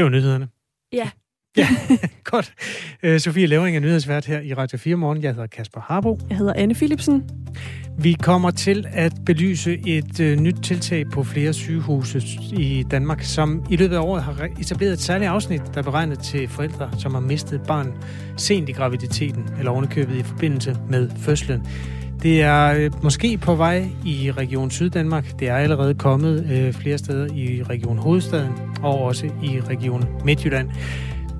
Det 0.00 0.04
var 0.04 0.10
nyhederne. 0.10 0.48
Ja. 0.92 1.10
Ja, 1.56 1.68
godt. 2.32 2.52
Øh, 3.02 3.20
Sofie 3.20 3.46
Levering 3.46 3.76
er 3.76 3.80
nyhedsvært 3.80 4.26
her 4.26 4.40
i 4.40 4.54
Radio 4.54 4.78
4 4.78 4.96
Morgen. 4.96 5.22
Jeg 5.22 5.30
hedder 5.30 5.46
Kasper 5.46 5.80
Harbo. 5.80 6.18
Jeg 6.28 6.36
hedder 6.38 6.52
Anne 6.56 6.74
Philipsen. 6.74 7.30
Vi 7.98 8.12
kommer 8.12 8.50
til 8.50 8.86
at 8.92 9.12
belyse 9.26 9.78
et 9.86 10.20
øh, 10.20 10.38
nyt 10.38 10.56
tiltag 10.62 11.04
på 11.12 11.24
flere 11.24 11.52
sygehuse 11.52 12.22
i 12.52 12.84
Danmark, 12.90 13.22
som 13.22 13.64
i 13.70 13.76
løbet 13.76 13.96
af 13.96 14.00
året 14.00 14.22
har 14.22 14.48
etableret 14.60 14.92
et 14.92 15.00
særligt 15.00 15.30
afsnit, 15.30 15.62
der 15.74 15.78
er 15.78 15.84
beregnet 15.84 16.18
til 16.18 16.48
forældre, 16.48 16.90
som 16.98 17.14
har 17.14 17.20
mistet 17.20 17.60
et 17.60 17.66
barn 17.66 17.94
sent 18.36 18.68
i 18.68 18.72
graviditeten, 18.72 19.44
eller 19.58 19.70
ovenikøbet 19.70 20.16
i 20.16 20.22
forbindelse 20.22 20.76
med 20.88 21.10
fødslen. 21.18 21.66
Det 22.22 22.42
er 22.42 22.74
øh, 22.76 22.90
måske 23.02 23.38
på 23.38 23.54
vej 23.54 23.88
i 24.04 24.32
Region 24.32 24.70
Syddanmark. 24.70 25.40
Det 25.40 25.48
er 25.48 25.56
allerede 25.56 25.94
kommet 25.94 26.50
øh, 26.52 26.72
flere 26.72 26.98
steder 26.98 27.34
i 27.34 27.62
Region 27.62 27.98
Hovedstaden 27.98 28.52
og 28.82 28.98
også 28.98 29.26
i 29.26 29.60
Region 29.60 30.04
Midtjylland. 30.24 30.70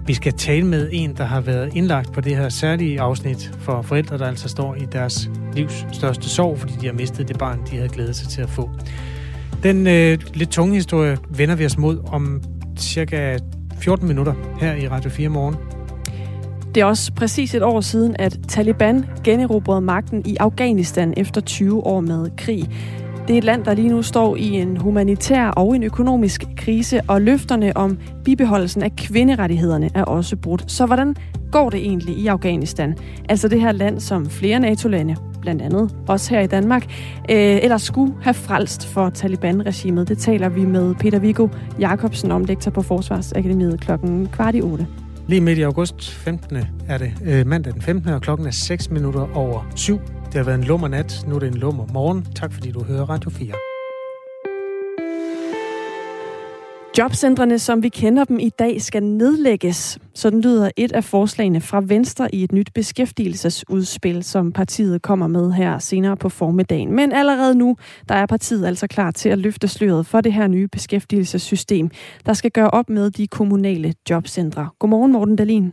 Vi 0.07 0.15
skal 0.15 0.33
tale 0.33 0.67
med 0.67 0.89
en, 0.93 1.17
der 1.17 1.25
har 1.25 1.41
været 1.41 1.77
indlagt 1.77 2.13
på 2.13 2.21
det 2.21 2.37
her 2.37 2.49
særlige 2.49 3.01
afsnit 3.01 3.53
for 3.59 3.83
forældre, 3.83 4.19
der 4.19 4.27
altså 4.27 4.49
står 4.49 4.75
i 4.75 4.87
deres 4.93 5.31
livs 5.55 5.87
største 5.93 6.29
sorg, 6.29 6.59
fordi 6.59 6.73
de 6.81 6.87
har 6.87 6.95
mistet 6.95 7.29
det 7.29 7.39
barn, 7.39 7.61
de 7.71 7.77
havde 7.77 7.89
glædet 7.89 8.17
sig 8.17 8.29
til 8.29 8.43
at 8.43 8.51
få. 8.51 8.71
Den 9.63 9.87
øh, 9.87 10.19
lidt 10.35 10.51
tunge 10.51 10.75
historie 10.75 11.19
vender 11.29 11.55
vi 11.55 11.67
os 11.67 11.79
mod 11.79 11.99
om 12.07 12.43
cirka 12.79 13.39
14 13.81 14.09
minutter 14.09 14.35
her 14.61 14.75
i 14.75 14.89
Radio 14.89 15.11
4 15.11 15.29
morgen. 15.29 15.57
Det 16.75 16.81
er 16.81 16.85
også 16.85 17.13
præcis 17.13 17.55
et 17.55 17.63
år 17.63 17.81
siden, 17.81 18.17
at 18.19 18.39
Taliban 18.49 19.05
generobrede 19.25 19.81
magten 19.81 20.23
i 20.27 20.37
Afghanistan 20.41 21.15
efter 21.17 21.41
20 21.41 21.87
år 21.87 22.01
med 22.01 22.31
krig. 22.37 22.69
Det 23.29 23.35
er 23.35 23.39
et 23.39 23.45
land, 23.45 23.65
der 23.65 23.75
lige 23.75 23.89
nu 23.89 24.03
står 24.03 24.37
i 24.37 24.49
en 24.51 24.77
humanitær 24.77 25.49
og 25.49 25.77
en 25.77 25.83
økonomisk 25.83 26.45
krise, 26.57 27.01
og 27.09 27.23
løfterne 27.23 27.77
om 27.77 27.99
bibeholdelsen 28.25 28.83
af 28.83 28.97
kvinderettighederne 28.97 29.91
er 29.95 30.05
også 30.05 30.37
brudt. 30.37 30.73
Så 30.73 30.87
hvordan 30.87 31.17
går 31.53 31.71
det 31.71 31.81
egentlig 31.81 32.17
i 32.17 32.27
Afghanistan? 32.27 32.97
Altså 33.29 33.49
det 33.49 33.61
her 33.61 33.73
land, 33.73 34.01
som 34.01 34.31
flere 34.31 34.61
NATO-lande, 34.61 35.17
blandt 35.41 35.63
andet 35.63 35.97
også 36.09 36.31
her 36.35 36.41
i 36.41 36.47
Danmark, 36.47 36.85
øh, 37.31 37.59
eller 37.63 37.77
skulle 37.77 38.15
have 38.23 38.35
frelst 38.35 38.87
for 38.87 39.11
Taliban-regimet. 39.11 40.09
Det 40.09 40.19
taler 40.19 40.49
vi 40.49 40.65
med 40.65 40.95
Peter 40.95 41.19
Viggo 41.19 41.49
Jacobsen 41.81 42.31
om, 42.31 42.45
lektor 42.45 42.71
på 42.71 42.83
Forsvarsakademiet 42.83 43.81
klokken 43.81 44.29
kvart 44.33 44.55
i 44.55 44.63
8. 44.63 44.87
Lige 45.31 45.41
midt 45.41 45.59
i 45.59 45.63
august 45.63 46.11
15. 46.11 46.57
er 46.89 46.99
det 46.99 47.13
øh, 47.25 47.47
mandag 47.47 47.73
den 47.73 47.83
15. 47.83 48.11
og 48.11 48.23
klokken 48.23 48.47
er 48.47 48.51
6 48.51 48.91
minutter 48.91 49.37
over 49.37 49.73
7. 49.77 50.01
Det 50.27 50.35
har 50.35 50.43
været 50.43 50.59
en 50.59 50.65
lummer 50.65 50.89
nat, 50.89 51.25
nu 51.29 51.35
er 51.35 51.39
det 51.39 51.49
en 51.49 51.55
lummer 51.55 51.87
morgen. 51.93 52.27
Tak 52.35 52.53
fordi 52.53 52.71
du 52.71 52.85
hører 52.85 53.05
Radio 53.05 53.31
4. 53.31 53.70
Jobcentrene, 56.99 57.59
som 57.59 57.83
vi 57.83 57.89
kender 57.89 58.25
dem 58.25 58.39
i 58.39 58.49
dag, 58.49 58.83
skal 58.83 59.03
nedlægges. 59.03 59.99
Sådan 60.15 60.41
lyder 60.41 60.71
et 60.77 60.93
af 60.93 61.05
forslagene 61.05 61.61
fra 61.61 61.83
Venstre 61.87 62.35
i 62.35 62.45
et 62.45 62.53
nyt 62.53 62.73
beskæftigelsesudspil, 62.75 64.23
som 64.23 64.53
partiet 64.53 65.03
kommer 65.03 65.27
med 65.27 65.53
her 65.53 65.79
senere 65.79 66.17
på 66.17 66.29
formiddagen. 66.29 66.93
Men 66.93 67.13
allerede 67.13 67.55
nu, 67.55 67.77
der 68.09 68.15
er 68.15 68.27
partiet 68.27 68.67
altså 68.67 68.87
klar 68.87 69.11
til 69.11 69.29
at 69.29 69.39
løfte 69.39 69.69
sløret 69.69 70.07
for 70.07 70.21
det 70.21 70.33
her 70.33 70.47
nye 70.47 70.69
beskæftigelsessystem, 70.69 71.91
der 72.27 72.33
skal 72.33 72.51
gøre 72.51 72.71
op 72.71 72.91
med 72.91 73.11
de 73.11 73.27
kommunale 73.27 73.95
jobcentre. 74.11 74.69
Godmorgen, 74.79 75.13
Morten 75.13 75.37
Dalin. 75.37 75.73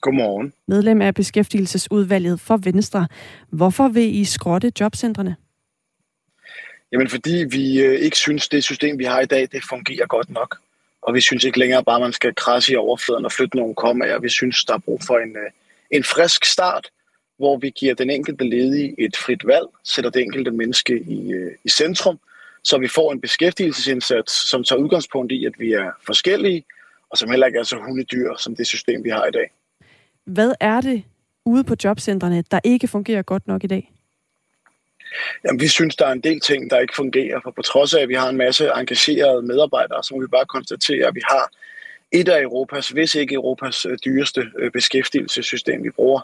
Godmorgen. 0.00 0.52
Medlem 0.68 1.02
af 1.02 1.14
beskæftigelsesudvalget 1.14 2.40
for 2.40 2.56
Venstre. 2.56 3.06
Hvorfor 3.50 3.88
vil 3.88 4.14
I 4.14 4.24
skrotte 4.24 4.72
jobcentrene? 4.80 5.36
Jamen 6.92 7.08
fordi 7.08 7.44
vi 7.50 7.80
øh, 7.80 7.94
ikke 7.94 8.16
synes, 8.16 8.48
det 8.48 8.64
system, 8.64 8.98
vi 8.98 9.04
har 9.04 9.20
i 9.20 9.26
dag, 9.26 9.48
det 9.52 9.62
fungerer 9.68 10.06
godt 10.06 10.30
nok. 10.30 10.58
Og 11.02 11.14
vi 11.14 11.20
synes 11.20 11.44
ikke 11.44 11.58
længere 11.58 11.84
bare, 11.84 11.96
at 11.96 12.02
man 12.02 12.12
skal 12.12 12.34
krasse 12.34 12.72
i 12.72 12.76
overfladen 12.76 13.24
og 13.24 13.32
flytte 13.32 13.56
nogle 13.56 13.74
kommaer. 13.74 14.18
Vi 14.18 14.28
synes, 14.28 14.64
der 14.64 14.74
er 14.74 14.78
brug 14.78 15.00
for 15.06 15.18
en, 15.18 15.36
øh, 15.36 15.50
en 15.90 16.04
frisk 16.04 16.44
start, 16.44 16.90
hvor 17.38 17.56
vi 17.56 17.70
giver 17.70 17.94
den 17.94 18.10
enkelte 18.10 18.44
ledige 18.44 18.94
et 18.98 19.16
frit 19.16 19.46
valg, 19.46 19.66
sætter 19.84 20.10
det 20.10 20.22
enkelte 20.22 20.50
menneske 20.50 21.00
i, 21.00 21.32
øh, 21.32 21.52
i 21.64 21.68
centrum, 21.68 22.18
så 22.64 22.78
vi 22.78 22.88
får 22.88 23.12
en 23.12 23.20
beskæftigelsesindsats, 23.20 24.48
som 24.50 24.64
tager 24.64 24.80
udgangspunkt 24.80 25.32
i, 25.32 25.44
at 25.44 25.52
vi 25.58 25.72
er 25.72 25.90
forskellige, 26.06 26.64
og 27.10 27.18
som 27.18 27.30
heller 27.30 27.46
ikke 27.46 27.58
er 27.58 27.62
så 27.62 27.76
hundedyr 27.76 28.36
som 28.38 28.56
det 28.56 28.66
system, 28.66 29.04
vi 29.04 29.10
har 29.10 29.26
i 29.26 29.30
dag. 29.30 29.50
Hvad 30.24 30.52
er 30.60 30.80
det 30.80 31.02
ude 31.44 31.64
på 31.64 31.74
jobcentrene, 31.84 32.44
der 32.50 32.60
ikke 32.64 32.88
fungerer 32.88 33.22
godt 33.22 33.46
nok 33.46 33.64
i 33.64 33.66
dag? 33.66 33.92
Jamen, 35.44 35.60
vi 35.60 35.68
synes, 35.68 35.96
der 35.96 36.06
er 36.06 36.12
en 36.12 36.20
del 36.20 36.40
ting, 36.40 36.70
der 36.70 36.78
ikke 36.78 36.96
fungerer, 36.96 37.40
for 37.42 37.50
på 37.50 37.62
trods 37.62 37.94
af, 37.94 38.02
at 38.02 38.08
vi 38.08 38.14
har 38.14 38.28
en 38.28 38.36
masse 38.36 38.70
engagerede 38.76 39.42
medarbejdere, 39.42 40.04
så 40.04 40.14
må 40.14 40.20
vi 40.20 40.26
bare 40.26 40.46
konstatere, 40.46 41.06
at 41.06 41.14
vi 41.14 41.22
har 41.24 41.50
et 42.12 42.28
af 42.28 42.42
Europas, 42.42 42.88
hvis 42.88 43.14
ikke 43.14 43.34
Europas 43.34 43.86
øh, 43.86 43.98
dyreste 44.04 44.50
øh, 44.58 44.70
beskæftigelsessystem. 44.70 45.84
Vi 45.84 45.90
bruger 45.90 46.20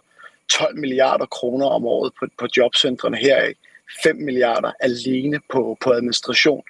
12 0.53 0.78
milliarder 0.78 1.27
kroner 1.27 1.67
om 1.67 1.87
året 1.87 2.12
på, 2.21 2.27
på 2.39 2.47
jobcentrene 2.56 3.17
heraf. 3.17 3.53
5 4.03 4.17
milliarder 4.17 4.73
alene 4.81 5.41
på, 5.53 5.77
på 5.81 5.93
administration, 5.93 6.62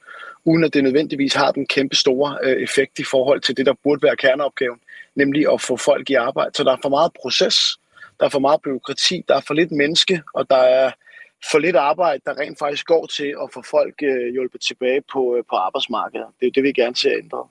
uden 0.45 0.65
at 0.65 0.75
det 0.75 0.85
nødvendigvis 0.85 1.35
har 1.35 1.53
den 1.53 1.67
kæmpe 1.67 1.97
store 1.97 2.39
øh, 2.43 2.63
effekt 2.63 2.99
i 2.99 3.05
forhold 3.05 3.41
til 3.41 3.57
det, 3.57 3.67
der 3.67 3.75
burde 3.83 4.03
være 4.03 4.17
kerneopgaven, 4.17 4.81
nemlig 5.15 5.53
at 5.53 5.61
få 5.61 5.77
folk 5.77 6.11
i 6.11 6.15
arbejde. 6.15 6.51
Så 6.55 6.65
der 6.65 6.73
er 6.73 6.79
for 6.83 6.89
meget 6.89 7.13
proces, 7.23 7.79
der 8.21 8.27
er 8.27 8.31
for 8.31 8.39
meget 8.39 8.63
byråkrati, 8.63 9.25
der 9.29 9.37
er 9.37 9.41
for 9.47 9.55
lidt 9.55 9.73
menneske, 9.73 10.23
og 10.35 10.51
der 10.51 10.57
er 10.57 10.91
for 11.51 11.59
lidt 11.59 11.77
arbejde, 11.77 12.21
der 12.27 12.39
rent 12.39 12.59
faktisk 12.59 12.87
går 12.87 13.07
til 13.07 13.35
at 13.43 13.49
få 13.55 13.63
folk 13.71 13.95
øh, 14.03 14.33
hjulpet 14.33 14.61
tilbage 14.61 15.03
på, 15.13 15.37
øh, 15.37 15.45
på 15.51 15.57
arbejdsmarkedet. 15.57 16.27
Det 16.41 16.47
er 16.47 16.51
det, 16.51 16.63
vi 16.63 16.73
gerne 16.73 16.97
ser 16.97 17.13
ændret. 17.23 17.47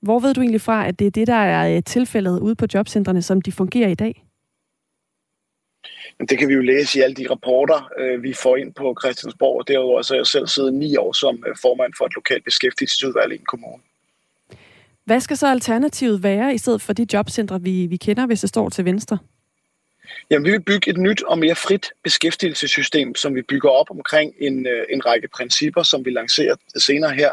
Hvor 0.00 0.18
ved 0.18 0.34
du 0.34 0.40
egentlig 0.40 0.60
fra, 0.60 0.88
at 0.88 0.98
det 0.98 1.06
er 1.06 1.10
det, 1.10 1.26
der 1.26 1.34
er 1.34 1.76
øh, 1.76 1.82
tilfældet 1.82 2.40
ude 2.40 2.54
på 2.54 2.66
jobcentrene, 2.74 3.22
som 3.22 3.40
de 3.40 3.52
fungerer 3.52 3.88
i 3.88 3.94
dag? 3.94 4.24
Men 6.18 6.28
det 6.28 6.38
kan 6.38 6.48
vi 6.48 6.54
jo 6.54 6.60
læse 6.60 6.98
i 6.98 7.02
alle 7.02 7.14
de 7.14 7.30
rapporter, 7.30 7.90
øh, 7.98 8.22
vi 8.22 8.32
får 8.32 8.56
ind 8.56 8.74
på 8.74 8.96
Christiansborg. 9.02 9.58
Og 9.58 9.68
derudover 9.68 10.02
så 10.02 10.14
jeg 10.14 10.26
selv 10.26 10.46
siddet 10.46 10.74
ni 10.74 10.96
år 10.96 11.12
som 11.12 11.44
øh, 11.48 11.56
formand 11.62 11.92
for 11.98 12.04
et 12.06 12.14
lokalt 12.14 12.44
beskæftigelsesudvalg 12.44 13.32
i 13.32 13.36
en 13.36 13.44
kommune. 13.44 13.82
Hvad 15.04 15.20
skal 15.20 15.36
så 15.36 15.46
alternativet 15.46 16.22
være, 16.22 16.54
i 16.54 16.58
stedet 16.58 16.82
for 16.82 16.92
de 16.92 17.06
jobcentre, 17.12 17.62
vi, 17.62 17.86
vi 17.86 17.96
kender, 17.96 18.26
hvis 18.26 18.40
det 18.40 18.48
står 18.48 18.68
til 18.68 18.84
venstre? 18.84 19.18
Jamen, 20.30 20.46
vi 20.46 20.50
vil 20.50 20.62
bygge 20.62 20.90
et 20.90 20.98
nyt 20.98 21.22
og 21.22 21.38
mere 21.38 21.54
frit 21.54 21.92
beskæftigelsessystem, 22.04 23.14
som 23.14 23.34
vi 23.34 23.42
bygger 23.42 23.70
op 23.70 23.90
omkring 23.90 24.34
en, 24.38 24.66
øh, 24.66 24.84
en 24.90 25.06
række 25.06 25.28
principper, 25.28 25.82
som 25.82 26.04
vi 26.04 26.10
lancerer 26.10 26.56
senere 26.76 27.14
her 27.14 27.30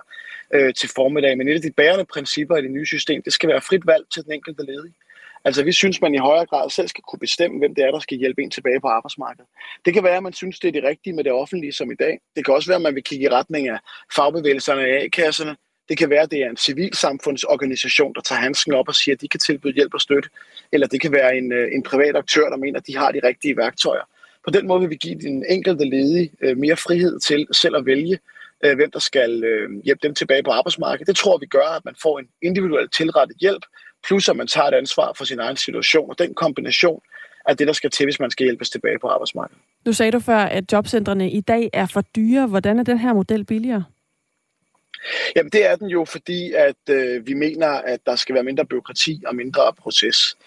øh, 0.54 0.74
til 0.74 0.90
formiddag. 0.96 1.38
Men 1.38 1.48
et 1.48 1.56
af 1.56 1.62
de 1.62 1.72
bærende 1.72 2.06
principper 2.06 2.58
i 2.58 2.62
det 2.62 2.72
nye 2.72 2.86
system, 2.86 3.22
det 3.24 3.34
skal 3.34 3.50
være 3.50 3.62
frit 3.62 3.88
valg 3.88 4.06
til 4.14 4.24
den 4.24 4.34
enkelte 4.34 4.66
ledige. 4.66 4.94
Altså, 5.46 5.64
vi 5.64 5.72
synes, 5.72 6.02
man 6.02 6.16
i 6.16 6.18
højere 6.18 6.46
grad 6.46 6.70
selv 6.70 6.88
skal 6.88 7.04
kunne 7.08 7.20
bestemme, 7.20 7.60
hvem 7.60 7.76
det 7.76 7.84
er, 7.84 7.92
der 7.92 8.00
skal 8.00 8.18
hjælpe 8.18 8.42
en 8.42 8.52
tilbage 8.52 8.82
på 8.82 8.88
arbejdsmarkedet. 8.88 9.50
Det 9.86 9.94
kan 9.94 10.04
være, 10.04 10.18
at 10.18 10.24
man 10.24 10.34
synes, 10.34 10.60
det 10.60 10.68
er 10.68 10.72
det 10.72 10.84
rigtige 10.84 11.14
med 11.14 11.24
det 11.24 11.32
offentlige 11.32 11.74
som 11.74 11.92
i 11.92 11.96
dag. 11.96 12.20
Det 12.36 12.46
kan 12.46 12.54
også 12.54 12.70
være, 12.70 12.76
at 12.76 12.82
man 12.82 12.96
vil 12.96 13.04
kigge 13.04 13.26
i 13.26 13.30
retning 13.30 13.68
af 13.68 13.80
fagbevægelserne 14.16 14.82
og 14.82 14.88
A-kasserne. 14.88 15.56
Det 15.90 15.98
kan 15.98 16.10
være, 16.10 16.22
at 16.22 16.32
det 16.32 16.40
er 16.40 16.50
en 16.50 16.58
civilsamfundsorganisation, 16.58 18.14
der 18.14 18.22
tager 18.22 18.42
handsken 18.42 18.74
op 18.74 18.88
og 18.88 18.96
siger, 18.96 19.16
at 19.16 19.22
de 19.22 19.28
kan 19.28 19.40
tilbyde 19.40 19.74
hjælp 19.74 19.94
og 19.94 20.02
støtte. 20.02 20.30
Eller 20.72 20.88
det 20.88 21.02
kan 21.02 21.12
være 21.12 21.38
en, 21.38 21.52
øh, 21.52 21.68
en 21.72 21.84
privat 21.84 22.16
aktør, 22.16 22.50
der 22.50 22.58
mener, 22.58 22.80
at 22.80 22.88
de 22.88 22.98
har 22.98 23.12
de 23.12 23.20
rigtige 23.24 23.58
værktøjer. 23.58 24.02
På 24.46 24.52
den 24.52 24.68
måde 24.68 24.80
vil 24.82 24.90
vi 24.90 24.96
give 24.96 25.16
den 25.16 25.46
enkelte 25.50 25.86
ledige 25.86 26.32
øh, 26.42 26.58
mere 26.58 26.76
frihed 26.76 27.20
til 27.20 27.48
selv 27.52 27.76
at 27.76 27.86
vælge, 27.86 28.20
øh, 28.64 28.76
hvem 28.76 28.92
der 28.92 29.00
skal 29.00 29.44
hjælpe 29.84 30.08
dem 30.08 30.16
tilbage 30.16 30.44
på 30.44 30.52
arbejdsmarkedet. 30.52 31.08
Det 31.08 31.16
tror 31.16 31.38
vi 31.38 31.46
gør, 31.46 31.76
at 31.78 31.86
man 31.86 31.96
får 32.02 32.20
en 32.20 32.28
individuelt 32.42 32.94
tilrettet 32.94 33.38
hjælp, 33.40 33.64
plus 34.08 34.30
at 34.30 34.36
man 34.36 34.48
tager 34.48 34.68
et 34.68 34.74
ansvar 34.74 35.14
for 35.18 35.26
sin 35.26 35.40
egen 35.40 35.58
situation. 35.58 36.10
Og 36.10 36.20
den 36.20 36.34
kombination 36.34 37.02
er 37.46 37.54
det, 37.54 37.68
der 37.68 37.74
skal 37.74 37.90
til, 37.90 38.06
hvis 38.06 38.20
man 38.20 38.32
skal 38.32 38.44
hjælpes 38.44 38.70
tilbage 38.70 39.00
på 39.02 39.08
arbejdsmarkedet. 39.08 39.62
Nu 39.86 39.94
sagde 39.94 40.12
du 40.12 40.20
før, 40.20 40.38
at 40.38 40.72
jobcentrene 40.72 41.32
i 41.32 41.42
dag 41.42 41.70
er 41.74 41.86
for 41.86 42.02
dyre. 42.02 42.48
Hvordan 42.48 42.80
er 42.80 42.84
den 42.84 42.98
her 42.98 43.14
model 43.14 43.46
billigere? 43.46 43.84
Jamen 45.36 45.52
det 45.52 45.66
er 45.66 45.76
den 45.76 45.88
jo, 45.88 46.06
fordi 46.06 46.54
at 46.54 46.90
øh, 46.90 47.28
vi 47.28 47.34
mener, 47.34 47.68
at 47.68 48.00
der 48.06 48.16
skal 48.16 48.36
være 48.36 48.44
mindre 48.44 48.66
byråkrati 48.66 49.24
og 49.28 49.36
mindre 49.36 49.74
proces. 49.74 50.38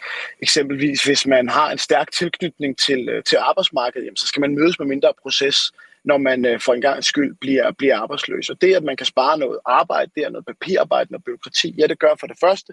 Eksempelvis 0.42 1.04
hvis 1.04 1.26
man 1.26 1.48
har 1.48 1.70
en 1.70 1.78
stærk 1.78 2.12
tilknytning 2.12 2.78
til, 2.78 3.08
øh, 3.08 3.24
til 3.24 3.36
arbejdsmarkedet, 3.36 4.04
jamen, 4.04 4.16
så 4.16 4.26
skal 4.26 4.40
man 4.40 4.54
mødes 4.54 4.78
med 4.78 4.86
mindre 4.86 5.12
proces, 5.22 5.72
når 6.04 6.18
man 6.18 6.46
øh, 6.46 6.60
for 6.60 6.74
en 6.74 6.80
gang 6.80 7.04
skyld 7.04 7.34
bliver, 7.40 7.72
bliver 7.72 7.96
arbejdsløs. 7.98 8.50
Og 8.50 8.60
det, 8.60 8.74
at 8.74 8.84
man 8.84 8.96
kan 8.96 9.06
spare 9.06 9.38
noget 9.38 9.58
arbejde, 9.64 10.10
det 10.14 10.24
er 10.24 10.30
noget 10.30 10.46
papirarbejde, 10.46 11.12
noget 11.12 11.24
byråkrati, 11.24 11.74
ja 11.78 11.86
det 11.86 11.98
gør 11.98 12.14
for 12.20 12.26
det 12.26 12.36
første, 12.40 12.72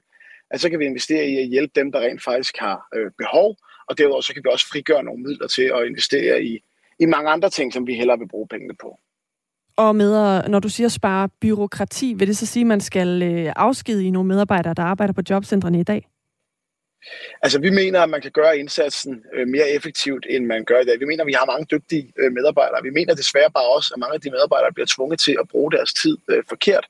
at 0.52 0.62
så 0.62 0.70
kan 0.70 0.80
vi 0.80 0.86
investere 0.86 1.26
i 1.26 1.38
at 1.38 1.48
hjælpe 1.48 1.72
dem, 1.76 1.92
der 1.92 2.00
rent 2.00 2.24
faktisk 2.24 2.58
har 2.58 2.88
øh, 2.96 3.12
behov, 3.18 3.58
og 3.88 3.98
derudover 3.98 4.22
så 4.22 4.34
kan 4.34 4.44
vi 4.44 4.50
også 4.52 4.68
frigøre 4.68 5.04
nogle 5.04 5.24
midler 5.24 5.48
til 5.48 5.72
at 5.76 5.86
investere 5.86 6.44
i, 6.44 6.60
i 7.00 7.06
mange 7.06 7.30
andre 7.30 7.50
ting, 7.50 7.74
som 7.74 7.88
vi 7.88 7.94
hellere 7.96 8.20
vil 8.20 8.28
bruge 8.28 8.48
pengene 8.48 8.76
på. 8.82 9.00
Og 9.80 9.96
med, 9.96 10.44
når 10.50 10.60
du 10.60 10.70
siger 10.70 10.88
spare 10.88 11.30
byråkrati, 11.42 12.14
vil 12.14 12.28
det 12.28 12.38
så 12.38 12.46
sige, 12.46 12.62
at 12.62 12.68
man 12.68 12.80
skal 12.80 13.22
øh, 13.24 13.54
afskedige 13.56 14.12
nogle 14.12 14.28
medarbejdere, 14.28 14.74
der 14.74 14.84
arbejder 14.84 15.14
på 15.14 15.22
jobcentrene 15.30 15.80
i 15.80 15.84
dag? 15.84 16.08
Altså, 17.42 17.60
vi 17.60 17.70
mener, 17.70 18.02
at 18.02 18.10
man 18.10 18.22
kan 18.22 18.32
gøre 18.32 18.58
indsatsen 18.58 19.24
øh, 19.34 19.48
mere 19.48 19.70
effektivt, 19.70 20.26
end 20.30 20.46
man 20.46 20.66
gør 20.66 20.80
i 20.80 20.86
dag. 20.86 21.00
Vi 21.00 21.06
mener, 21.06 21.24
at 21.24 21.28
vi 21.28 21.34
har 21.34 21.46
mange 21.46 21.68
dygtige 21.72 22.14
øh, 22.20 22.32
medarbejdere. 22.32 22.84
Vi 22.84 22.90
mener 22.90 23.14
desværre 23.16 23.52
bare 23.52 23.70
også, 23.76 23.94
at 23.96 24.00
mange 24.00 24.14
af 24.14 24.22
de 24.22 24.32
medarbejdere 24.32 24.74
bliver 24.74 24.88
tvunget 24.96 25.20
til 25.20 25.36
at 25.40 25.48
bruge 25.48 25.72
deres 25.72 25.94
tid 25.94 26.18
øh, 26.28 26.44
forkert. 26.50 26.86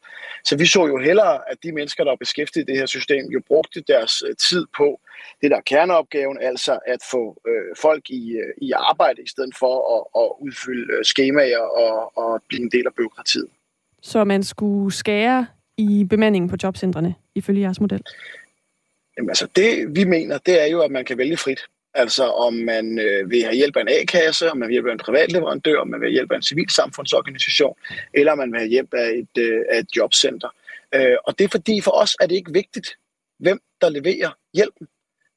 Så 0.46 0.58
vi 0.58 0.66
så 0.66 0.88
jo 0.88 0.98
hellere, 0.98 1.52
at 1.52 1.58
de 1.64 1.72
mennesker, 1.72 2.04
der 2.04 2.12
er 2.12 2.16
beskæftiget 2.16 2.70
i 2.70 2.72
det 2.72 2.80
her 2.80 2.86
system, 2.86 3.26
jo 3.26 3.42
brugte 3.48 3.82
deres 3.82 4.24
øh, 4.28 4.36
tid 4.36 4.66
på 4.78 5.00
det, 5.42 5.52
der 5.52 5.58
er 5.58 5.62
kerneopgaven, 5.62 6.38
altså 6.42 6.80
at 6.88 7.00
få 7.12 7.42
øh, 7.48 7.76
folk 7.82 8.10
i, 8.10 8.32
øh, 8.32 8.54
i 8.62 8.72
arbejde, 8.72 9.22
i 9.22 9.28
stedet 9.28 9.56
for 9.60 9.76
at, 9.96 10.22
at 10.22 10.30
udfylde 10.46 10.94
øh, 10.94 11.06
skemaer 11.06 11.60
og, 11.84 12.18
og 12.18 12.44
blive 12.48 12.62
en 12.62 12.72
del 12.72 12.88
af 12.88 12.94
byråkratiet. 12.94 13.48
Så 14.02 14.24
man 14.24 14.44
skulle 14.44 14.94
skære 14.94 15.48
i 15.78 16.04
bemandingen 16.10 16.50
på 16.50 16.56
jobcentrene, 16.64 17.16
ifølge 17.36 17.62
jeres 17.62 17.82
model? 17.82 18.02
Jamen 19.19 19.30
altså, 19.30 19.48
det 19.56 19.95
vi 19.95 20.04
mener, 20.04 20.38
det 20.38 20.62
er 20.62 20.66
jo, 20.66 20.81
at 20.81 20.92
man 20.92 21.06
kan 21.06 21.18
vælge 21.18 21.38
frit. 21.38 21.60
Altså 21.94 22.24
om 22.24 22.54
man 22.54 23.00
øh, 23.00 23.30
vil 23.30 23.44
have 23.44 23.56
hjælp 23.56 23.75
af 23.75 23.81
en 23.81 23.89
A-kasse, 23.89 24.51
om 24.51 24.57
man 24.57 24.68
vil 24.68 24.74
hjælpe 24.74 24.89
af 24.89 24.94
en 24.94 25.00
privat 25.00 25.31
leverandør, 25.31 25.80
om 25.80 25.88
man 25.88 26.00
vil 26.00 26.07
have 26.07 26.13
hjælp 26.13 26.31
af 26.31 26.36
en 26.36 26.42
civilsamfundsorganisation, 26.42 27.75
eller 28.13 28.31
om 28.31 28.38
man 28.38 28.51
vil 28.51 28.60
have 28.60 28.69
hjælp 28.69 28.94
af 28.94 29.10
et, 29.10 29.44
øh, 29.44 29.62
af 29.69 29.80
et 29.80 29.88
jobcenter. 29.95 30.50
Øh, 30.95 31.18
og 31.27 31.39
det 31.39 31.45
er 31.45 31.50
fordi, 31.50 31.81
for 31.81 31.92
os 31.92 32.16
er 32.21 32.27
det 32.27 32.36
ikke 32.36 32.54
vigtigt, 32.54 32.88
hvem 33.39 33.60
der 33.81 33.89
leverer 33.89 34.31
hjælpen. 34.54 34.88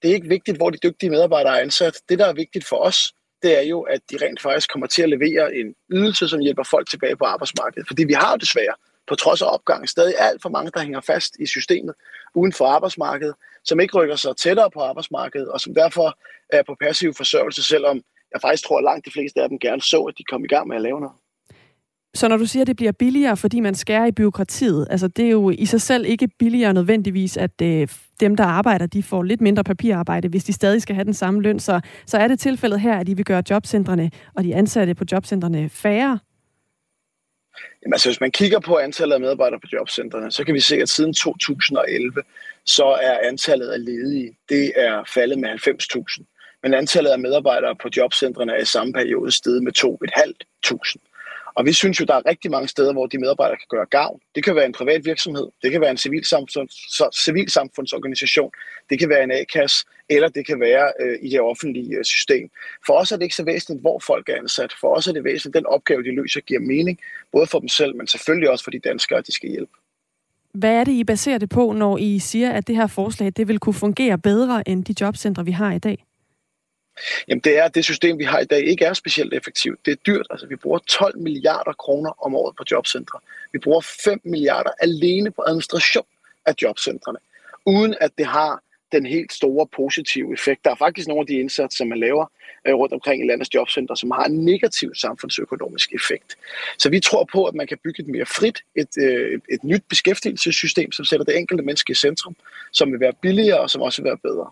Det 0.02 0.10
er 0.10 0.14
ikke 0.14 0.28
vigtigt, 0.28 0.56
hvor 0.56 0.70
de 0.70 0.78
dygtige 0.82 1.10
medarbejdere 1.10 1.56
er 1.56 1.62
ansat. 1.62 1.94
Det, 2.08 2.18
der 2.18 2.26
er 2.26 2.32
vigtigt 2.32 2.64
for 2.68 2.76
os, 2.76 3.12
det 3.42 3.58
er 3.58 3.62
jo, 3.62 3.80
at 3.80 4.00
de 4.10 4.16
rent 4.22 4.40
faktisk 4.42 4.70
kommer 4.70 4.86
til 4.86 5.02
at 5.02 5.08
levere 5.08 5.54
en 5.54 5.74
ydelse, 5.92 6.28
som 6.28 6.40
hjælper 6.40 6.62
folk 6.70 6.90
tilbage 6.90 7.16
på 7.16 7.24
arbejdsmarkedet. 7.24 7.88
Fordi 7.88 8.04
vi 8.04 8.12
har 8.12 8.30
jo 8.30 8.36
desværre, 8.36 8.74
på 9.08 9.14
trods 9.14 9.42
af 9.42 9.54
opgang, 9.54 9.88
stadig 9.88 10.14
alt 10.18 10.42
for 10.42 10.48
mange, 10.48 10.70
der 10.74 10.80
hænger 10.80 11.00
fast 11.00 11.36
i 11.40 11.46
systemet 11.46 11.94
uden 12.34 12.52
for 12.52 12.66
arbejdsmarkedet, 12.66 13.34
som 13.64 13.80
ikke 13.80 13.98
rykker 13.98 14.16
sig 14.16 14.36
tættere 14.36 14.70
på 14.70 14.80
arbejdsmarkedet, 14.80 15.48
og 15.48 15.60
som 15.60 15.74
derfor 15.74 16.18
er 16.52 16.62
på 16.66 16.76
passiv 16.80 17.14
forsørgelse, 17.14 17.62
selvom 17.62 18.00
jeg 18.32 18.40
faktisk 18.40 18.64
tror, 18.64 18.78
at 18.78 18.84
langt 18.84 19.06
de 19.06 19.10
fleste 19.10 19.42
af 19.42 19.48
dem 19.48 19.58
gerne 19.58 19.82
så, 19.82 20.00
at 20.02 20.14
de 20.18 20.24
kom 20.24 20.44
i 20.44 20.48
gang 20.48 20.68
med 20.68 20.76
at 20.76 20.82
lave 20.82 21.00
noget. 21.00 21.16
Så 22.14 22.28
når 22.28 22.36
du 22.36 22.46
siger, 22.46 22.60
at 22.60 22.66
det 22.66 22.76
bliver 22.76 22.92
billigere, 22.92 23.36
fordi 23.36 23.60
man 23.60 23.74
skærer 23.74 24.06
i 24.06 24.12
byråkratiet, 24.12 24.86
altså 24.90 25.08
det 25.08 25.26
er 25.26 25.30
jo 25.30 25.50
i 25.50 25.66
sig 25.66 25.80
selv 25.80 26.06
ikke 26.06 26.28
billigere 26.28 26.74
nødvendigvis, 26.74 27.36
at 27.36 27.62
øh, 27.62 27.88
dem, 28.20 28.36
der 28.36 28.44
arbejder, 28.44 28.86
de 28.86 29.02
får 29.02 29.22
lidt 29.22 29.40
mindre 29.40 29.64
papirarbejde, 29.64 30.28
hvis 30.28 30.44
de 30.44 30.52
stadig 30.52 30.82
skal 30.82 30.94
have 30.94 31.04
den 31.04 31.14
samme 31.14 31.42
løn. 31.42 31.60
Så, 31.60 31.80
så 32.06 32.18
er 32.18 32.28
det 32.28 32.38
tilfældet 32.40 32.80
her, 32.80 32.98
at 32.98 33.06
de 33.06 33.16
vil 33.16 33.24
gøre 33.24 33.42
jobcentrene 33.50 34.10
og 34.34 34.44
de 34.44 34.54
ansatte 34.54 34.94
på 34.94 35.04
jobcentrene 35.12 35.68
færre? 35.68 36.18
Jamen, 37.82 37.94
altså, 37.94 38.08
hvis 38.08 38.20
man 38.20 38.30
kigger 38.30 38.60
på 38.60 38.76
antallet 38.76 39.14
af 39.14 39.20
medarbejdere 39.20 39.60
på 39.60 39.66
jobcentrene, 39.72 40.32
så 40.32 40.44
kan 40.44 40.54
vi 40.54 40.60
se, 40.60 40.76
at 40.76 40.88
siden 40.88 41.14
2011, 41.14 42.22
så 42.64 42.84
er 42.84 43.28
antallet 43.28 43.68
af 43.68 43.84
ledige, 43.84 44.36
det 44.48 44.72
er 44.76 45.04
faldet 45.14 45.38
med 45.38 45.48
90.000. 45.48 46.58
Men 46.62 46.74
antallet 46.74 47.10
af 47.10 47.18
medarbejdere 47.18 47.76
på 47.76 47.88
jobcentrene 47.96 48.52
er 48.52 48.60
i 48.60 48.64
samme 48.64 48.92
periode 48.92 49.30
steget 49.30 49.62
med 49.62 49.72
2.500. 49.78 51.11
Og 51.54 51.66
vi 51.66 51.72
synes 51.72 52.00
jo, 52.00 52.04
der 52.04 52.14
er 52.14 52.26
rigtig 52.26 52.50
mange 52.50 52.68
steder, 52.68 52.92
hvor 52.92 53.06
de 53.06 53.18
medarbejdere 53.18 53.56
kan 53.56 53.66
gøre 53.68 53.86
gavn. 53.86 54.20
Det 54.34 54.44
kan 54.44 54.56
være 54.56 54.66
en 54.66 54.72
privat 54.72 55.04
virksomhed, 55.04 55.46
det 55.62 55.70
kan 55.70 55.80
være 55.80 55.90
en 55.90 55.96
civilsamfunds, 55.96 56.74
civilsamfundsorganisation, 57.24 58.50
det 58.90 58.98
kan 58.98 59.08
være 59.08 59.24
en 59.24 59.30
A-kasse, 59.30 59.86
eller 60.08 60.28
det 60.28 60.46
kan 60.46 60.60
være 60.60 60.92
øh, 61.00 61.18
i 61.22 61.28
det 61.28 61.40
offentlige 61.40 61.96
øh, 61.98 62.04
system. 62.04 62.50
For 62.86 62.92
os 62.92 63.12
er 63.12 63.16
det 63.16 63.22
ikke 63.22 63.34
så 63.34 63.44
væsentligt, 63.44 63.80
hvor 63.80 63.98
folk 63.98 64.28
er 64.28 64.36
ansat. 64.36 64.72
For 64.80 64.96
os 64.96 65.06
er 65.06 65.12
det 65.12 65.24
væsentligt, 65.24 65.56
at 65.56 65.60
den 65.60 65.66
opgave, 65.66 66.02
de 66.02 66.14
løser, 66.14 66.40
giver 66.40 66.60
mening, 66.60 66.98
både 67.32 67.46
for 67.46 67.58
dem 67.58 67.68
selv, 67.68 67.96
men 67.96 68.06
selvfølgelig 68.06 68.50
også 68.50 68.64
for 68.64 68.70
de 68.70 68.78
danskere, 68.78 69.20
de 69.20 69.32
skal 69.32 69.50
hjælpe. 69.50 69.72
Hvad 70.54 70.74
er 70.74 70.84
det, 70.84 70.92
I 70.92 71.04
baserer 71.04 71.38
det 71.38 71.48
på, 71.48 71.72
når 71.72 71.98
I 71.98 72.18
siger, 72.18 72.50
at 72.50 72.66
det 72.66 72.76
her 72.76 72.86
forslag 72.86 73.32
det 73.36 73.48
vil 73.48 73.58
kunne 73.58 73.74
fungere 73.74 74.18
bedre 74.18 74.68
end 74.68 74.84
de 74.84 74.94
jobcentre, 75.00 75.44
vi 75.44 75.50
har 75.50 75.72
i 75.72 75.78
dag? 75.78 76.04
Jamen 77.28 77.40
det 77.40 77.58
er, 77.58 77.64
at 77.64 77.74
det 77.74 77.84
system, 77.84 78.18
vi 78.18 78.24
har 78.24 78.38
i 78.38 78.44
dag, 78.44 78.64
ikke 78.64 78.84
er 78.84 78.92
specielt 78.92 79.34
effektivt. 79.34 79.86
Det 79.86 79.92
er 79.92 79.96
dyrt. 80.06 80.26
Altså, 80.30 80.46
vi 80.46 80.56
bruger 80.56 80.78
12 80.78 81.18
milliarder 81.18 81.72
kroner 81.72 82.24
om 82.24 82.34
året 82.34 82.56
på 82.56 82.64
jobcentre. 82.70 83.18
Vi 83.52 83.58
bruger 83.58 83.80
5 84.04 84.20
milliarder 84.24 84.70
alene 84.80 85.30
på 85.30 85.42
administration 85.46 86.06
af 86.46 86.54
jobcentrene, 86.62 87.18
uden 87.66 87.94
at 88.00 88.10
det 88.18 88.26
har 88.26 88.62
den 88.92 89.06
helt 89.06 89.32
store 89.32 89.66
positive 89.76 90.32
effekt. 90.32 90.64
Der 90.64 90.70
er 90.70 90.74
faktisk 90.74 91.08
nogle 91.08 91.20
af 91.20 91.26
de 91.26 91.34
indsatser, 91.34 91.76
som 91.76 91.88
man 91.88 91.98
laver 91.98 92.26
øh, 92.66 92.74
rundt 92.74 92.94
omkring 92.94 93.24
i 93.24 93.28
landets 93.28 93.54
jobcenter, 93.54 93.94
som 93.94 94.10
har 94.10 94.24
en 94.24 94.44
negativ 94.44 94.94
samfundsøkonomisk 94.94 95.92
effekt. 95.92 96.36
Så 96.78 96.90
vi 96.90 97.00
tror 97.00 97.28
på, 97.32 97.44
at 97.44 97.54
man 97.54 97.66
kan 97.66 97.78
bygge 97.84 98.02
et 98.02 98.08
mere 98.08 98.26
frit, 98.26 98.58
et, 98.76 98.96
et, 98.96 99.42
et 99.50 99.64
nyt 99.64 99.82
beskæftigelsessystem, 99.88 100.92
som 100.92 101.04
sætter 101.04 101.24
det 101.24 101.38
enkelte 101.38 101.64
menneske 101.64 101.90
i 101.90 101.94
centrum, 101.94 102.36
som 102.72 102.92
vil 102.92 103.00
være 103.00 103.12
billigere 103.22 103.60
og 103.60 103.70
som 103.70 103.82
også 103.82 104.02
vil 104.02 104.08
være 104.08 104.18
bedre. 104.18 104.50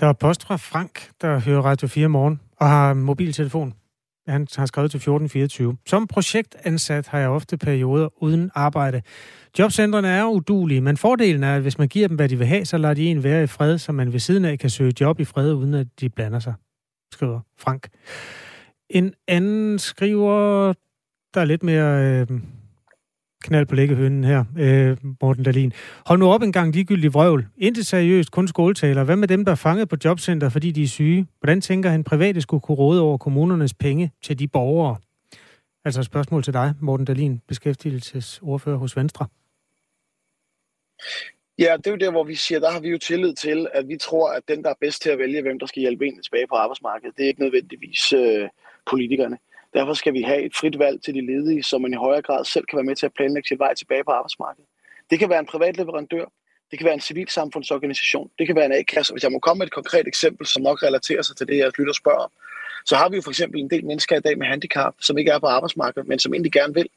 Der 0.00 0.06
er 0.06 0.12
post 0.12 0.44
fra 0.44 0.56
Frank, 0.56 1.10
der 1.20 1.40
hører 1.40 1.62
Radio 1.62 1.88
4 1.88 2.08
morgen 2.08 2.40
og 2.56 2.68
har 2.68 2.94
mobiltelefon. 2.94 3.74
Han 4.28 4.46
har 4.56 4.66
skrevet 4.66 4.90
til 4.90 4.98
1424. 4.98 5.76
Som 5.86 6.06
projektansat 6.06 7.08
har 7.08 7.18
jeg 7.18 7.28
ofte 7.28 7.58
perioder 7.58 8.22
uden 8.22 8.50
arbejde. 8.54 9.02
Jobcentrene 9.58 10.08
er 10.08 10.24
udulige, 10.24 10.80
men 10.80 10.96
fordelen 10.96 11.42
er, 11.42 11.56
at 11.56 11.62
hvis 11.62 11.78
man 11.78 11.88
giver 11.88 12.08
dem, 12.08 12.16
hvad 12.16 12.28
de 12.28 12.38
vil 12.38 12.46
have, 12.46 12.64
så 12.64 12.78
lader 12.78 12.94
de 12.94 13.06
en 13.06 13.24
være 13.24 13.42
i 13.42 13.46
fred, 13.46 13.78
så 13.78 13.92
man 13.92 14.12
ved 14.12 14.20
siden 14.20 14.44
af 14.44 14.58
kan 14.58 14.70
søge 14.70 14.92
job 15.00 15.20
i 15.20 15.24
fred, 15.24 15.52
uden 15.54 15.74
at 15.74 15.86
de 16.00 16.08
blander 16.08 16.38
sig, 16.38 16.54
skriver 17.12 17.40
Frank. 17.58 17.88
En 18.90 19.14
anden 19.28 19.78
skriver, 19.78 20.72
der 21.34 21.40
er 21.40 21.44
lidt 21.44 21.62
mere 21.62 22.20
øh, 22.20 22.40
knald 23.44 23.66
på 23.66 23.74
læggehønen 23.74 24.24
her, 24.24 24.44
øh, 24.58 24.96
Morten 25.22 25.44
Dalin. 25.44 25.72
Hold 26.06 26.18
nu 26.18 26.28
op 26.32 26.42
en 26.42 26.52
gang 26.52 26.74
ligegyldig 26.74 27.14
vrøvl. 27.14 27.46
Intet 27.58 27.86
seriøst, 27.86 28.30
kun 28.30 28.48
skåltaler. 28.48 29.04
Hvad 29.04 29.16
med 29.16 29.28
dem, 29.28 29.44
der 29.44 29.52
er 29.52 29.56
fanget 29.56 29.88
på 29.88 29.96
jobcenter, 30.04 30.48
fordi 30.48 30.70
de 30.70 30.82
er 30.82 30.86
syge? 30.86 31.26
Hvordan 31.40 31.60
tænker 31.60 31.90
han, 31.90 32.04
private 32.04 32.40
skulle 32.40 32.60
kunne 32.60 32.76
råde 32.76 33.02
over 33.02 33.18
kommunernes 33.18 33.74
penge 33.74 34.12
til 34.22 34.38
de 34.38 34.48
borgere? 34.48 34.96
Altså 35.84 36.00
et 36.00 36.06
spørgsmål 36.06 36.42
til 36.42 36.52
dig, 36.52 36.74
Morten 36.80 37.06
Dalin, 37.06 37.40
beskæftigelsesordfører 37.48 38.76
hos 38.76 38.96
Venstre. 38.96 39.26
Ja, 41.58 41.76
det 41.76 41.86
er 41.86 41.90
jo 41.90 41.96
der, 41.96 42.10
hvor 42.10 42.24
vi 42.24 42.34
siger, 42.34 42.60
der 42.60 42.70
har 42.70 42.80
vi 42.80 42.88
jo 42.88 42.98
tillid 42.98 43.34
til, 43.34 43.66
at 43.74 43.88
vi 43.88 43.96
tror, 43.96 44.32
at 44.32 44.42
den, 44.48 44.62
der 44.64 44.70
er 44.70 44.74
bedst 44.80 45.02
til 45.02 45.10
at 45.10 45.18
vælge, 45.18 45.42
hvem 45.42 45.58
der 45.58 45.66
skal 45.66 45.80
hjælpe 45.80 46.06
en 46.06 46.22
tilbage 46.22 46.46
på 46.46 46.54
arbejdsmarkedet, 46.54 47.16
det 47.16 47.24
er 47.24 47.28
ikke 47.28 47.40
nødvendigvis 47.40 48.12
øh, 48.12 48.48
politikerne. 48.90 49.38
Derfor 49.74 49.94
skal 49.94 50.12
vi 50.12 50.22
have 50.22 50.42
et 50.42 50.56
frit 50.56 50.78
valg 50.78 51.02
til 51.02 51.14
de 51.14 51.26
ledige, 51.26 51.62
så 51.62 51.78
man 51.78 51.92
i 51.92 51.96
højere 51.96 52.22
grad 52.22 52.44
selv 52.44 52.64
kan 52.66 52.76
være 52.76 52.84
med 52.84 52.96
til 52.96 53.06
at 53.06 53.12
planlægge 53.14 53.48
sit 53.48 53.58
vej 53.58 53.74
tilbage 53.74 54.04
på 54.04 54.10
arbejdsmarkedet. 54.10 54.68
Det 55.10 55.18
kan 55.18 55.30
være 55.30 55.38
en 55.38 55.46
privat 55.46 55.76
leverandør, 55.76 56.24
det 56.70 56.78
kan 56.78 56.84
være 56.84 56.94
en 56.94 57.00
civilsamfundsorganisation, 57.00 58.30
det 58.38 58.46
kan 58.46 58.56
være 58.56 58.66
en 58.66 58.72
A-kasse. 58.72 59.12
Hvis 59.12 59.22
jeg 59.22 59.32
må 59.32 59.38
komme 59.38 59.58
med 59.58 59.66
et 59.66 59.72
konkret 59.72 60.08
eksempel, 60.08 60.46
som 60.46 60.62
nok 60.62 60.82
relaterer 60.82 61.22
sig 61.22 61.36
til 61.36 61.46
det, 61.48 61.58
jeg 61.58 61.70
lytter 61.78 61.92
spørger 61.92 62.18
om, 62.18 62.30
så 62.86 62.96
har 62.96 63.08
vi 63.08 63.16
jo 63.16 63.22
for 63.22 63.30
eksempel 63.30 63.60
en 63.60 63.70
del 63.70 63.84
mennesker 63.84 64.16
i 64.16 64.20
dag 64.20 64.38
med 64.38 64.46
handicap, 64.46 64.94
som 65.00 65.18
ikke 65.18 65.30
er 65.30 65.38
på 65.38 65.46
arbejdsmarkedet, 65.46 66.08
men 66.08 66.18
som 66.18 66.34
egentlig 66.34 66.52
gerne 66.52 66.74
vil. 66.74 66.88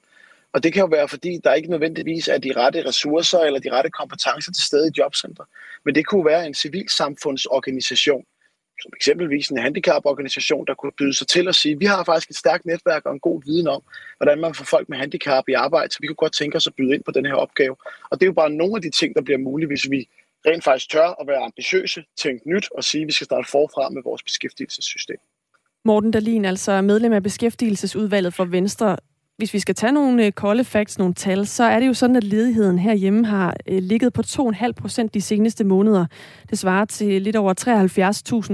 Og 0.54 0.64
det 0.64 0.74
kan 0.74 0.82
jo 0.82 0.88
være, 0.88 1.08
fordi 1.08 1.40
der 1.44 1.54
ikke 1.54 1.70
nødvendigvis 1.70 2.28
er 2.28 2.38
de 2.38 2.54
rette 2.58 2.86
ressourcer 2.88 3.40
eller 3.40 3.60
de 3.60 3.72
rette 3.72 3.90
kompetencer 3.90 4.52
til 4.52 4.64
stede 4.64 4.88
i 4.88 4.92
jobcenter. 4.98 5.44
Men 5.86 5.96
det 5.96 6.06
kunne 6.06 6.26
være 6.26 6.48
en 6.48 6.54
civilsamfundsorganisation, 6.54 8.26
som 8.84 8.92
eksempelvis 8.96 9.50
en 9.50 9.58
handicaporganisation, 9.58 10.66
der 10.68 10.74
kunne 10.74 10.92
byde 11.00 11.14
sig 11.14 11.28
til 11.28 11.48
at 11.48 11.56
sige, 11.56 11.80
vi 11.80 11.86
har 11.86 12.04
faktisk 12.04 12.30
et 12.30 12.36
stærkt 12.36 12.66
netværk 12.66 13.06
og 13.06 13.14
en 13.14 13.20
god 13.20 13.42
viden 13.46 13.68
om, 13.68 13.82
hvordan 14.18 14.38
man 14.42 14.54
får 14.54 14.66
folk 14.66 14.90
med 14.90 14.98
handicap 14.98 15.44
i 15.48 15.54
arbejde, 15.54 15.94
så 15.94 15.98
vi 16.02 16.08
kunne 16.08 16.24
godt 16.26 16.34
tænke 16.34 16.58
os 16.58 16.68
at 16.68 16.76
byde 16.78 16.96
ind 16.96 17.04
på 17.04 17.12
den 17.12 17.26
her 17.26 17.34
opgave. 17.34 17.76
Og 18.10 18.14
det 18.20 18.24
er 18.26 18.32
jo 18.32 18.34
bare 18.34 18.50
nogle 18.50 18.76
af 18.76 18.82
de 18.82 18.90
ting, 18.90 19.16
der 19.16 19.22
bliver 19.22 19.38
mulige, 19.38 19.68
hvis 19.68 19.86
vi 19.92 20.00
rent 20.48 20.64
faktisk 20.64 20.90
tør 20.90 21.10
at 21.22 21.28
være 21.28 21.42
ambitiøse, 21.50 22.04
tænke 22.24 22.50
nyt 22.50 22.68
og 22.78 22.84
sige, 22.84 23.02
at 23.02 23.08
vi 23.08 23.12
skal 23.12 23.26
starte 23.26 23.50
forfra 23.52 23.90
med 23.90 24.02
vores 24.04 24.24
beskæftigelsessystem. 24.24 25.18
Morten 25.86 26.12
Dalin, 26.12 26.46
altså 26.46 26.82
medlem 26.82 27.14
af 27.14 27.24
Beskæftigelsesudvalget 27.24 28.34
for 28.34 28.46
Venstre 28.46 28.98
hvis 29.38 29.54
vi 29.54 29.60
skal 29.60 29.76
tage 29.76 29.92
nogle 29.92 30.26
øh, 30.26 30.32
kolde 30.32 30.64
facts, 30.64 30.98
nogle 30.98 31.14
tal, 31.14 31.48
så 31.48 31.64
er 31.64 31.80
det 31.80 31.88
jo 31.88 31.94
sådan, 31.94 32.16
at 32.16 32.24
ledigheden 32.24 32.80
herhjemme 32.80 33.26
har 33.26 33.56
øh, 33.68 33.84
ligget 33.84 34.14
på 34.14 34.22
2,5 34.26 34.72
procent 34.72 35.14
de 35.14 35.22
seneste 35.22 35.64
måneder. 35.64 36.06
Det 36.50 36.60
svarer 36.60 36.86
til 36.86 37.22
lidt 37.22 37.36
over 37.36 37.54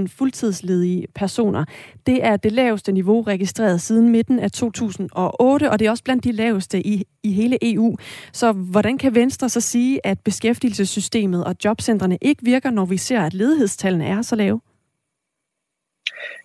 73.000 0.00 0.16
fuldtidsledige 0.18 1.06
personer. 1.14 1.64
Det 2.06 2.24
er 2.24 2.36
det 2.36 2.52
laveste 2.52 2.92
niveau 2.92 3.22
registreret 3.22 3.80
siden 3.80 4.08
midten 4.08 4.38
af 4.38 4.50
2008, 4.50 5.70
og 5.70 5.78
det 5.78 5.86
er 5.86 5.90
også 5.90 6.04
blandt 6.04 6.24
de 6.24 6.32
laveste 6.32 6.86
i, 6.86 7.04
i 7.22 7.32
hele 7.32 7.58
EU. 7.74 7.96
Så 8.32 8.52
hvordan 8.52 8.98
kan 8.98 9.14
Venstre 9.14 9.48
så 9.48 9.60
sige, 9.60 10.06
at 10.06 10.18
beskæftigelsessystemet 10.20 11.44
og 11.44 11.56
jobcentrene 11.64 12.18
ikke 12.20 12.44
virker, 12.44 12.70
når 12.70 12.84
vi 12.84 12.96
ser, 12.96 13.20
at 13.20 13.34
ledighedstallene 13.34 14.06
er 14.06 14.22
så 14.22 14.36
lave? 14.36 14.60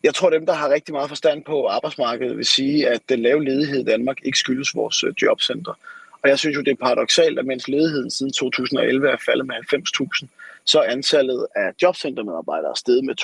Jeg 0.03 0.13
tror, 0.15 0.29
dem, 0.29 0.45
der 0.45 0.53
har 0.53 0.69
rigtig 0.69 0.93
meget 0.93 1.09
forstand 1.09 1.43
på 1.43 1.67
arbejdsmarkedet, 1.67 2.37
vil 2.37 2.45
sige, 2.45 2.89
at 2.89 3.01
den 3.09 3.19
lave 3.19 3.43
ledighed 3.43 3.79
i 3.79 3.83
Danmark 3.83 4.17
ikke 4.23 4.37
skyldes 4.37 4.75
vores 4.75 5.03
øh, 5.03 5.13
jobcenter. 5.21 5.73
Og 6.23 6.29
jeg 6.29 6.39
synes 6.39 6.55
jo, 6.55 6.61
det 6.61 6.71
er 6.71 6.85
paradoxalt, 6.85 7.39
at 7.39 7.45
mens 7.45 7.67
ledigheden 7.67 8.11
siden 8.11 8.33
2011 8.33 9.09
er 9.09 9.17
faldet 9.25 9.47
med 9.47 9.55
90.000, 9.55 10.27
så 10.65 10.79
er 10.79 10.91
antallet 10.91 11.47
af 11.55 11.73
jobcentermedarbejdere 11.81 12.75
steget 12.75 13.03
med 13.05 13.15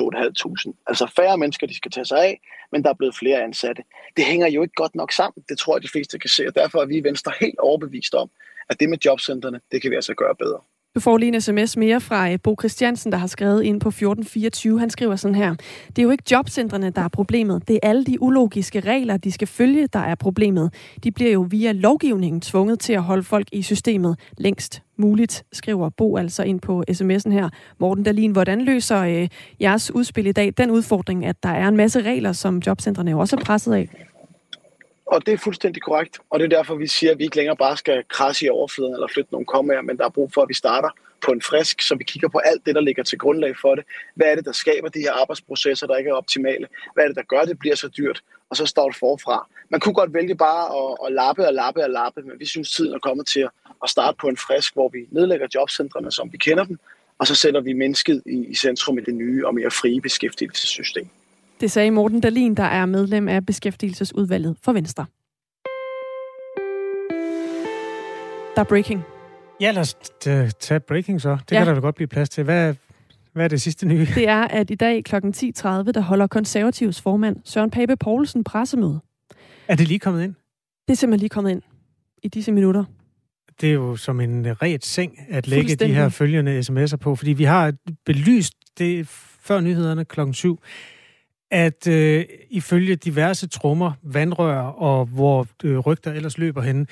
2.500. 0.67 0.83
Altså 0.87 1.11
færre 1.15 1.37
mennesker, 1.37 1.67
de 1.67 1.75
skal 1.75 1.91
tage 1.91 2.05
sig 2.05 2.19
af, 2.19 2.41
men 2.71 2.83
der 2.83 2.89
er 2.89 2.93
blevet 2.93 3.15
flere 3.15 3.43
ansatte. 3.43 3.83
Det 4.17 4.25
hænger 4.25 4.47
jo 4.47 4.61
ikke 4.61 4.73
godt 4.75 4.95
nok 4.95 5.11
sammen. 5.11 5.43
Det 5.49 5.57
tror 5.57 5.75
jeg, 5.75 5.83
de 5.83 5.87
fleste 5.87 6.19
kan 6.19 6.29
se, 6.29 6.47
og 6.47 6.55
derfor 6.55 6.81
er 6.81 6.85
vi 6.85 6.97
i 6.97 7.03
Venstre 7.03 7.31
helt 7.39 7.59
overbevist 7.59 8.13
om, 8.13 8.29
at 8.69 8.79
det 8.79 8.89
med 8.89 8.97
jobcenterne, 9.05 9.59
det 9.71 9.81
kan 9.81 9.91
vi 9.91 9.95
altså 9.95 10.13
gøre 10.13 10.35
bedre. 10.35 10.59
Du 10.95 10.99
får 10.99 11.17
lige 11.17 11.35
en 11.35 11.41
sms 11.41 11.77
mere 11.77 12.01
fra 12.01 12.31
øh, 12.31 12.39
Bo 12.43 12.55
Christiansen, 12.59 13.11
der 13.11 13.17
har 13.17 13.27
skrevet 13.27 13.63
ind 13.63 13.79
på 13.81 13.89
1424. 13.89 14.79
Han 14.79 14.89
skriver 14.89 15.15
sådan 15.15 15.35
her. 15.35 15.55
Det 15.87 15.99
er 15.99 16.03
jo 16.03 16.09
ikke 16.09 16.23
jobcentrene, 16.31 16.89
der 16.89 17.01
er 17.01 17.07
problemet. 17.07 17.67
Det 17.67 17.79
er 17.83 17.89
alle 17.89 18.05
de 18.05 18.21
ulogiske 18.21 18.79
regler, 18.79 19.17
de 19.17 19.31
skal 19.31 19.47
følge, 19.47 19.87
der 19.87 19.99
er 19.99 20.15
problemet. 20.15 20.73
De 21.03 21.11
bliver 21.11 21.31
jo 21.31 21.47
via 21.49 21.71
lovgivningen 21.71 22.41
tvunget 22.41 22.79
til 22.79 22.93
at 22.93 23.03
holde 23.03 23.23
folk 23.23 23.47
i 23.51 23.61
systemet 23.61 24.19
længst 24.37 24.83
muligt, 24.97 25.43
skriver 25.53 25.89
Bo 25.89 26.17
altså 26.17 26.43
ind 26.43 26.59
på 26.59 26.83
sms'en 26.91 27.31
her. 27.31 27.49
Morten 27.79 28.03
Dalin, 28.03 28.31
hvordan 28.31 28.61
løser 28.61 28.99
øh, 28.99 29.27
jeres 29.61 29.91
udspil 29.91 30.27
i 30.27 30.31
dag 30.31 30.53
den 30.57 30.71
udfordring, 30.71 31.25
at 31.25 31.43
der 31.43 31.49
er 31.49 31.67
en 31.67 31.77
masse 31.77 32.01
regler, 32.01 32.31
som 32.31 32.61
jobcentrene 32.67 33.11
jo 33.11 33.19
også 33.19 33.35
er 33.35 33.43
presset 33.43 33.73
af? 33.73 34.10
Og 35.11 35.25
det 35.25 35.33
er 35.33 35.37
fuldstændig 35.37 35.81
korrekt. 35.81 36.19
Og 36.29 36.39
det 36.39 36.45
er 36.45 36.57
derfor, 36.57 36.75
vi 36.75 36.87
siger, 36.87 37.11
at 37.11 37.17
vi 37.17 37.23
ikke 37.23 37.35
længere 37.35 37.55
bare 37.55 37.77
skal 37.77 38.03
krasse 38.09 38.45
i 38.45 38.49
overfladen 38.49 38.93
eller 38.93 39.07
flytte 39.07 39.31
nogle 39.31 39.45
kommaer, 39.45 39.81
men 39.81 39.97
der 39.97 40.05
er 40.05 40.09
brug 40.09 40.33
for, 40.33 40.41
at 40.41 40.49
vi 40.49 40.53
starter 40.53 40.89
på 41.25 41.31
en 41.31 41.41
frisk, 41.41 41.81
så 41.81 41.95
vi 41.95 42.03
kigger 42.03 42.29
på 42.29 42.37
alt 42.37 42.65
det, 42.65 42.75
der 42.75 42.81
ligger 42.81 43.03
til 43.03 43.17
grundlag 43.17 43.53
for 43.61 43.75
det. 43.75 43.83
Hvad 44.15 44.27
er 44.27 44.35
det, 44.35 44.45
der 44.45 44.51
skaber 44.51 44.89
de 44.89 44.99
her 44.99 45.11
arbejdsprocesser, 45.11 45.87
der 45.87 45.95
ikke 45.95 46.09
er 46.09 46.13
optimale? 46.13 46.67
Hvad 46.93 47.03
er 47.03 47.07
det, 47.07 47.15
der 47.15 47.23
gør, 47.23 47.39
at 47.39 47.47
det 47.47 47.59
bliver 47.59 47.75
så 47.75 47.87
dyrt? 47.87 48.21
Og 48.49 48.57
så 48.57 48.65
starte 48.65 48.99
forfra. 48.99 49.47
Man 49.69 49.79
kunne 49.79 49.93
godt 49.93 50.13
vælge 50.13 50.35
bare 50.35 50.65
at, 50.79 50.97
at 51.07 51.13
lappe 51.13 51.47
og 51.47 51.53
lappe 51.53 51.83
og 51.83 51.89
lappe, 51.89 52.21
men 52.21 52.39
vi 52.39 52.45
synes, 52.45 52.71
tiden 52.71 52.93
er 52.93 52.99
kommet 52.99 53.27
til 53.27 53.47
at 53.83 53.89
starte 53.89 54.17
på 54.21 54.27
en 54.27 54.37
frisk, 54.37 54.73
hvor 54.73 54.89
vi 54.89 54.99
nedlægger 55.11 55.47
jobcentrene, 55.55 56.11
som 56.11 56.31
vi 56.31 56.37
kender 56.37 56.63
dem, 56.63 56.79
og 57.19 57.27
så 57.27 57.35
sætter 57.35 57.61
vi 57.61 57.73
mennesket 57.73 58.23
i, 58.25 58.45
i 58.49 58.55
centrum 58.55 58.97
i 58.97 59.01
det 59.01 59.13
nye 59.13 59.47
og 59.47 59.55
mere 59.55 59.71
frie 59.71 60.01
beskæftigelsessystem. 60.01 61.09
Det 61.61 61.71
sagde 61.71 61.91
Morten 61.91 62.21
Dalin, 62.21 62.55
der 62.55 62.63
er 62.63 62.85
medlem 62.85 63.27
af 63.27 63.45
Beskæftigelsesudvalget 63.45 64.57
for 64.61 64.73
Venstre. 64.73 65.05
Der 68.55 68.61
er 68.61 68.63
breaking. 68.63 69.01
Ja, 69.59 69.71
lad 69.71 69.81
os 69.81 69.95
tage 70.59 70.79
breaking 70.79 71.21
så. 71.21 71.29
Det 71.29 71.51
ja. 71.51 71.57
kan 71.57 71.67
der 71.67 71.73
da 71.73 71.79
godt 71.79 71.95
blive 71.95 72.07
plads 72.07 72.29
til. 72.29 72.43
Hvad, 72.43 72.75
hvad 73.33 73.43
er 73.43 73.47
det 73.47 73.61
sidste 73.61 73.87
nye? 73.87 74.07
Det 74.15 74.27
er, 74.27 74.41
at 74.41 74.69
i 74.69 74.75
dag 74.75 75.03
kl. 75.03 75.15
10.30, 75.15 75.21
der 75.91 76.01
holder 76.01 76.27
konservativs 76.27 77.01
formand 77.01 77.37
Søren 77.45 77.71
Pape 77.71 77.97
Poulsen 77.97 78.43
pressemøde. 78.43 78.99
Er 79.67 79.75
det 79.75 79.87
lige 79.87 79.99
kommet 79.99 80.23
ind? 80.23 80.33
Det 80.87 80.93
er 80.93 80.97
simpelthen 80.97 81.19
lige 81.19 81.29
kommet 81.29 81.51
ind 81.51 81.61
i 82.23 82.27
disse 82.27 82.51
minutter. 82.51 82.83
Det 83.61 83.69
er 83.69 83.73
jo 83.73 83.95
som 83.95 84.19
en 84.19 84.61
ret 84.61 84.85
seng 84.85 85.19
at 85.29 85.47
lægge 85.47 85.75
de 85.75 85.93
her 85.93 86.09
følgende 86.09 86.59
sms'er 86.59 86.97
på, 86.97 87.15
fordi 87.15 87.33
vi 87.33 87.43
har 87.43 87.73
belyst 88.05 88.53
det 88.77 89.07
før 89.41 89.59
nyhederne 89.59 90.05
klokken 90.05 90.33
7, 90.33 90.59
at 91.51 91.87
øh, 91.87 92.25
ifølge 92.49 92.95
diverse 92.95 93.47
trummer, 93.47 93.91
vandrør 94.03 94.59
og 94.61 95.05
hvor 95.05 95.47
øh, 95.63 95.77
rygter 95.77 96.11
ellers 96.13 96.37
løber 96.37 96.61
hen, 96.61 96.87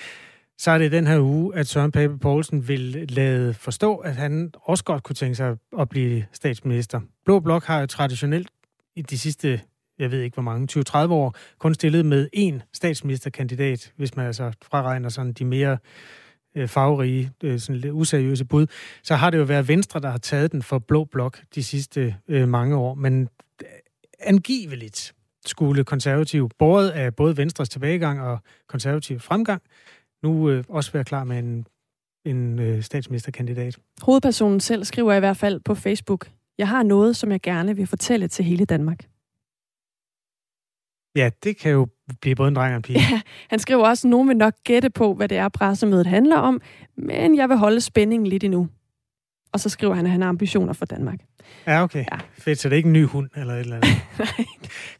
så 0.57 0.71
er 0.71 0.77
det 0.77 0.91
den 0.91 1.07
her 1.07 1.19
uge, 1.19 1.55
at 1.55 1.67
Søren 1.67 1.91
Pape 1.91 2.17
Poulsen 2.17 2.67
vil 2.67 3.05
lade 3.09 3.53
forstå, 3.53 3.95
at 3.95 4.15
han 4.15 4.53
også 4.61 4.83
godt 4.83 5.03
kunne 5.03 5.15
tænke 5.15 5.35
sig 5.35 5.57
at 5.79 5.89
blive 5.89 6.25
statsminister. 6.31 7.01
Blå 7.25 7.39
Blok 7.39 7.63
har 7.63 7.79
jo 7.79 7.85
traditionelt 7.85 8.49
i 8.95 9.01
de 9.01 9.17
sidste, 9.17 9.61
jeg 9.99 10.11
ved 10.11 10.21
ikke 10.21 10.33
hvor 10.33 10.43
mange, 10.43 10.67
20-30 11.07 11.11
år, 11.11 11.35
kun 11.59 11.73
stillet 11.73 12.05
med 12.05 12.29
én 12.35 12.69
statsministerkandidat, 12.73 13.93
hvis 13.97 14.15
man 14.15 14.25
altså 14.25 14.51
fraregner 14.63 15.09
sådan 15.09 15.33
de 15.33 15.45
mere 15.45 15.77
øh, 16.55 16.67
farverige, 16.67 17.31
øh, 17.43 17.59
sådan 17.59 17.81
lidt 17.81 17.93
useriøse 17.93 18.45
bud, 18.45 18.67
så 19.03 19.15
har 19.15 19.29
det 19.29 19.37
jo 19.37 19.43
været 19.43 19.67
Venstre, 19.67 19.99
der 19.99 20.09
har 20.09 20.17
taget 20.17 20.51
den 20.51 20.61
for 20.61 20.79
Blå 20.79 21.03
Blok 21.03 21.39
de 21.55 21.63
sidste 21.63 22.15
øh, 22.27 22.47
mange 22.47 22.75
år. 22.75 22.93
Men 22.93 23.29
angiveligt 24.19 25.13
skulle 25.45 25.83
konservativ, 25.83 26.49
både 26.57 26.93
af 26.93 27.15
både 27.15 27.37
Venstres 27.37 27.69
tilbagegang 27.69 28.21
og 28.21 28.39
konservativ 28.67 29.19
fremgang, 29.19 29.61
nu 30.23 30.49
øh, 30.49 30.63
også 30.69 30.91
være 30.91 31.03
klar 31.03 31.23
med 31.23 31.39
en, 31.39 31.67
en 32.25 32.59
øh, 32.59 32.83
statsministerkandidat. 32.83 33.77
Hovedpersonen 34.01 34.59
selv 34.59 34.83
skriver 34.83 35.13
i 35.13 35.19
hvert 35.19 35.37
fald 35.37 35.59
på 35.59 35.75
Facebook, 35.75 36.29
jeg 36.57 36.67
har 36.67 36.83
noget, 36.83 37.15
som 37.15 37.31
jeg 37.31 37.41
gerne 37.41 37.75
vil 37.75 37.87
fortælle 37.87 38.27
til 38.27 38.45
hele 38.45 38.65
Danmark. 38.65 38.99
Ja, 41.15 41.29
det 41.43 41.57
kan 41.57 41.71
jo 41.71 41.87
blive 42.21 42.35
både 42.35 42.47
en 42.47 42.55
dreng 42.55 42.71
og 42.71 42.75
en 42.75 42.81
pige. 42.81 42.99
Ja, 42.99 43.21
han 43.49 43.59
skriver 43.59 43.87
også, 43.87 44.07
at 44.07 44.09
nogen 44.09 44.27
vil 44.27 44.37
nok 44.37 44.53
gætte 44.63 44.89
på, 44.89 45.13
hvad 45.13 45.27
det 45.27 45.37
er, 45.37 45.49
pressemødet 45.49 46.07
handler 46.07 46.37
om, 46.37 46.61
men 46.95 47.35
jeg 47.35 47.49
vil 47.49 47.57
holde 47.57 47.81
spændingen 47.81 48.27
lidt 48.27 48.43
endnu. 48.43 48.67
Og 49.51 49.59
så 49.59 49.69
skriver 49.69 49.93
han, 49.93 50.05
at 50.05 50.11
han 50.11 50.21
har 50.21 50.29
ambitioner 50.29 50.73
for 50.73 50.85
Danmark. 50.85 51.19
Ja, 51.67 51.83
okay. 51.83 52.05
Ja. 52.11 52.17
Fedt, 52.37 52.59
så 52.59 52.69
det 52.69 52.73
er 52.73 52.77
ikke 52.77 52.87
en 52.87 52.93
ny 52.93 53.05
hund 53.05 53.29
eller 53.35 53.53
et 53.53 53.59
eller 53.59 53.75
andet. 53.75 53.89
Nej. 54.19 54.45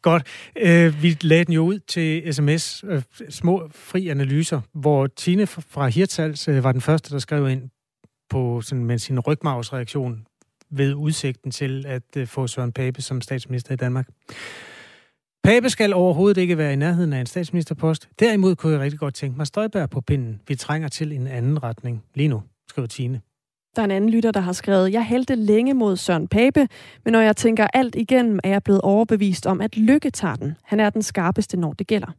Godt. 0.02 0.24
Øh, 0.56 1.04
vi 1.04 1.18
lagde 1.22 1.46
den 1.46 1.54
jo 1.54 1.64
ud 1.64 1.80
til 1.80 2.34
sms, 2.34 2.84
øh, 2.88 3.02
små 3.30 3.70
fri 3.76 4.08
analyser, 4.08 4.62
hvor 4.74 5.08
Tine 5.08 5.48
fra 5.48 5.88
Hirtals 5.88 6.48
øh, 6.48 6.64
var 6.64 6.72
den 6.72 6.82
første, 6.82 7.14
der 7.14 7.20
skrev 7.20 7.50
ind 7.50 7.70
på 8.30 8.62
sådan, 8.62 8.86
med 8.86 8.98
sin 8.98 9.20
rygmavsreaktion 9.20 10.26
ved 10.72 10.94
udsigten 10.94 11.52
til 11.52 11.86
at 11.88 12.04
øh, 12.18 12.28
få 12.28 12.48
Søren 12.48 12.72
Pape 12.72 13.02
som 13.02 13.22
statsminister 13.22 13.74
i 13.74 13.76
Danmark. 13.76 14.08
Pape 15.44 15.70
skal 15.70 15.94
overhovedet 15.94 16.42
ikke 16.42 16.58
være 16.58 16.74
i 16.74 16.76
nærheden 16.76 17.14
af 17.14 17.20
en 17.20 17.26
statsministerpost. 17.26 18.10
Derimod 18.20 18.56
kunne 18.56 18.74
jeg 18.74 18.82
rigtig 18.82 19.00
godt 19.00 19.14
tænke 19.14 19.38
mig 19.38 19.48
Støjberg 19.48 19.90
på 19.90 20.02
pinden. 20.02 20.42
Vi 20.48 20.56
trænger 20.56 20.88
til 20.88 21.12
en 21.12 21.28
anden 21.28 21.64
retning 21.64 22.04
lige 22.16 22.28
nu, 22.28 22.44
skriver 22.70 22.88
Tine. 22.88 23.22
Der 23.76 23.82
er 23.82 23.86
en 23.86 23.92
anden 23.92 24.10
lytter, 24.10 24.32
der 24.32 24.40
har 24.40 24.52
skrevet, 24.52 24.94
jeg 24.94 25.06
hældte 25.06 25.36
længe 25.36 25.74
mod 25.74 25.98
Søren 25.98 26.28
Pape, 26.28 26.68
men 27.06 27.12
når 27.12 27.20
jeg 27.20 27.38
tænker 27.38 27.68
alt 27.74 27.96
igennem, 27.96 28.40
er 28.44 28.50
jeg 28.50 28.64
blevet 28.64 28.82
overbevist 28.82 29.48
om, 29.48 29.62
at 29.62 29.78
Lykke 29.78 30.10
tager 30.10 30.36
den. 30.36 30.58
Han 30.64 30.80
er 30.80 30.90
den 30.90 31.02
skarpeste, 31.02 31.58
når 31.58 31.74
det 31.74 31.88
gælder. 31.88 32.12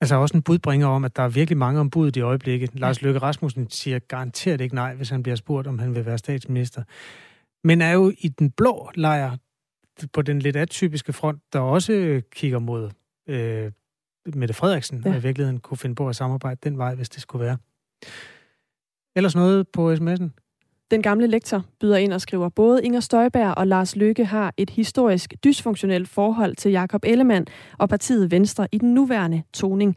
Altså 0.00 0.14
også 0.14 0.36
en 0.36 0.42
budbringer 0.42 0.86
om, 0.86 1.04
at 1.04 1.16
der 1.16 1.22
er 1.22 1.28
virkelig 1.28 1.58
mange 1.58 1.80
om 1.80 1.90
budet 1.90 2.16
i 2.16 2.20
øjeblikket. 2.20 2.74
Ja. 2.74 2.78
Lars 2.78 3.02
Løkke 3.02 3.20
Rasmussen 3.20 3.70
siger 3.70 3.98
garanteret 3.98 4.60
ikke 4.60 4.74
nej, 4.74 4.94
hvis 4.94 5.10
han 5.10 5.22
bliver 5.22 5.36
spurgt, 5.36 5.66
om 5.66 5.78
han 5.78 5.94
vil 5.94 6.06
være 6.06 6.18
statsminister. 6.18 6.82
Men 7.66 7.80
er 7.80 7.92
jo 7.92 8.12
i 8.18 8.28
den 8.28 8.50
blå 8.50 8.90
lejr, 8.94 9.36
på 10.12 10.22
den 10.22 10.38
lidt 10.38 10.56
atypiske 10.56 11.12
front, 11.12 11.42
der 11.52 11.60
også 11.60 12.22
kigger 12.30 12.58
mod 12.58 12.90
øh, 13.28 13.72
Mette 14.34 14.54
Frederiksen, 14.54 15.02
ja. 15.04 15.10
og 15.10 15.16
i 15.16 15.20
virkeligheden 15.22 15.60
kunne 15.60 15.78
finde 15.78 15.94
på 15.94 16.08
at 16.08 16.16
samarbejde 16.16 16.60
den 16.62 16.78
vej, 16.78 16.94
hvis 16.94 17.08
det 17.08 17.22
skulle 17.22 17.44
være. 17.44 17.56
Ellers 19.16 19.34
noget 19.34 19.68
på 19.68 19.92
sms'en? 19.92 20.43
Den 20.94 21.02
gamle 21.02 21.26
lektor 21.26 21.64
byder 21.80 21.96
ind 21.96 22.12
og 22.12 22.20
skriver, 22.20 22.48
både 22.48 22.84
Inger 22.84 23.00
Støjberg 23.00 23.54
og 23.58 23.66
Lars 23.66 23.96
Løkke 23.96 24.24
har 24.24 24.54
et 24.56 24.70
historisk 24.70 25.34
dysfunktionelt 25.44 26.08
forhold 26.08 26.56
til 26.56 26.70
Jakob 26.70 27.04
Ellemann 27.04 27.46
og 27.78 27.88
partiet 27.88 28.30
Venstre 28.30 28.68
i 28.72 28.78
den 28.78 28.94
nuværende 28.94 29.42
toning. 29.54 29.96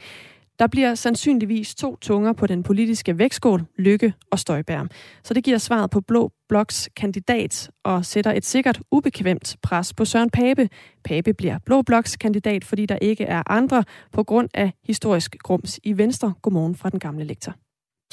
Der 0.59 0.67
bliver 0.67 0.95
sandsynligvis 0.95 1.75
to 1.75 1.95
tunger 1.95 2.33
på 2.33 2.47
den 2.47 2.63
politiske 2.63 3.17
vægtskål, 3.17 3.65
Lykke 3.77 4.13
og 4.31 4.39
Støjberg. 4.39 4.87
Så 5.23 5.33
det 5.33 5.43
giver 5.43 5.57
svaret 5.57 5.89
på 5.89 6.01
Blå 6.01 6.31
Bloks 6.49 6.89
kandidat 6.95 7.69
og 7.83 8.05
sætter 8.05 8.31
et 8.31 8.45
sikkert 8.45 8.81
ubekvemt 8.91 9.55
pres 9.63 9.93
på 9.93 10.05
Søren 10.05 10.29
Pape. 10.29 10.69
Pape 11.03 11.33
bliver 11.33 11.57
Blå 11.65 11.81
Bloks 11.81 12.15
kandidat, 12.15 12.65
fordi 12.65 12.85
der 12.85 12.97
ikke 13.01 13.23
er 13.23 13.43
andre 13.51 13.83
på 14.11 14.23
grund 14.23 14.49
af 14.53 14.71
historisk 14.87 15.35
grums 15.39 15.79
i 15.83 15.97
Venstre. 15.97 16.33
Godmorgen 16.41 16.75
fra 16.75 16.89
den 16.89 16.99
gamle 16.99 17.23
lektor. 17.23 17.55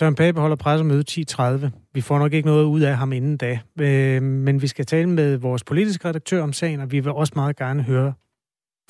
Søren 0.00 0.14
Pape 0.14 0.40
holder 0.40 0.56
pressemøde 0.56 1.04
10.30. 1.10 1.70
Vi 1.92 2.00
får 2.00 2.18
nok 2.18 2.32
ikke 2.32 2.46
noget 2.46 2.64
ud 2.64 2.80
af 2.80 2.96
ham 2.96 3.12
inden 3.12 3.36
da. 3.36 3.60
Øh, 3.80 4.22
men 4.22 4.62
vi 4.62 4.66
skal 4.66 4.86
tale 4.86 5.08
med 5.08 5.36
vores 5.36 5.64
politiske 5.64 6.08
redaktør 6.08 6.42
om 6.42 6.52
sagen, 6.52 6.80
og 6.80 6.92
vi 6.92 7.00
vil 7.00 7.12
også 7.12 7.32
meget 7.36 7.56
gerne 7.56 7.82
høre 7.82 8.14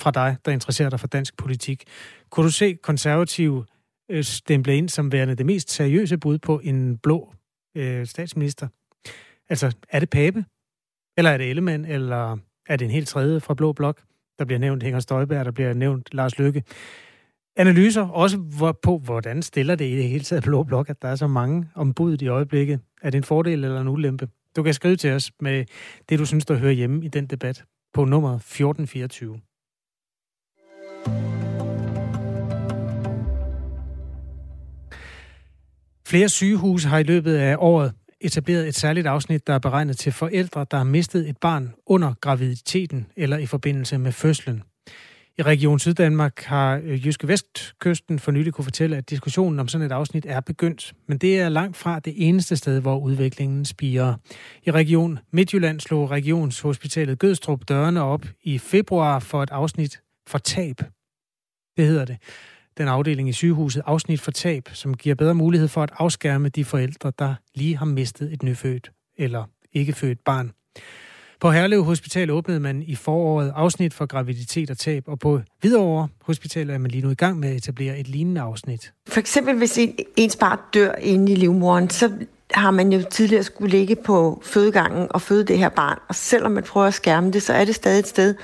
fra 0.01 0.11
dig, 0.11 0.37
der 0.45 0.51
interesserer 0.51 0.89
dig 0.89 0.99
for 0.99 1.07
dansk 1.07 1.37
politik. 1.37 1.83
Kunne 2.29 2.43
du 2.43 2.51
se 2.51 2.73
konservativ 2.73 3.65
øh, 4.11 4.23
stemple 4.23 4.77
ind 4.77 4.89
som 4.89 5.11
værende 5.11 5.35
det 5.35 5.45
mest 5.45 5.71
seriøse 5.71 6.17
bud 6.17 6.37
på 6.37 6.59
en 6.63 6.97
blå 6.97 7.33
øh, 7.77 8.05
statsminister? 8.05 8.67
Altså, 9.49 9.75
er 9.89 9.99
det 9.99 10.09
Pape? 10.09 10.45
Eller 11.17 11.31
er 11.31 11.37
det 11.37 11.49
Ellemann? 11.49 11.85
Eller 11.85 12.37
er 12.69 12.75
det 12.75 12.85
en 12.85 12.91
helt 12.91 13.07
tredje 13.07 13.39
fra 13.39 13.53
Blå 13.53 13.73
Blok? 13.73 14.01
Der 14.39 14.45
bliver 14.45 14.59
nævnt 14.59 14.83
Inger 14.83 14.99
Støjberg, 14.99 15.45
der 15.45 15.51
bliver 15.51 15.73
nævnt 15.73 16.13
Lars 16.13 16.37
Løkke 16.37 16.63
analyser, 17.55 18.01
også 18.01 18.37
på, 18.83 18.97
hvordan 18.97 19.41
stiller 19.41 19.75
det 19.75 19.85
i 19.85 19.95
det 19.95 20.09
hele 20.09 20.23
taget 20.23 20.43
Blå 20.43 20.63
Blok, 20.63 20.89
at 20.89 21.01
der 21.01 21.07
er 21.07 21.15
så 21.15 21.27
mange 21.27 21.67
ombud 21.75 22.21
i 22.21 22.27
øjeblikket. 22.27 22.79
Er 23.01 23.09
det 23.09 23.17
en 23.17 23.23
fordel 23.23 23.63
eller 23.63 23.81
en 23.81 23.87
ulempe? 23.87 24.29
Du 24.55 24.63
kan 24.63 24.73
skrive 24.73 24.95
til 24.95 25.11
os 25.11 25.31
med 25.39 25.65
det, 26.09 26.19
du 26.19 26.25
synes, 26.25 26.45
der 26.45 26.55
hører 26.55 26.71
hjemme 26.71 27.05
i 27.05 27.07
den 27.07 27.25
debat 27.25 27.63
på 27.93 28.05
nummer 28.05 28.35
1424. 28.35 29.39
Flere 36.07 36.29
sygehuse 36.29 36.87
har 36.87 36.97
i 36.97 37.03
løbet 37.03 37.35
af 37.35 37.55
året 37.59 37.93
etableret 38.21 38.67
et 38.67 38.75
særligt 38.75 39.07
afsnit, 39.07 39.47
der 39.47 39.53
er 39.53 39.59
beregnet 39.59 39.97
til 39.97 40.11
forældre, 40.11 40.65
der 40.71 40.77
har 40.77 40.83
mistet 40.83 41.29
et 41.29 41.37
barn 41.37 41.73
under 41.85 42.13
graviditeten 42.21 43.07
eller 43.15 43.37
i 43.37 43.45
forbindelse 43.45 43.97
med 43.97 44.11
fødslen. 44.11 44.63
I 45.37 45.41
Region 45.41 45.79
Syddanmark 45.79 46.39
har 46.39 46.81
øh, 46.83 47.05
Jyske 47.05 47.27
Vestkysten 47.27 48.19
for 48.19 48.31
nylig 48.31 48.53
kunne 48.53 48.65
fortælle, 48.65 48.97
at 48.97 49.09
diskussionen 49.09 49.59
om 49.59 49.67
sådan 49.67 49.85
et 49.85 49.91
afsnit 49.91 50.25
er 50.25 50.39
begyndt. 50.39 50.93
Men 51.07 51.17
det 51.17 51.39
er 51.39 51.49
langt 51.49 51.77
fra 51.77 51.99
det 51.99 52.13
eneste 52.27 52.57
sted, 52.57 52.81
hvor 52.81 52.99
udviklingen 52.99 53.65
spiger. 53.65 54.15
I 54.63 54.71
Region 54.71 55.19
Midtjylland 55.31 55.79
slog 55.79 56.11
Regionshospitalet 56.11 57.19
Gødstrup 57.19 57.69
dørene 57.69 58.01
op 58.01 58.25
i 58.43 58.57
februar 58.57 59.19
for 59.19 59.43
et 59.43 59.49
afsnit 59.49 60.01
for 60.27 60.37
tab. 60.37 60.77
Det 61.77 61.87
hedder 61.87 62.05
det. 62.05 62.17
Den 62.77 62.87
afdeling 62.87 63.29
i 63.29 63.33
sygehuset 63.33 63.83
afsnit 63.85 64.21
for 64.21 64.31
tab, 64.31 64.69
som 64.73 64.97
giver 64.97 65.15
bedre 65.15 65.35
mulighed 65.35 65.67
for 65.67 65.83
at 65.83 65.91
afskærme 65.97 66.49
de 66.49 66.65
forældre, 66.65 67.11
der 67.19 67.35
lige 67.55 67.77
har 67.77 67.85
mistet 67.85 68.33
et 68.33 68.43
nyfødt 68.43 68.91
eller 69.17 69.43
ikke 69.73 69.93
født 69.93 70.23
barn. 70.25 70.51
På 71.39 71.51
Herlev 71.51 71.83
Hospital 71.83 72.31
åbnede 72.31 72.59
man 72.59 72.83
i 72.87 72.95
foråret 72.95 73.53
afsnit 73.55 73.93
for 73.93 74.05
graviditet 74.05 74.69
og 74.69 74.77
tab, 74.77 75.03
og 75.07 75.19
på 75.19 75.39
Hvidovre 75.61 76.07
Hospital 76.21 76.69
er 76.69 76.77
man 76.77 76.91
lige 76.91 77.03
nu 77.03 77.09
i 77.09 77.15
gang 77.15 77.39
med 77.39 77.49
at 77.49 77.55
etablere 77.55 77.99
et 77.99 78.07
lignende 78.07 78.41
afsnit. 78.41 78.93
For 79.07 79.19
eksempel 79.19 79.57
hvis 79.57 79.77
en, 79.77 79.95
ens 80.15 80.35
barn 80.35 80.59
dør 80.73 80.91
inde 80.91 81.31
i 81.31 81.35
livmoderen, 81.35 81.89
så 81.89 82.11
har 82.51 82.71
man 82.71 82.93
jo 82.93 83.03
tidligere 83.11 83.43
skulle 83.43 83.71
ligge 83.71 83.95
på 83.95 84.41
fødegangen 84.45 85.07
og 85.09 85.21
føde 85.21 85.43
det 85.43 85.57
her 85.57 85.69
barn. 85.69 85.99
Og 86.07 86.15
selvom 86.15 86.51
man 86.51 86.63
prøver 86.63 86.87
at 86.87 86.93
skærme 86.93 87.31
det, 87.31 87.41
så 87.41 87.53
er 87.53 87.65
det 87.65 87.75
stadig 87.75 87.99
et 87.99 88.07
sted, 88.07 88.35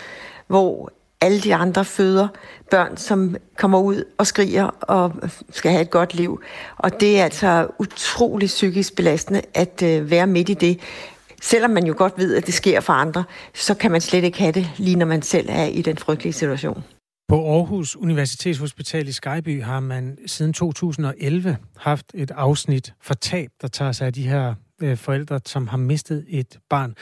hvor 0.48 0.92
alle 1.22 1.40
de 1.40 1.56
andre 1.56 1.86
føder 1.86 2.28
børn, 2.72 2.98
som 2.98 3.36
kommer 3.58 3.80
ud 3.80 4.04
og 4.18 4.28
skriger 4.28 4.64
og 4.82 5.14
skal 5.50 5.72
have 5.72 5.82
et 5.82 5.90
godt 5.90 6.14
liv. 6.14 6.42
Og 6.78 7.00
det 7.00 7.20
er 7.20 7.24
altså 7.24 7.68
utrolig 7.80 8.48
psykisk 8.48 8.96
belastende 8.96 9.42
at 9.54 9.84
øh, 9.84 10.12
være 10.12 10.28
midt 10.28 10.50
i 10.50 10.54
det. 10.54 10.80
Selvom 11.42 11.72
man 11.72 11.86
jo 11.86 11.94
godt 11.98 12.14
ved, 12.18 12.36
at 12.36 12.46
det 12.46 12.54
sker 12.54 12.80
for 12.80 12.94
andre, 12.94 13.24
så 13.54 13.74
kan 13.74 13.92
man 13.92 14.02
slet 14.02 14.24
ikke 14.24 14.40
have 14.40 14.52
det, 14.52 14.72
lige 14.78 14.96
når 14.96 15.06
man 15.06 15.22
selv 15.22 15.48
er 15.50 15.66
i 15.66 15.82
den 15.82 15.98
frygtelige 15.98 16.34
situation. 16.34 16.84
På 17.28 17.56
Aarhus 17.56 17.96
Universitetshospital 17.96 19.08
i 19.08 19.12
Skyby 19.12 19.64
har 19.64 19.80
man 19.80 20.18
siden 20.26 20.54
2011 20.54 21.58
haft 21.78 22.06
et 22.14 22.32
afsnit 22.32 22.94
for 23.02 23.14
tab, 23.14 23.50
der 23.62 23.68
tager 23.68 23.92
sig 23.92 24.08
af 24.08 24.14
de 24.14 24.28
her 24.28 24.56
øh, 24.82 24.98
forældre, 24.98 25.40
som 25.46 25.68
har 25.68 25.78
mistet 25.78 26.26
et 26.28 26.60
barn. 26.70 26.96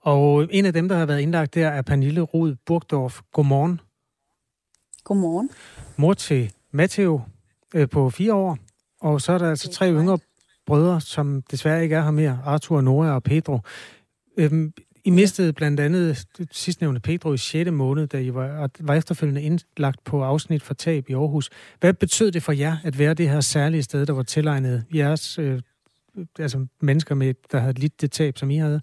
Og 0.00 0.48
en 0.50 0.66
af 0.66 0.72
dem, 0.72 0.88
der 0.88 0.96
har 0.96 1.06
været 1.06 1.20
indlagt 1.20 1.54
der, 1.54 1.68
er 1.68 1.82
Pernille 1.82 2.20
Rud 2.20 2.54
Burgdorf. 2.66 3.20
Godmorgen. 3.32 3.80
Godmorgen. 5.04 5.50
Mor 5.96 6.14
til 6.14 6.52
Matteo 6.72 7.20
øh, 7.74 7.88
på 7.88 8.10
fire 8.10 8.34
år, 8.34 8.58
og 9.00 9.20
så 9.20 9.32
er 9.32 9.38
der 9.38 9.50
altså 9.50 9.70
tre 9.70 9.92
yngre 9.92 10.18
brødre, 10.66 11.00
som 11.00 11.42
desværre 11.50 11.82
ikke 11.82 11.94
er 11.94 12.02
her 12.02 12.10
mere, 12.10 12.38
Arthur, 12.44 12.80
Nora 12.80 13.14
og 13.14 13.22
Pedro. 13.22 13.58
Øhm, 14.36 14.72
I 15.04 15.10
mistede 15.10 15.52
blandt 15.52 15.80
andet 15.80 16.26
sidstnævnte 16.50 17.00
Pedro 17.00 17.32
i 17.32 17.38
6. 17.38 17.70
måned, 17.70 18.06
da 18.06 18.18
I 18.18 18.34
var, 18.34 18.70
var 18.80 18.94
efterfølgende 18.94 19.42
indlagt 19.42 20.04
på 20.04 20.24
afsnit 20.24 20.62
for 20.62 20.74
tab 20.74 21.10
i 21.10 21.12
Aarhus. 21.12 21.50
Hvad 21.80 21.94
betød 21.94 22.32
det 22.32 22.42
for 22.42 22.52
jer 22.52 22.76
at 22.84 22.98
være 22.98 23.14
det 23.14 23.28
her 23.28 23.40
særlige 23.40 23.82
sted, 23.82 24.06
der 24.06 24.12
var 24.12 24.22
tilegnet 24.22 24.84
jeres 24.94 25.38
øh, 25.38 25.60
altså 26.38 26.66
mennesker, 26.80 27.14
med, 27.14 27.34
der 27.52 27.58
havde 27.58 27.72
lidt 27.72 28.00
det 28.00 28.12
tab, 28.12 28.38
som 28.38 28.50
I 28.50 28.56
havde? 28.56 28.80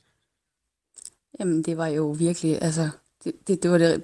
Jamen, 1.40 1.64
det 1.64 1.78
var 1.78 1.88
jo 1.88 2.16
virkelig, 2.20 2.62
altså, 2.62 2.90
det, 3.24 3.34
det, 3.48 3.64
det 3.64 3.72
var 3.72 3.78
det, 3.78 4.04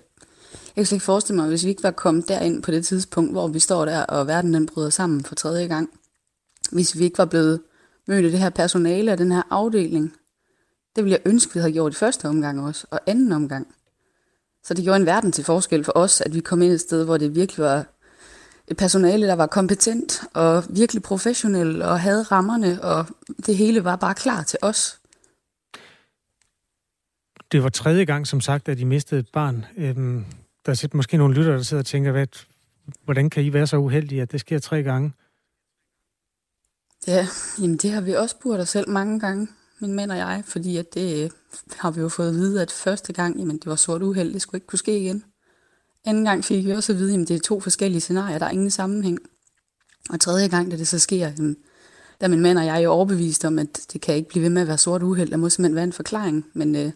jeg 0.75 0.75
kan 0.75 0.85
slet 0.85 0.95
ikke 0.95 1.05
forestille 1.05 1.41
mig, 1.41 1.49
hvis 1.49 1.63
vi 1.63 1.69
ikke 1.69 1.83
var 1.83 1.91
kommet 1.91 2.27
derind 2.27 2.63
på 2.63 2.71
det 2.71 2.85
tidspunkt, 2.85 3.31
hvor 3.31 3.47
vi 3.47 3.59
står 3.59 3.85
der, 3.85 4.03
og 4.03 4.27
verden 4.27 4.53
den 4.53 4.65
bryder 4.65 4.89
sammen 4.89 5.23
for 5.23 5.35
tredje 5.35 5.67
gang. 5.67 5.89
Hvis 6.71 6.99
vi 6.99 7.03
ikke 7.03 7.17
var 7.17 7.25
blevet 7.25 7.61
mødt 8.07 8.25
af 8.25 8.31
det 8.31 8.39
her 8.39 8.49
personale 8.49 9.11
og 9.11 9.17
den 9.17 9.31
her 9.31 9.43
afdeling. 9.49 10.13
Det 10.95 11.03
ville 11.03 11.11
jeg 11.11 11.31
ønske, 11.31 11.53
vi 11.53 11.59
havde 11.59 11.73
gjort 11.73 11.93
i 11.93 11.95
første 11.95 12.29
omgang 12.29 12.65
også, 12.65 12.87
og 12.91 12.99
anden 13.07 13.31
omgang. 13.31 13.67
Så 14.63 14.73
det 14.73 14.83
gjorde 14.83 14.99
en 14.99 15.05
verden 15.05 15.31
til 15.31 15.43
forskel 15.43 15.83
for 15.83 15.91
os, 15.95 16.21
at 16.21 16.33
vi 16.33 16.39
kom 16.39 16.61
ind 16.61 16.71
et 16.71 16.81
sted, 16.81 17.05
hvor 17.05 17.17
det 17.17 17.35
virkelig 17.35 17.65
var 17.65 17.85
et 18.67 18.77
personale, 18.77 19.27
der 19.27 19.33
var 19.33 19.47
kompetent 19.47 20.23
og 20.33 20.63
virkelig 20.69 21.03
professionel 21.03 21.81
og 21.81 21.99
havde 21.99 22.23
rammerne, 22.23 22.83
og 22.83 23.05
det 23.45 23.57
hele 23.57 23.83
var 23.83 23.95
bare 23.95 24.15
klar 24.15 24.43
til 24.43 24.59
os. 24.61 24.99
Det 27.51 27.63
var 27.63 27.69
tredje 27.69 28.05
gang, 28.05 28.27
som 28.27 28.41
sagt, 28.41 28.69
at 28.69 28.79
I 28.79 28.83
mistede 28.83 29.19
et 29.19 29.29
barn. 29.33 29.65
Øhm, 29.77 30.25
der 30.65 30.71
er 30.71 30.97
måske 30.97 31.17
nogle 31.17 31.35
lytter, 31.35 31.51
der 31.51 31.63
sidder 31.63 31.81
og 31.81 31.85
tænker, 31.85 32.11
hvad, 32.11 32.27
hvordan 33.03 33.29
kan 33.29 33.43
I 33.43 33.53
være 33.53 33.67
så 33.67 33.77
uheldige, 33.77 34.21
at 34.21 34.31
det 34.31 34.39
sker 34.39 34.59
tre 34.59 34.83
gange? 34.83 35.13
Ja, 37.07 37.27
jamen 37.61 37.77
det 37.77 37.91
har 37.91 38.01
vi 38.01 38.13
også 38.13 38.35
spurgt 38.39 38.61
os 38.61 38.69
selv 38.69 38.89
mange 38.89 39.19
gange, 39.19 39.47
min 39.79 39.93
mand 39.93 40.11
og 40.11 40.17
jeg, 40.17 40.43
fordi 40.45 40.77
at 40.77 40.93
det 40.93 41.23
øh, 41.23 41.29
har 41.77 41.91
vi 41.91 42.01
jo 42.01 42.09
fået 42.09 42.29
at 42.29 42.35
vide, 42.35 42.61
at 42.61 42.71
første 42.71 43.13
gang, 43.13 43.39
jamen 43.39 43.57
det 43.57 43.65
var 43.65 43.75
sort 43.75 44.01
uheld, 44.01 44.33
det 44.33 44.41
skulle 44.41 44.57
ikke 44.57 44.67
kunne 44.67 44.79
ske 44.79 44.99
igen. 44.99 45.23
Anden 46.05 46.25
gang 46.25 46.45
fik 46.45 46.65
vi 46.65 46.71
også 46.71 46.93
at 46.93 46.99
vide, 46.99 47.21
at 47.21 47.27
det 47.27 47.35
er 47.35 47.39
to 47.39 47.59
forskellige 47.59 48.01
scenarier, 48.01 48.39
der 48.39 48.45
er 48.45 48.49
ingen 48.49 48.71
sammenhæng. 48.71 49.19
Og 50.09 50.19
tredje 50.19 50.47
gang, 50.47 50.71
da 50.71 50.77
det 50.77 50.87
så 50.87 50.99
sker, 50.99 51.31
jamen, 51.37 51.57
der 52.21 52.27
er 52.27 52.29
min 52.29 52.41
mand 52.41 52.57
og 52.57 52.65
jeg 52.65 52.75
er 52.75 52.79
jo 52.79 52.91
overbevist 52.91 53.45
om, 53.45 53.59
at 53.59 53.85
det 53.93 54.01
kan 54.01 54.15
ikke 54.15 54.29
blive 54.29 54.43
ved 54.43 54.49
med 54.49 54.61
at 54.61 54.67
være 54.67 54.77
sort 54.77 55.03
uheld, 55.03 55.31
der 55.31 55.37
må 55.37 55.49
simpelthen 55.49 55.75
være 55.75 55.83
en 55.83 55.93
forklaring. 55.93 56.45
Men 56.53 56.75
øh, 56.75 56.91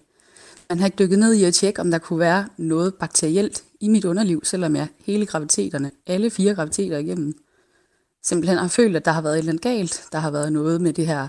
man 0.69 0.79
har 0.79 0.85
ikke 0.85 0.99
dykket 0.99 1.19
ned 1.19 1.33
i 1.33 1.43
at 1.43 1.53
tjekke, 1.53 1.81
om 1.81 1.91
der 1.91 1.97
kunne 1.97 2.19
være 2.19 2.47
noget 2.57 2.95
bakterielt 2.95 3.63
i 3.79 3.87
mit 3.87 4.05
underliv, 4.05 4.41
selvom 4.43 4.75
jeg 4.75 4.87
hele 4.99 5.25
graviteterne, 5.25 5.91
alle 6.07 6.29
fire 6.29 6.55
graviteter 6.55 6.97
igennem, 6.97 7.33
simpelthen 8.23 8.57
har 8.57 8.67
følt, 8.67 8.95
at 8.95 9.05
der 9.05 9.11
har 9.11 9.21
været 9.21 9.33
et 9.33 9.39
eller 9.39 9.51
andet 9.51 9.63
galt. 9.63 10.05
Der 10.11 10.19
har 10.19 10.31
været 10.31 10.53
noget 10.53 10.81
med 10.81 10.93
det 10.93 11.07
her, 11.07 11.27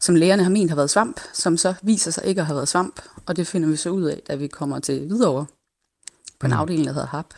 som 0.00 0.14
lægerne 0.14 0.42
har 0.42 0.50
ment 0.50 0.70
har 0.70 0.76
været 0.76 0.90
svamp, 0.90 1.20
som 1.32 1.56
så 1.56 1.74
viser 1.82 2.10
sig 2.10 2.24
ikke 2.26 2.40
at 2.40 2.46
have 2.46 2.56
været 2.56 2.68
svamp. 2.68 3.00
Og 3.26 3.36
det 3.36 3.46
finder 3.46 3.68
vi 3.68 3.76
så 3.76 3.90
ud 3.90 4.02
af, 4.02 4.22
da 4.28 4.34
vi 4.34 4.46
kommer 4.46 4.78
til 4.78 5.08
videre 5.08 5.46
på 6.40 6.46
en 6.46 6.50
mm. 6.50 6.58
afdeling, 6.58 6.86
der 6.86 6.92
hedder 6.92 7.06
HAP. 7.06 7.34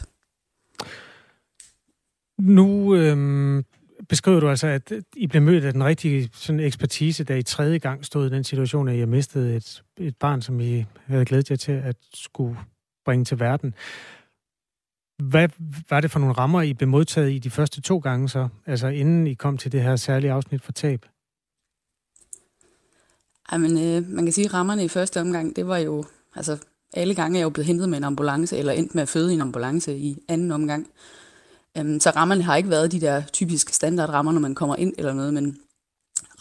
Nu 2.38 2.94
øhm, 2.94 3.64
beskriver 4.08 4.40
du 4.40 4.48
altså, 4.48 4.66
at 4.66 4.92
I 5.16 5.26
blev 5.26 5.42
mødt 5.42 5.64
af 5.64 5.72
den 5.72 5.84
rigtige 5.84 6.30
sådan, 6.32 6.60
ekspertise, 6.60 7.24
da 7.24 7.36
I 7.36 7.42
tredje 7.42 7.78
gang 7.78 8.04
stod 8.04 8.26
i 8.26 8.30
den 8.30 8.44
situation, 8.44 8.88
at 8.88 8.96
I 8.96 9.04
mistet 9.04 9.56
et, 9.56 9.82
et 9.96 10.16
barn, 10.16 10.42
som 10.42 10.60
I 10.60 10.84
havde 11.06 11.24
glædet 11.24 11.50
jer 11.50 11.56
til 11.56 11.72
at 11.72 11.96
skulle 12.14 12.58
bringe 13.04 13.24
til 13.24 13.40
verden. 13.40 13.74
Hvad 15.22 15.48
var 15.90 16.00
det 16.00 16.10
for 16.10 16.18
nogle 16.18 16.34
rammer, 16.34 16.62
I 16.62 16.74
blev 16.74 16.88
modtaget 16.88 17.32
i 17.32 17.38
de 17.38 17.50
første 17.50 17.80
to 17.80 17.98
gange 17.98 18.28
så? 18.28 18.48
Altså 18.66 18.88
inden 18.88 19.26
I 19.26 19.34
kom 19.34 19.58
til 19.58 19.72
det 19.72 19.82
her 19.82 19.96
særlige 19.96 20.32
afsnit 20.32 20.62
for 20.62 20.72
tab? 20.72 21.06
Jamen, 23.52 23.78
øh, 23.78 24.08
man 24.08 24.24
kan 24.24 24.32
sige, 24.32 24.44
at 24.44 24.54
rammerne 24.54 24.84
i 24.84 24.88
første 24.88 25.20
omgang, 25.20 25.56
det 25.56 25.66
var 25.66 25.78
jo, 25.78 26.04
altså 26.36 26.58
alle 26.92 27.14
gange 27.14 27.36
er 27.36 27.40
jeg 27.40 27.44
jo 27.44 27.50
blevet 27.50 27.66
hentet 27.66 27.88
med 27.88 27.98
en 27.98 28.04
ambulance, 28.04 28.58
eller 28.58 28.72
endt 28.72 28.94
med 28.94 29.02
at 29.02 29.08
føde 29.08 29.30
i 29.32 29.34
en 29.34 29.40
ambulance 29.40 29.96
i 29.96 30.18
anden 30.28 30.52
omgang. 30.52 30.86
Øhm, 31.78 32.00
så 32.00 32.10
rammerne 32.10 32.42
har 32.42 32.56
ikke 32.56 32.70
været 32.70 32.92
de 32.92 33.00
der 33.00 33.22
typiske 33.22 33.74
standardrammer, 33.74 34.32
når 34.32 34.40
man 34.40 34.54
kommer 34.54 34.76
ind 34.76 34.94
eller 34.98 35.12
noget, 35.12 35.34
men 35.34 35.58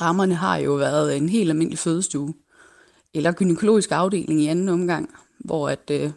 rammerne 0.01 0.35
har 0.35 0.57
jo 0.57 0.73
været 0.73 1.17
en 1.17 1.29
helt 1.29 1.49
almindelig 1.49 1.79
fødestue, 1.79 2.33
eller 3.13 3.31
gynækologisk 3.31 3.91
afdeling 3.91 4.41
i 4.41 4.47
anden 4.47 4.69
omgang, 4.69 5.09
hvor 5.39 5.69
at, 5.69 5.91
øh, 5.91 6.11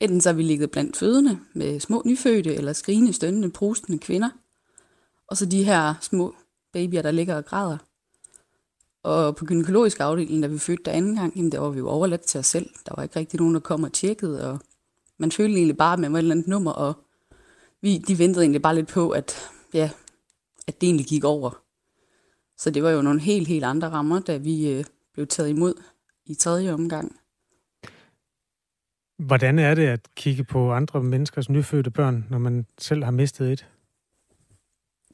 Enten 0.00 0.20
så 0.20 0.28
har 0.28 0.34
vi 0.34 0.42
ligget 0.42 0.70
blandt 0.70 0.96
fødende 0.96 1.40
med 1.54 1.80
små 1.80 2.02
nyfødte 2.04 2.54
eller 2.54 2.72
skrigende, 2.72 3.12
stønnende, 3.12 3.50
prustende 3.50 3.98
kvinder. 3.98 4.30
Og 5.26 5.36
så 5.36 5.46
de 5.46 5.64
her 5.64 5.94
små 6.00 6.34
babyer, 6.72 7.02
der 7.02 7.10
ligger 7.10 7.36
og 7.36 7.44
græder. 7.44 7.78
Og 9.02 9.36
på 9.36 9.44
gynækologisk 9.44 10.00
afdeling, 10.00 10.42
da 10.42 10.48
vi 10.48 10.58
fødte 10.58 10.82
der 10.84 10.92
anden 10.92 11.16
gang, 11.16 11.36
jamen 11.36 11.52
der 11.52 11.58
var 11.58 11.70
vi 11.70 11.78
jo 11.78 11.88
overladt 11.88 12.20
til 12.20 12.38
os 12.38 12.46
selv. 12.46 12.70
Der 12.86 12.92
var 12.96 13.02
ikke 13.02 13.18
rigtig 13.18 13.40
nogen, 13.40 13.54
der 13.54 13.60
kom 13.60 13.84
og 13.84 13.92
tjekkede, 13.92 14.50
og 14.50 14.60
man 15.18 15.32
følte 15.32 15.56
egentlig 15.56 15.76
bare, 15.76 15.92
at 15.92 15.98
man 15.98 16.12
var 16.12 16.18
et 16.18 16.22
eller 16.22 16.34
andet 16.34 16.48
nummer, 16.48 16.70
og 16.70 16.94
vi, 17.80 17.98
de 17.98 18.18
ventede 18.18 18.44
egentlig 18.44 18.62
bare 18.62 18.74
lidt 18.74 18.88
på, 18.88 19.10
at, 19.10 19.50
ja, 19.74 19.90
at 20.66 20.80
det 20.80 20.86
egentlig 20.86 21.06
gik 21.06 21.24
over. 21.24 21.62
Så 22.58 22.70
det 22.70 22.82
var 22.82 22.90
jo 22.90 23.02
nogle 23.02 23.20
helt, 23.20 23.48
helt 23.48 23.64
andre 23.64 23.90
rammer, 23.90 24.20
da 24.20 24.36
vi 24.36 24.68
øh, 24.68 24.84
blev 25.12 25.26
taget 25.26 25.48
imod 25.48 25.74
i 26.26 26.34
tredje 26.34 26.72
omgang. 26.72 27.19
Hvordan 29.26 29.58
er 29.58 29.74
det 29.74 29.86
at 29.86 30.08
kigge 30.14 30.44
på 30.44 30.72
andre 30.72 31.02
menneskers 31.02 31.48
nyfødte 31.48 31.90
børn, 31.90 32.26
når 32.30 32.38
man 32.38 32.66
selv 32.78 33.04
har 33.04 33.10
mistet 33.10 33.52
et? 33.52 33.66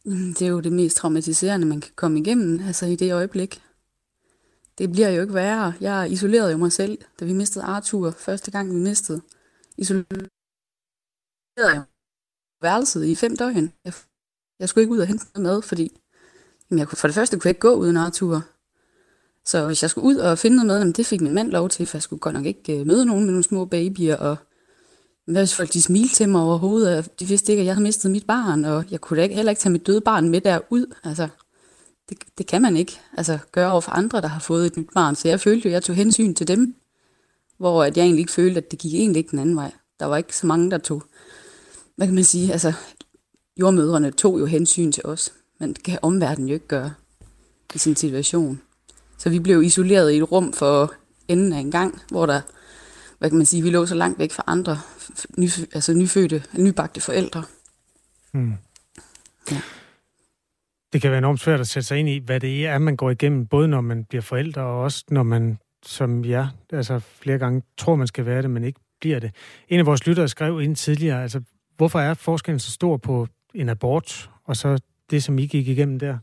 Mm, 0.05 0.35
det 0.35 0.43
er 0.43 0.51
jo 0.51 0.61
det 0.61 0.73
mest 0.73 0.97
traumatiserende, 0.97 1.67
man 1.67 1.81
kan 1.81 1.93
komme 1.97 2.21
igennem, 2.21 2.67
altså 2.67 2.87
i 2.87 2.97
det 2.97 3.13
øjeblik. 3.13 3.63
Det 4.79 4.93
bliver 4.93 5.09
jo 5.09 5.21
ikke 5.23 5.35
værre. 5.35 5.75
Jeg 5.81 6.11
isolerede 6.11 6.53
jo 6.53 6.57
mig 6.57 6.73
selv, 6.73 6.99
da 7.21 7.25
vi 7.25 7.33
mistede 7.33 7.65
Arthur 7.65 8.11
første 8.11 8.51
gang, 8.51 8.75
vi 8.75 8.79
mistede. 8.79 9.21
Isolerede 9.77 10.29
jeg 11.57 11.83
værelset 12.63 13.05
i 13.05 13.15
fem 13.15 13.37
døgn. 13.37 13.73
Jeg, 13.85 13.93
jeg 14.61 14.69
skulle 14.69 14.83
ikke 14.83 14.93
ud 14.93 14.99
og 14.99 15.07
hente 15.07 15.27
noget 15.35 15.43
mad, 15.43 15.63
fordi 15.63 16.01
jamen 16.71 16.79
jeg 16.79 16.89
kunne, 16.89 16.99
for 16.99 17.09
det 17.09 17.15
første 17.15 17.37
kunne 17.37 17.49
jeg 17.49 17.51
ikke 17.51 17.69
gå 17.69 17.75
uden 17.75 17.97
Arthur. 17.97 18.56
Så 19.47 19.67
hvis 19.67 19.83
jeg 19.83 19.91
skulle 19.91 20.07
ud 20.07 20.17
og 20.17 20.39
finde 20.39 20.65
noget 20.65 20.87
med, 20.87 20.95
det 20.95 21.07
fik 21.07 21.21
min 21.21 21.35
mand 21.35 21.51
lov 21.51 21.69
til, 21.69 21.87
for 21.87 21.97
jeg 21.97 22.03
skulle 22.03 22.21
godt 22.21 22.35
nok 22.35 22.47
ikke 22.47 22.81
øh, 22.81 22.87
møde 22.87 23.07
nogen 23.07 23.25
med 23.25 23.33
nogle 23.33 23.45
små 23.45 23.65
babyer, 23.65 24.17
og 24.17 24.37
hvad 25.27 25.43
hvis 25.43 25.55
folk 25.55 25.73
de 25.73 25.83
smilte 25.83 26.15
til 26.15 26.29
mig 26.29 26.41
overhovedet, 26.41 26.99
og 26.99 27.21
de 27.21 27.27
vidste 27.27 27.53
ikke, 27.53 27.61
at 27.61 27.67
jeg 27.67 27.75
havde 27.75 27.83
mistet 27.83 28.11
mit 28.11 28.27
barn, 28.27 28.65
og 28.65 28.85
jeg 28.91 29.01
kunne 29.01 29.17
da 29.17 29.23
ikke, 29.23 29.35
heller 29.35 29.51
ikke 29.51 29.61
tage 29.61 29.73
mit 29.73 29.87
døde 29.87 30.01
barn 30.01 30.29
med 30.29 30.41
derud. 30.41 30.95
Altså, 31.05 31.29
det, 32.09 32.19
det 32.39 32.47
kan 32.47 32.63
man 32.63 32.77
ikke 32.77 33.01
altså, 33.17 33.39
gøre 33.53 33.73
over 33.73 33.81
for 33.81 33.93
andre, 33.93 34.21
der 34.21 34.29
har 34.29 34.41
fået 34.41 34.67
et 34.67 34.77
nyt 34.77 34.89
barn. 34.95 35.15
Så 35.15 35.29
jeg 35.29 35.41
følte 35.41 35.69
jo, 35.69 35.71
at 35.71 35.73
jeg 35.73 35.83
tog 35.83 35.97
hensyn 35.97 36.35
til 36.35 36.49
dem, 36.49 36.75
hvor 37.59 37.85
at 37.85 37.97
jeg 37.97 38.03
egentlig 38.03 38.21
ikke 38.21 38.33
følte, 38.33 38.59
at 38.59 38.71
det 38.71 38.79
gik 38.79 38.95
egentlig 38.95 39.19
ikke 39.19 39.31
den 39.31 39.39
anden 39.39 39.57
vej. 39.57 39.73
Der 40.01 40.07
var 40.07 40.17
ikke 40.17 40.37
så 40.37 40.47
mange, 40.47 40.71
der 40.71 40.79
tog, 40.79 41.03
hvad 41.97 42.07
kan 42.07 42.15
man 42.15 42.25
sige, 42.25 42.53
altså 42.53 42.73
jordmødrene 43.61 44.11
tog 44.11 44.41
jo 44.41 44.47
hensyn 44.47 44.93
til 44.93 45.07
os, 45.07 45.33
men 45.61 45.73
det 45.73 45.83
kan 45.83 45.99
omverdenen 46.03 46.49
jo 46.49 46.55
ikke 46.55 46.67
gøre 46.67 46.93
i 47.75 47.79
sin 47.79 47.97
situation. 47.97 48.61
Så 49.27 49.31
vi 49.31 49.39
blev 49.39 49.63
isoleret 49.63 50.13
i 50.13 50.17
et 50.17 50.33
rum 50.33 50.53
for 50.53 50.93
enden 51.29 51.53
af 51.53 51.59
en 51.59 51.71
gang, 51.71 52.03
hvor 52.11 52.27
der, 52.27 52.41
hvad 53.19 53.31
kan 53.31 53.37
man 53.37 53.47
sige, 53.47 53.63
vi 53.63 53.71
lå 53.71 53.87
så 53.87 53.95
langt 53.95 54.19
væk 54.19 54.33
fra 54.33 54.45
andre 54.47 54.79
ny, 55.39 55.49
altså 55.75 55.95
nyfødte, 55.95 56.43
nybagte 56.59 57.01
forældre. 57.01 57.45
Hmm. 58.33 58.55
Ja. 59.51 59.61
Det 60.93 61.03
kan 61.03 61.11
være 61.11 61.19
enormt 61.19 61.41
svært 61.41 61.61
at 61.61 61.67
sætte 61.67 61.87
sig 61.87 61.99
ind 61.99 62.09
i, 62.09 62.19
hvad 62.19 62.41
det 62.41 62.67
er, 62.67 62.79
man 62.79 62.97
går 62.97 63.11
igennem, 63.11 63.47
både 63.47 63.69
når 63.69 63.81
man 63.81 64.05
bliver 64.05 64.23
forældre, 64.23 64.63
og 64.63 64.83
også 64.83 65.05
når 65.11 65.23
man 65.23 65.59
som 65.87 66.25
jeg 66.25 66.49
altså 66.73 66.99
flere 66.99 67.39
gange 67.39 67.63
tror, 67.79 67.97
man 67.97 68.07
skal 68.07 68.27
være 68.27 68.43
det, 68.43 68.51
men 68.51 68.65
ikke 68.65 68.81
bliver 69.01 69.19
det. 69.19 69.35
En 69.69 69.81
af 69.81 69.87
vores 69.87 70.07
lyttere 70.07 70.29
skrev 70.29 70.61
ind 70.61 70.77
tidligere, 70.77 71.23
altså 71.23 71.41
hvorfor 71.77 72.01
er 72.01 72.15
forskellen 72.15 72.59
så 72.59 72.73
stor 72.73 72.97
på 72.97 73.29
en 73.55 73.69
abort, 73.69 74.31
og 74.45 74.57
så 74.57 74.79
det, 75.11 75.23
som 75.23 75.39
I 75.39 75.47
gik 75.47 75.69
igennem 75.69 75.99
der? 75.99 76.19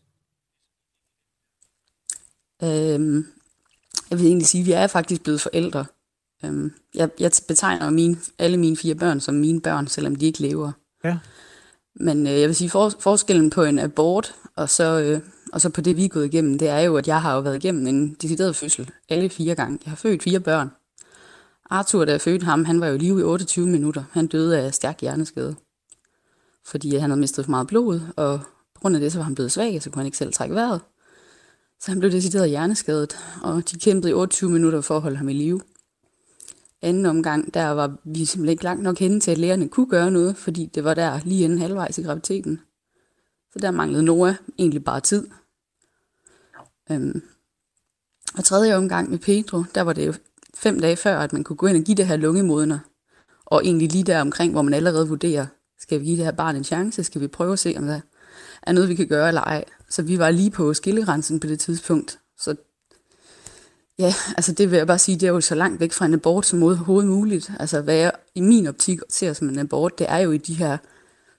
Øhm, 2.63 3.25
jeg 4.09 4.19
vil 4.19 4.27
egentlig 4.27 4.47
sige, 4.47 4.61
at 4.61 4.67
vi 4.67 4.71
er 4.71 4.87
faktisk 4.87 5.23
blevet 5.23 5.41
forældre. 5.41 5.85
Øhm, 6.45 6.73
jeg, 6.95 7.09
jeg 7.19 7.31
betegner 7.47 7.89
mine, 7.89 8.17
alle 8.39 8.57
mine 8.57 8.77
fire 8.77 8.95
børn 8.95 9.19
som 9.19 9.35
mine 9.35 9.61
børn, 9.61 9.87
selvom 9.87 10.15
de 10.15 10.25
ikke 10.25 10.41
lever. 10.41 10.71
Ja. 11.03 11.17
Men 11.95 12.27
øh, 12.27 12.39
jeg 12.39 12.47
vil 12.47 12.55
sige, 12.55 12.69
for, 12.69 12.91
forskellen 12.99 13.49
på 13.49 13.63
en 13.63 13.79
abort 13.79 14.35
og 14.55 14.69
så, 14.69 14.99
øh, 14.99 15.21
og 15.53 15.61
så 15.61 15.69
på 15.69 15.81
det, 15.81 15.97
vi 15.97 16.05
er 16.05 16.09
gået 16.09 16.25
igennem, 16.25 16.57
det 16.59 16.69
er 16.69 16.79
jo, 16.79 16.97
at 16.97 17.07
jeg 17.07 17.21
har 17.21 17.35
jo 17.35 17.39
været 17.39 17.55
igennem 17.55 17.87
en 17.87 18.13
decideret 18.13 18.55
fødsel 18.55 18.89
alle 19.09 19.29
fire 19.29 19.55
gange. 19.55 19.79
Jeg 19.85 19.91
har 19.91 19.95
født 19.95 20.23
fire 20.23 20.39
børn. 20.39 20.71
Arthur, 21.69 22.05
da 22.05 22.11
jeg 22.11 22.21
fødte 22.21 22.45
ham, 22.45 22.65
han 22.65 22.81
var 22.81 22.87
jo 22.87 22.97
lige 22.97 23.19
i 23.19 23.23
28 23.23 23.67
minutter. 23.67 24.03
Han 24.11 24.27
døde 24.27 24.59
af 24.59 24.73
stærk 24.73 25.01
hjerneskade. 25.01 25.55
Fordi 26.65 26.95
han 26.95 27.09
havde 27.09 27.19
mistet 27.19 27.45
for 27.45 27.49
meget 27.49 27.67
blod, 27.67 27.99
og 28.15 28.39
på 28.75 28.81
grund 28.81 28.95
af 28.95 29.01
det, 29.01 29.11
så 29.11 29.17
var 29.17 29.23
han 29.23 29.35
blevet 29.35 29.51
svag, 29.51 29.83
så 29.83 29.89
kunne 29.89 29.99
han 29.99 30.05
ikke 30.05 30.17
selv 30.17 30.33
trække 30.33 30.55
vejret. 30.55 30.81
Så 31.83 31.91
han 31.91 31.99
blev 31.99 32.11
decideret 32.11 32.49
hjerneskadet, 32.49 33.17
og 33.41 33.71
de 33.71 33.79
kæmpede 33.79 34.11
i 34.11 34.13
28 34.13 34.49
minutter 34.49 34.81
for 34.81 34.95
at 34.95 35.01
holde 35.01 35.17
ham 35.17 35.29
i 35.29 35.33
live. 35.33 35.61
Anden 36.81 37.05
omgang, 37.05 37.53
der 37.53 37.69
var 37.69 37.97
vi 38.03 38.25
simpelthen 38.25 38.51
ikke 38.51 38.63
langt 38.63 38.83
nok 38.83 38.99
henne 38.99 39.19
til, 39.19 39.31
at 39.31 39.37
lægerne 39.37 39.69
kunne 39.69 39.89
gøre 39.89 40.11
noget, 40.11 40.37
fordi 40.37 40.65
det 40.65 40.83
var 40.83 40.93
der 40.93 41.19
lige 41.23 41.43
inden 41.43 41.59
halvvejs 41.59 41.97
i 41.97 42.03
graviditeten. 42.03 42.59
Så 43.53 43.59
der 43.59 43.71
manglede 43.71 44.03
Noah 44.03 44.35
egentlig 44.59 44.83
bare 44.83 44.99
tid. 44.99 45.27
Øhm. 46.91 47.21
Og 48.37 48.43
tredje 48.43 48.75
omgang 48.75 49.09
med 49.09 49.19
Pedro, 49.19 49.63
der 49.75 49.81
var 49.81 49.93
det 49.93 50.07
jo 50.07 50.13
fem 50.55 50.79
dage 50.79 50.95
før, 50.95 51.19
at 51.19 51.33
man 51.33 51.43
kunne 51.43 51.57
gå 51.57 51.67
ind 51.67 51.77
og 51.77 51.83
give 51.83 51.97
det 51.97 52.07
her 52.07 52.17
lungemodner. 52.17 52.79
Og 53.45 53.65
egentlig 53.65 53.91
lige 53.91 54.03
der 54.03 54.21
omkring, 54.21 54.51
hvor 54.51 54.61
man 54.61 54.73
allerede 54.73 55.07
vurderer, 55.07 55.45
skal 55.79 55.99
vi 55.99 56.05
give 56.05 56.17
det 56.17 56.25
her 56.25 56.31
barn 56.31 56.55
en 56.55 56.63
chance? 56.63 57.03
Skal 57.03 57.21
vi 57.21 57.27
prøve 57.27 57.53
at 57.53 57.59
se, 57.59 57.73
om 57.77 57.85
der 57.85 57.99
er 58.61 58.71
noget, 58.71 58.89
vi 58.89 58.95
kan 58.95 59.07
gøre 59.07 59.27
eller 59.27 59.41
ej? 59.41 59.65
Så 59.93 60.01
vi 60.01 60.19
var 60.19 60.31
lige 60.31 60.51
på 60.51 60.73
skillegrænsen 60.73 61.39
på 61.39 61.47
det 61.47 61.59
tidspunkt. 61.59 62.19
Så 62.39 62.55
ja, 63.99 64.13
altså 64.37 64.51
det 64.53 64.71
vil 64.71 64.77
jeg 64.77 64.87
bare 64.87 64.99
sige, 64.99 65.19
det 65.19 65.27
er 65.27 65.31
jo 65.31 65.41
så 65.41 65.55
langt 65.55 65.79
væk 65.79 65.93
fra 65.93 66.05
en 66.05 66.13
abort 66.13 66.45
som 66.45 66.63
overhovedet 66.63 67.09
muligt. 67.09 67.51
Altså 67.59 67.81
hvad 67.81 67.95
jeg 67.95 68.11
i 68.35 68.41
min 68.41 68.67
optik 68.67 68.99
ser 69.09 69.33
som 69.33 69.49
en 69.49 69.59
abort, 69.59 69.99
det 69.99 70.05
er 70.09 70.17
jo 70.17 70.31
i 70.31 70.37
de 70.37 70.53
her 70.53 70.77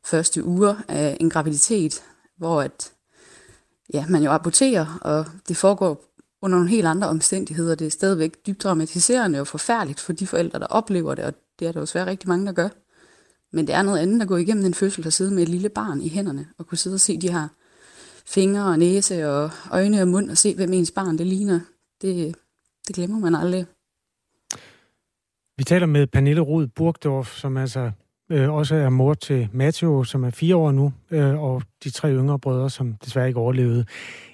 første 0.05 0.45
uger 0.45 0.75
af 0.89 1.17
en 1.21 1.31
graviditet, 1.31 2.03
hvor 2.39 2.63
at, 2.63 2.93
ja, 3.95 4.07
man 4.09 4.23
jo 4.23 4.31
aborterer, 4.31 4.99
og 5.01 5.27
det 5.49 5.57
foregår 5.57 6.05
under 6.43 6.59
nogle 6.59 6.71
helt 6.71 6.87
andre 6.87 7.09
omstændigheder. 7.09 7.75
Det 7.75 7.87
er 7.87 7.91
stadigvæk 7.91 8.47
dybt 8.47 8.63
dramatiserende 8.63 9.41
og 9.41 9.47
forfærdeligt 9.47 10.01
for 10.01 10.13
de 10.13 10.27
forældre, 10.27 10.59
der 10.59 10.67
oplever 10.67 11.15
det, 11.15 11.25
og 11.25 11.35
det 11.59 11.69
er 11.69 11.73
der 11.73 11.81
jo 11.81 11.87
svært 11.87 12.07
rigtig 12.07 12.29
mange, 12.29 12.47
der 12.47 12.53
gør. 12.53 12.69
Men 13.53 13.67
det 13.67 13.75
er 13.75 13.83
noget 13.83 13.99
andet 13.99 14.23
at 14.23 14.29
gå 14.29 14.37
igennem 14.37 14.65
en 14.65 14.75
fødsel 14.75 15.07
og 15.07 15.13
sidde 15.13 15.35
med 15.35 15.43
et 15.43 15.49
lille 15.49 15.69
barn 15.69 16.01
i 16.01 16.09
hænderne, 16.09 16.47
og 16.59 16.67
kunne 16.67 16.79
sidde 16.79 16.95
og 16.95 17.01
se 17.01 17.21
de 17.21 17.33
her 17.33 17.49
fingre 18.27 18.65
og 18.65 18.79
næse 18.79 19.29
og 19.29 19.51
øjne 19.71 20.03
og 20.03 20.09
mund, 20.09 20.31
og 20.31 20.37
se, 20.37 20.55
hvem 20.55 20.73
ens 20.73 20.91
barn 20.91 21.19
det 21.19 21.27
ligner. 21.27 21.61
Det, 22.03 22.35
det 22.89 22.95
glemmer 22.95 23.19
man 23.19 23.35
aldrig. 23.35 23.67
Vi 25.59 25.65
taler 25.65 25.87
med 25.87 26.07
Pernille 26.07 26.41
Rud 26.41 26.67
Burgdorf, 26.67 27.37
som 27.37 27.57
altså 27.57 27.91
øh, 28.31 28.51
også 28.51 28.75
er 28.75 28.89
mor 28.89 29.15
til 29.15 29.49
Matteo, 29.53 30.05
som 30.05 30.25
er 30.25 30.31
fire 30.31 30.57
år 30.57 30.73
nu, 30.73 30.93
øh, 31.11 31.43
og 31.43 31.63
de 31.85 31.91
tre 31.91 32.13
yngre 32.13 32.39
brødre, 32.39 32.71
som 32.71 32.95
desværre 33.05 33.29
ikke 33.29 33.41
overlevede. 33.41 33.85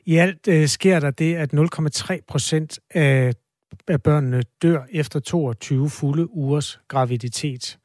I 0.06 0.16
alt 0.16 0.48
øh, 0.48 0.68
sker 0.68 1.00
der 1.00 1.10
det, 1.10 1.34
at 1.34 1.54
0,3 1.54 2.18
procent 2.28 2.78
af, 2.90 3.32
af 3.88 4.02
børnene 4.02 4.42
dør 4.62 4.82
efter 4.90 5.20
22 5.20 5.90
fulde 5.90 6.30
ugers 6.30 6.80
graviditet. 6.88 7.78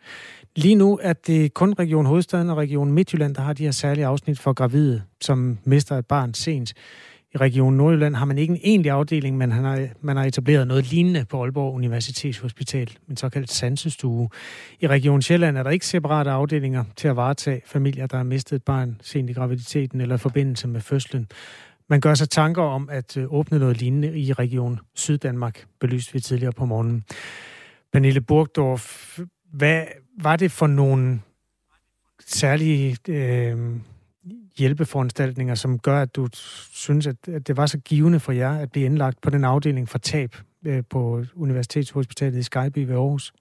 Lige 0.57 0.75
nu 0.75 0.99
er 1.01 1.13
det 1.13 1.53
kun 1.53 1.73
Region 1.79 2.05
Hovedstaden 2.05 2.49
og 2.49 2.57
Region 2.57 2.91
Midtjylland, 2.91 3.35
der 3.35 3.41
har 3.41 3.53
de 3.53 3.63
her 3.63 3.71
særlige 3.71 4.05
afsnit 4.05 4.39
for 4.39 4.53
gravide, 4.53 5.01
som 5.21 5.57
mister 5.63 5.97
et 5.97 6.05
barn 6.05 6.33
sent. 6.33 6.73
I 7.33 7.37
Region 7.37 7.73
Nordjylland 7.73 8.15
har 8.15 8.25
man 8.25 8.37
ikke 8.37 8.51
en 8.51 8.59
egentlig 8.63 8.91
afdeling, 8.91 9.37
men 9.37 9.49
man 9.49 9.65
har, 9.65 9.87
man 10.01 10.17
har 10.17 10.23
etableret 10.23 10.67
noget 10.67 10.91
lignende 10.91 11.25
på 11.25 11.41
Aalborg 11.41 11.73
Universitetshospital, 11.73 12.97
en 13.09 13.17
såkaldt 13.17 13.51
sansestue. 13.51 14.29
I 14.79 14.87
Region 14.87 15.21
Sjælland 15.21 15.57
er 15.57 15.63
der 15.63 15.69
ikke 15.69 15.87
separate 15.87 16.31
afdelinger 16.31 16.83
til 16.95 17.07
at 17.07 17.15
varetage 17.15 17.61
familier, 17.65 18.07
der 18.07 18.17
har 18.17 18.23
mistet 18.23 18.55
et 18.55 18.63
barn 18.63 18.97
sent 19.01 19.29
i 19.29 19.33
graviditeten 19.33 20.01
eller 20.01 20.15
i 20.15 20.17
forbindelse 20.17 20.67
med 20.67 20.81
fødslen. 20.81 21.27
Man 21.89 22.01
gør 22.01 22.13
sig 22.13 22.29
tanker 22.29 22.61
om 22.61 22.89
at 22.91 23.17
øh, 23.17 23.33
åbne 23.33 23.59
noget 23.59 23.79
lignende 23.79 24.19
i 24.19 24.33
Region 24.33 24.79
Syddanmark, 24.93 25.65
belyst 25.79 26.13
vi 26.13 26.19
tidligere 26.19 26.53
på 26.53 26.65
morgenen. 26.65 27.03
Pernille 27.93 28.21
Burgdorf, 28.21 29.19
hvad 29.53 29.83
var 30.21 30.36
det 30.36 30.51
for 30.51 30.67
nogle 30.67 31.21
særlige 32.25 32.97
øh, 33.08 33.75
hjælpeforanstaltninger, 34.58 35.56
som 35.56 35.80
gør, 35.80 36.01
at 36.01 36.15
du 36.15 36.30
synes, 36.71 37.08
at, 37.08 37.15
at 37.28 37.47
det 37.47 37.58
var 37.58 37.65
så 37.65 37.78
givende 37.78 38.19
for 38.19 38.32
jer 38.32 38.60
at 38.60 38.71
blive 38.71 38.86
indlagt 38.86 39.21
på 39.21 39.30
den 39.30 39.43
afdeling 39.43 39.89
for 39.89 39.97
tab 39.97 40.36
øh, 40.65 40.84
på 40.89 41.23
Universitetshospitalet 41.36 42.39
i 42.39 42.43
Skyby 42.43 42.80
ved 42.80 42.95
Aarhus? 42.95 43.34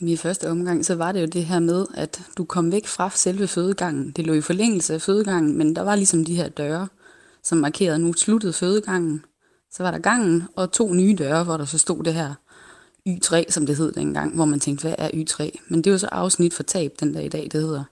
I 0.00 0.04
min 0.04 0.18
første 0.18 0.50
omgang, 0.50 0.84
så 0.84 0.94
var 0.94 1.12
det 1.12 1.20
jo 1.20 1.26
det 1.26 1.44
her 1.44 1.58
med, 1.58 1.86
at 1.94 2.22
du 2.38 2.44
kom 2.44 2.72
væk 2.72 2.86
fra 2.86 3.10
selve 3.10 3.46
fødegangen. 3.46 4.10
Det 4.10 4.26
lå 4.26 4.32
i 4.32 4.40
forlængelse 4.40 4.94
af 4.94 5.02
fødegangen, 5.02 5.58
men 5.58 5.76
der 5.76 5.82
var 5.82 5.96
ligesom 5.96 6.24
de 6.24 6.36
her 6.36 6.48
døre, 6.48 6.88
som 7.42 7.58
markerede, 7.58 7.98
nu 7.98 8.12
sluttede 8.12 8.52
fødegangen. 8.52 9.24
Så 9.70 9.82
var 9.82 9.90
der 9.90 9.98
gangen 9.98 10.42
og 10.56 10.72
to 10.72 10.92
nye 10.92 11.14
døre, 11.18 11.44
hvor 11.44 11.56
der 11.56 11.64
så 11.64 11.78
stod 11.78 12.04
det 12.04 12.14
her 12.14 12.34
Y3, 13.08 13.50
som 13.50 13.66
det 13.66 13.76
hed 13.76 13.92
dengang, 13.92 14.34
hvor 14.34 14.44
man 14.44 14.60
tænkte, 14.60 14.82
hvad 14.82 14.94
er 14.98 15.08
Y3? 15.08 15.50
Men 15.68 15.78
det 15.78 15.86
er 15.86 15.92
jo 15.92 15.98
så 15.98 16.08
afsnit 16.12 16.54
for 16.54 16.62
tab 16.62 16.92
den 17.00 17.14
der 17.14 17.20
i 17.20 17.28
dag, 17.28 17.48
det 17.52 17.60
hedder 17.62 17.84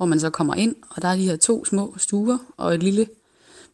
hvor 0.00 0.06
man 0.06 0.20
så 0.20 0.30
kommer 0.30 0.54
ind, 0.54 0.76
og 0.90 1.02
der 1.02 1.08
er 1.08 1.16
de 1.16 1.28
her 1.28 1.36
to 1.36 1.64
små 1.64 1.94
stuer 1.98 2.38
og 2.56 2.74
et 2.74 2.82
lille, 2.82 3.06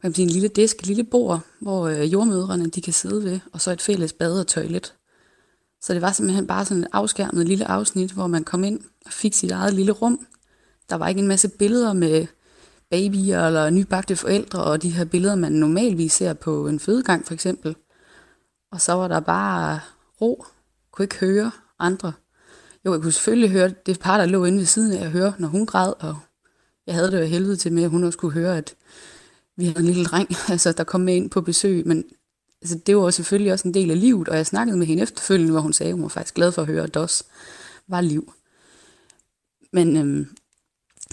hvad 0.01 0.13
sige, 0.13 0.25
en 0.25 0.31
lille 0.31 0.49
disk, 0.49 0.77
et 0.77 0.87
lille 0.87 1.05
bord, 1.05 1.41
hvor 1.61 1.87
øh, 1.87 2.13
jordmødrene 2.13 2.67
de 2.67 2.81
kan 2.81 2.93
sidde 2.93 3.25
ved, 3.25 3.41
og 3.53 3.61
så 3.61 3.71
et 3.71 3.83
fælles 3.83 4.13
bad 4.13 4.41
og 4.41 4.47
toilet. 4.47 4.95
Så 5.81 5.95
det 5.95 6.03
var 6.03 6.13
simpelthen 6.13 6.47
bare 6.47 6.65
sådan 6.65 6.83
et 6.83 6.89
afskærmet 6.93 7.49
lille 7.49 7.71
afsnit, 7.71 8.13
hvor 8.13 8.27
man 8.27 8.45
kom 8.45 8.65
ind 8.65 8.81
og 9.07 9.13
fik 9.13 9.35
sit 9.35 9.51
eget 9.51 9.75
lille 9.75 9.93
rum. 9.93 10.27
Der 10.91 10.97
var 10.97 11.09
ikke 11.09 11.21
en 11.21 11.29
masse 11.29 11.49
billeder 11.49 11.93
med 11.93 12.27
babyer 12.91 13.47
eller 13.47 13.71
nybagte 13.71 14.17
forældre, 14.17 14.65
og 14.65 14.83
de 14.83 14.91
her 14.91 15.05
billeder, 15.05 15.35
man 15.35 15.53
normalvis 15.53 16.13
ser 16.13 16.33
på 16.33 16.69
en 16.69 16.81
fødegang 16.81 17.27
for 17.27 17.35
eksempel. 17.35 17.77
Og 18.73 18.81
så 18.81 18.93
var 18.93 19.09
der 19.09 19.21
bare 19.21 19.81
ro, 20.21 20.45
kunne 20.97 21.05
ikke 21.05 21.17
høre 21.17 21.51
andre 21.79 22.13
jo, 22.87 22.93
jeg 22.93 23.03
kunne 23.03 23.13
selvfølgelig 23.13 23.51
høre 23.51 23.75
det 23.87 23.99
par, 24.01 24.19
der 24.19 24.27
lå 24.27 24.45
inde 24.45 24.59
ved 24.59 24.67
siden 24.67 24.93
af 24.93 25.05
at 25.05 25.11
høre, 25.11 25.35
når 25.39 25.49
hun 25.49 25.67
græd, 25.67 25.93
og 25.99 26.19
jeg 26.87 26.95
havde 26.95 27.11
det 27.11 27.21
jo 27.21 27.27
helvede 27.27 27.57
til 27.57 27.73
med, 27.73 27.83
at 27.83 27.91
hun 27.91 28.05
også 28.05 28.19
kunne 28.19 28.33
høre, 28.33 28.57
at 28.57 28.75
vi 29.57 29.65
havde 29.65 29.79
en 29.79 29.87
lille 29.87 30.05
dreng, 30.05 30.29
altså, 30.49 30.73
der 30.73 30.85
kom 30.85 31.01
med 31.01 31.15
ind 31.15 31.31
på 31.31 31.41
besøg, 31.41 31.87
men 31.87 32.05
altså, 32.63 32.79
det 32.87 32.97
var 32.97 33.11
selvfølgelig 33.11 33.53
også 33.53 33.69
en 33.69 33.75
del 33.75 33.91
af 33.91 34.01
livet, 34.01 34.29
og 34.29 34.37
jeg 34.37 34.47
snakkede 34.47 34.79
med 34.79 34.87
hende 34.87 35.03
efterfølgende, 35.03 35.53
hvor 35.53 35.61
hun 35.61 35.73
sagde, 35.73 35.91
at 35.91 35.95
hun 35.95 36.03
var 36.03 36.09
faktisk 36.09 36.35
glad 36.35 36.53
for 36.53 36.63
at 36.63 36.69
høre, 36.69 36.83
at 36.83 36.95
det 36.95 37.03
også 37.03 37.25
var 37.89 38.01
liv. 38.01 38.33
Men 39.73 39.97
øhm, 39.97 40.27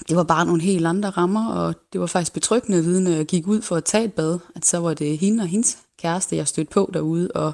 det 0.10 0.17
var 0.17 0.24
bare 0.24 0.46
nogle 0.46 0.62
helt 0.62 0.88
andre 0.88 1.10
rammer, 1.10 1.50
og 1.50 1.76
det 1.93 2.02
var 2.02 2.08
faktisk 2.08 2.34
betryggende 2.34 2.78
at 2.78 2.84
vide, 2.84 3.04
når 3.04 3.12
jeg 3.12 3.26
gik 3.26 3.48
ud 3.48 3.62
for 3.62 3.76
at 3.76 3.84
tage 3.84 4.06
et 4.06 4.13
bad, 4.13 4.39
at 4.56 4.65
så 4.65 4.78
var 4.78 4.93
det 4.93 5.17
hende 5.17 5.41
og 5.41 5.48
hendes 5.48 5.78
kæreste, 6.00 6.36
jeg 6.36 6.48
stødte 6.48 6.72
på 6.72 6.89
derude, 6.93 7.32
og 7.32 7.54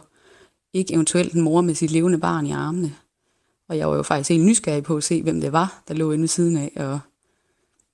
ikke 0.74 0.94
eventuelt 0.94 1.34
en 1.34 1.42
mor 1.42 1.62
med 1.62 1.76
sit 1.76 1.92
levende 1.92 2.18
barn 2.18 2.46
i 2.46 2.52
armene. 2.52 2.96
Og 3.70 3.78
jeg 3.78 3.90
var 3.90 3.96
jo 3.96 4.04
faktisk 4.04 4.30
helt 4.30 4.46
nysgerrig 4.46 4.84
på 4.84 4.98
at 4.98 5.04
se, 5.04 5.24
hvem 5.24 5.42
det 5.42 5.52
var, 5.52 5.84
der 5.88 5.94
lå 5.94 6.12
inde 6.12 6.22
ved 6.22 6.28
siden 6.28 6.58
af, 6.58 6.72
og 6.76 7.00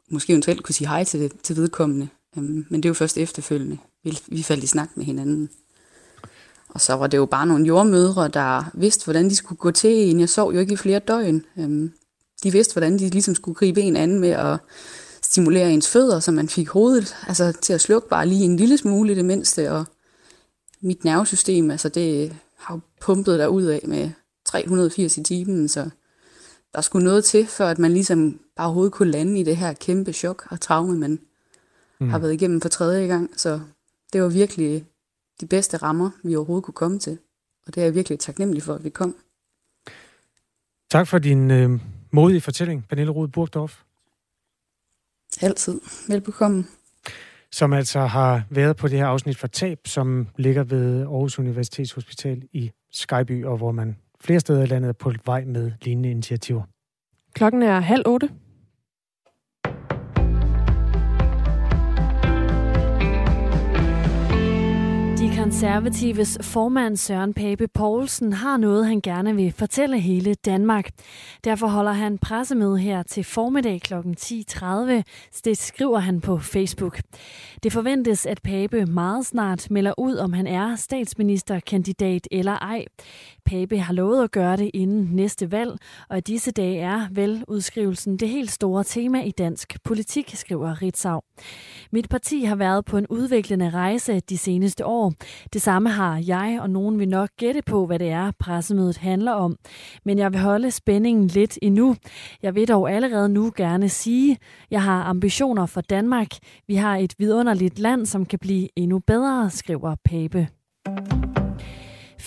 måske 0.10 0.34
eventuelt 0.34 0.64
kunne 0.64 0.76
sige 0.76 0.88
hej 0.88 1.04
til, 1.04 1.20
det, 1.20 1.32
til 1.44 1.56
vedkommende. 1.56 2.08
Øhm, 2.38 2.66
men 2.70 2.84
det 2.84 2.90
var 2.90 2.94
først 2.94 3.18
efterfølgende. 3.18 3.78
Vi, 4.04 4.20
vi 4.28 4.44
faldt 4.44 4.64
i 4.64 4.68
snak 4.68 4.90
med 4.96 5.06
hinanden. 5.06 5.50
Og 6.70 6.82
så 6.82 6.94
var 6.94 7.08
det 7.08 7.18
jo 7.18 7.26
bare 7.26 7.46
nogle 7.46 7.66
jordmødre, 7.66 8.28
der 8.28 8.64
vidste, 8.74 9.04
hvordan 9.04 9.30
de 9.30 9.36
skulle 9.36 9.60
gå 9.60 9.72
til 9.72 10.10
en. 10.10 10.20
Jeg 10.20 10.30
sov 10.30 10.54
jo 10.54 10.60
ikke 10.60 10.74
i 10.74 10.78
flere 10.78 11.00
døgn. 11.00 11.46
Um, 11.56 11.92
de 12.44 12.52
vidste, 12.52 12.74
hvordan 12.74 13.00
de 13.00 13.10
ligesom 13.10 13.36
skulle 13.36 13.56
gribe 13.56 13.82
en 13.82 13.96
anden 13.96 14.20
med 14.20 14.30
at 14.30 14.60
stimulere 15.22 15.74
ens 15.74 15.90
fødder, 15.90 16.20
så 16.20 16.32
man 16.32 16.50
fik 16.50 16.70
hovedet 16.70 17.16
altså, 17.28 17.54
til 17.62 17.74
at 17.74 17.82
slukke 17.82 18.10
bare 18.10 18.28
lige 18.28 18.46
en 18.46 18.58
lille 18.58 18.78
smule 18.78 19.12
i 19.12 19.16
det 19.16 19.26
mindste. 19.26 19.72
Og 19.72 19.86
mit 20.82 21.04
nervesystem, 21.04 21.72
altså 21.72 21.90
det 21.90 22.36
har 22.66 22.76
jo 22.76 22.80
pumpet 23.02 23.40
der 23.40 23.48
ud 23.48 23.64
af 23.64 23.82
med 23.88 24.12
380 24.46 25.18
i 25.18 25.24
timen, 25.24 25.68
så 25.68 25.90
der 26.74 26.82
skulle 26.82 27.06
noget 27.06 27.26
til, 27.26 27.48
før 27.48 27.68
at 27.68 27.80
man 27.80 27.92
ligesom 27.92 28.40
bare 28.56 28.68
overhovedet 28.68 28.94
kunne 28.94 29.12
lande 29.12 29.40
i 29.40 29.44
det 29.44 29.58
her 29.58 29.74
kæmpe 29.74 30.14
chok 30.14 30.48
og 30.52 30.62
traume, 30.62 30.98
man 30.98 31.20
mm. 32.00 32.10
har 32.10 32.20
været 32.20 32.34
igennem 32.34 32.62
for 32.62 32.70
tredje 32.70 33.08
gang. 33.08 33.40
Så 33.40 33.60
det 34.14 34.22
var 34.22 34.28
virkelig 34.28 34.86
de 35.42 35.46
bedste 35.46 35.78
rammer, 35.78 36.10
vi 36.24 36.36
overhovedet 36.36 36.64
kunne 36.64 36.74
komme 36.74 37.00
til. 37.00 37.18
Og 37.68 37.76
det 37.76 37.82
er 37.82 37.86
jeg 37.86 37.96
virkelig 37.96 38.20
taknemmelig 38.20 38.64
for, 38.64 38.74
at 38.74 38.84
vi 38.84 38.90
kom. 38.90 39.16
Tak 40.90 41.08
for 41.08 41.18
din 41.18 41.52
øh, 41.52 41.80
modige 42.12 42.42
fortælling, 42.42 42.88
Pernille 42.90 43.12
Rud 43.12 43.28
Burgdorf. 43.28 43.82
Altid. 45.42 45.82
Velbekomme 46.08 46.66
som 47.52 47.74
altså 47.74 48.00
har 48.00 48.44
været 48.50 48.78
på 48.78 48.88
det 48.88 48.98
her 48.98 49.06
afsnit 49.06 49.38
for 49.38 49.48
tab, 49.48 49.80
som 49.86 50.28
ligger 50.38 50.64
ved 50.64 51.02
Aarhus 51.02 51.40
Universitetshospital 51.40 52.44
i 52.54 52.72
Skyby, 52.92 53.46
og 53.46 53.58
hvor 53.58 53.72
man 53.72 53.98
flere 54.22 54.40
steder 54.40 54.64
i 54.64 54.66
landet 54.66 54.90
er 54.90 54.94
på 54.94 55.14
vej 55.26 55.46
med 55.46 55.72
lignende 55.82 56.12
initiativer. 56.12 56.64
Klokken 57.34 57.64
er 57.64 57.80
halv 57.80 58.04
otte. 58.08 58.30
Konservatives 65.38 66.38
formand 66.42 66.98
Søren 66.98 67.34
Pape 67.34 67.68
Poulsen 67.68 68.34
har 68.34 68.58
noget, 68.58 68.88
han 68.88 69.02
gerne 69.02 69.36
vil 69.36 69.52
fortælle 69.52 70.00
hele 70.00 70.34
Danmark. 70.34 70.90
Derfor 71.44 71.68
holder 71.68 71.92
han 71.92 72.18
pressemøde 72.18 72.78
her 72.78 73.04
til 73.04 73.24
formiddag 73.24 73.82
kl. 73.82 73.94
10.30. 73.94 75.02
Det 75.46 75.58
skriver 75.58 76.00
han 76.00 76.22
på 76.22 76.40
Facebook. 76.40 77.02
Det 77.64 77.74
forventes, 77.74 78.26
at 78.26 78.42
Pape 78.44 78.86
meget 78.86 79.26
snart 79.26 79.72
melder 79.72 79.94
ud, 79.98 80.16
om 80.16 80.34
han 80.34 80.48
er 80.48 80.76
statsministerkandidat 80.76 82.28
eller 82.32 82.58
ej. 82.58 82.86
Pape 83.46 83.80
har 83.80 83.94
lovet 83.94 84.24
at 84.24 84.32
gøre 84.32 84.58
det 84.58 84.72
inden 84.74 85.10
næste 85.16 85.52
valg, 85.52 85.78
og 86.10 86.18
i 86.18 86.22
disse 86.22 86.52
dage 86.52 86.80
er 86.80 87.08
vel 87.12 87.44
udskrivelsen 87.48 88.18
det 88.18 88.30
helt 88.30 88.52
store 88.52 88.84
tema 88.84 89.24
i 89.24 89.32
dansk 89.32 89.78
politik, 89.84 90.32
skriver 90.36 90.82
Ritzau. 90.82 91.22
Mit 91.92 92.10
parti 92.10 92.44
har 92.44 92.56
været 92.56 92.86
på 92.86 92.98
en 92.98 93.08
udviklende 93.08 93.70
rejse 93.70 94.20
de 94.20 94.38
seneste 94.38 94.86
år. 94.86 95.14
Det 95.54 95.62
samme 95.62 95.90
har 95.90 96.24
jeg, 96.28 96.60
og 96.62 96.70
nogen 96.70 97.00
vil 97.00 97.10
nok 97.10 97.30
gætte 97.38 97.62
på, 97.62 97.86
hvad 97.86 98.00
det 98.00 98.10
er, 98.10 98.32
pressemødet 98.40 98.98
handler 98.98 99.32
om. 99.32 99.56
Men 100.06 100.18
jeg 100.18 100.32
vil 100.32 100.40
holde 100.40 100.72
spændingen 100.72 101.28
lidt 101.28 101.60
endnu. 101.62 101.96
Jeg 102.42 102.56
vil 102.56 102.68
dog 102.68 102.92
allerede 102.92 103.30
nu 103.30 103.52
gerne 103.56 103.90
sige, 103.90 104.38
jeg 104.72 104.84
har 104.84 105.04
ambitioner 105.04 105.66
for 105.66 105.82
Danmark. 105.82 106.28
Vi 106.68 106.76
har 106.76 106.98
et 106.98 107.14
vidunderligt 107.18 107.80
land, 107.80 108.06
som 108.06 108.26
kan 108.26 108.40
blive 108.40 108.70
endnu 108.76 109.00
bedre, 109.00 109.50
skriver 109.50 109.96
Pape. 110.06 110.48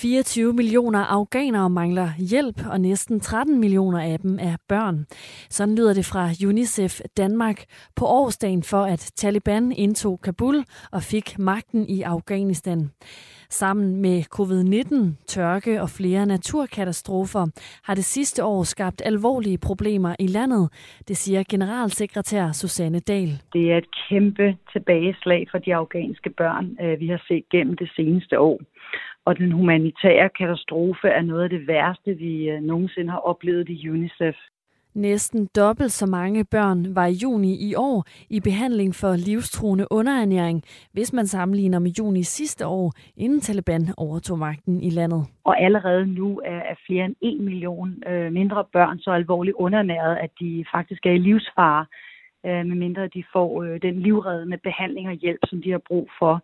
24 0.02 0.52
millioner 0.52 0.98
afghanere 0.98 1.70
mangler 1.70 2.08
hjælp, 2.18 2.66
og 2.70 2.80
næsten 2.80 3.20
13 3.20 3.60
millioner 3.60 4.00
af 4.00 4.18
dem 4.18 4.38
er 4.40 4.56
børn. 4.68 5.06
Sådan 5.50 5.74
lyder 5.74 5.94
det 5.94 6.04
fra 6.04 6.30
UNICEF 6.48 7.00
Danmark 7.16 7.64
på 7.96 8.06
årsdagen 8.06 8.62
for, 8.62 8.82
at 8.82 9.12
Taliban 9.16 9.72
indtog 9.72 10.20
Kabul 10.20 10.64
og 10.92 11.02
fik 11.02 11.38
magten 11.38 11.88
i 11.88 12.02
Afghanistan. 12.02 12.90
Sammen 13.50 14.02
med 14.02 14.22
covid-19, 14.36 15.24
tørke 15.26 15.82
og 15.82 15.90
flere 15.90 16.26
naturkatastrofer 16.26 17.46
har 17.84 17.94
det 17.94 18.04
sidste 18.04 18.44
år 18.44 18.62
skabt 18.62 19.02
alvorlige 19.04 19.58
problemer 19.58 20.16
i 20.18 20.26
landet, 20.26 20.68
det 21.08 21.16
siger 21.16 21.42
generalsekretær 21.50 22.52
Susanne 22.52 23.00
Dahl. 23.00 23.42
Det 23.52 23.72
er 23.72 23.78
et 23.78 23.88
kæmpe 24.08 24.56
tilbageslag 24.72 25.46
for 25.50 25.58
de 25.58 25.74
afghanske 25.74 26.30
børn, 26.30 26.76
øh, 26.82 27.00
vi 27.00 27.08
har 27.08 27.22
set 27.28 27.48
gennem 27.48 27.76
det 27.76 27.90
seneste 27.96 28.40
år 28.40 28.60
og 29.28 29.38
den 29.38 29.52
humanitære 29.52 30.28
katastrofe 30.28 31.08
er 31.08 31.22
noget 31.22 31.42
af 31.42 31.50
det 31.50 31.68
værste, 31.68 32.14
vi 32.14 32.50
øh, 32.50 32.60
nogensinde 32.60 33.10
har 33.10 33.18
oplevet 33.18 33.68
i 33.68 33.88
UNICEF. 33.88 34.36
Næsten 34.94 35.48
dobbelt 35.56 35.92
så 35.92 36.06
mange 36.06 36.44
børn 36.44 36.94
var 36.94 37.06
i 37.06 37.18
juni 37.22 37.52
i 37.68 37.74
år 37.74 38.04
i 38.30 38.40
behandling 38.40 38.94
for 38.94 39.16
livstruende 39.16 39.86
underernæring, 39.90 40.62
hvis 40.92 41.12
man 41.12 41.26
sammenligner 41.26 41.78
med 41.78 41.90
juni 41.90 42.22
sidste 42.22 42.66
år, 42.66 42.92
inden 43.16 43.40
Taliban 43.40 43.82
overtog 43.96 44.38
magten 44.38 44.82
i 44.82 44.90
landet. 44.90 45.22
Og 45.44 45.62
allerede 45.62 46.06
nu 46.06 46.40
er 46.44 46.74
flere 46.86 47.04
end 47.04 47.16
en 47.20 47.44
million 47.44 48.02
øh, 48.06 48.32
mindre 48.32 48.64
børn 48.72 48.98
så 48.98 49.10
alvorligt 49.10 49.56
underernæret, 49.56 50.16
at 50.16 50.30
de 50.40 50.64
faktisk 50.74 51.06
er 51.06 51.10
i 51.10 51.18
livsfare, 51.18 51.86
øh, 52.46 52.66
medmindre 52.66 53.08
de 53.08 53.24
får 53.32 53.62
den 53.82 54.00
livreddende 54.00 54.58
behandling 54.58 55.08
og 55.08 55.14
hjælp, 55.14 55.40
som 55.44 55.62
de 55.62 55.70
har 55.70 55.82
brug 55.88 56.10
for. 56.18 56.42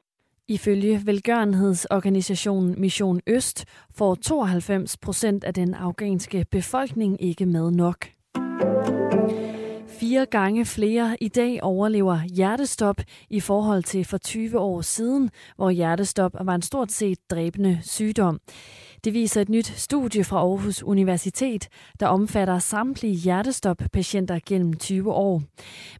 Ifølge 0.48 1.02
velgørenhedsorganisationen 1.04 2.80
Mission 2.80 3.20
Øst 3.26 3.64
får 3.94 4.14
92 4.14 4.96
procent 4.96 5.44
af 5.44 5.54
den 5.54 5.74
afghanske 5.74 6.46
befolkning 6.50 7.22
ikke 7.22 7.46
med 7.46 7.70
nok. 7.70 8.06
Fire 9.88 10.26
gange 10.26 10.64
flere 10.64 11.16
i 11.20 11.28
dag 11.28 11.62
overlever 11.62 12.20
hjertestop 12.22 13.00
i 13.30 13.40
forhold 13.40 13.82
til 13.82 14.04
for 14.04 14.18
20 14.18 14.58
år 14.58 14.80
siden, 14.80 15.30
hvor 15.56 15.70
hjertestop 15.70 16.32
var 16.40 16.54
en 16.54 16.62
stort 16.62 16.92
set 16.92 17.18
dræbende 17.30 17.78
sygdom. 17.82 18.40
Det 19.04 19.14
viser 19.14 19.40
et 19.40 19.48
nyt 19.48 19.66
studie 19.66 20.24
fra 20.24 20.38
Aarhus 20.38 20.82
Universitet, 20.82 21.68
der 22.00 22.06
omfatter 22.06 22.58
samtlige 22.58 23.14
hjertestop-patienter 23.14 24.38
gennem 24.46 24.72
20 24.72 25.12
år. 25.12 25.42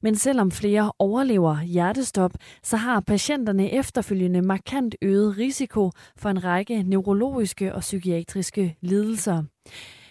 Men 0.03 0.17
selvom 0.17 0.51
flere 0.51 0.93
overlever 0.99 1.63
hjertestop, 1.63 2.33
så 2.63 2.77
har 2.77 3.01
patienterne 3.01 3.73
efterfølgende 3.73 4.43
markant 4.43 4.95
øget 5.03 5.39
risiko 5.39 5.91
for 6.17 6.29
en 6.29 6.45
række 6.45 6.83
neurologiske 6.83 7.75
og 7.75 7.81
psykiatriske 7.81 8.77
lidelser. 8.81 9.43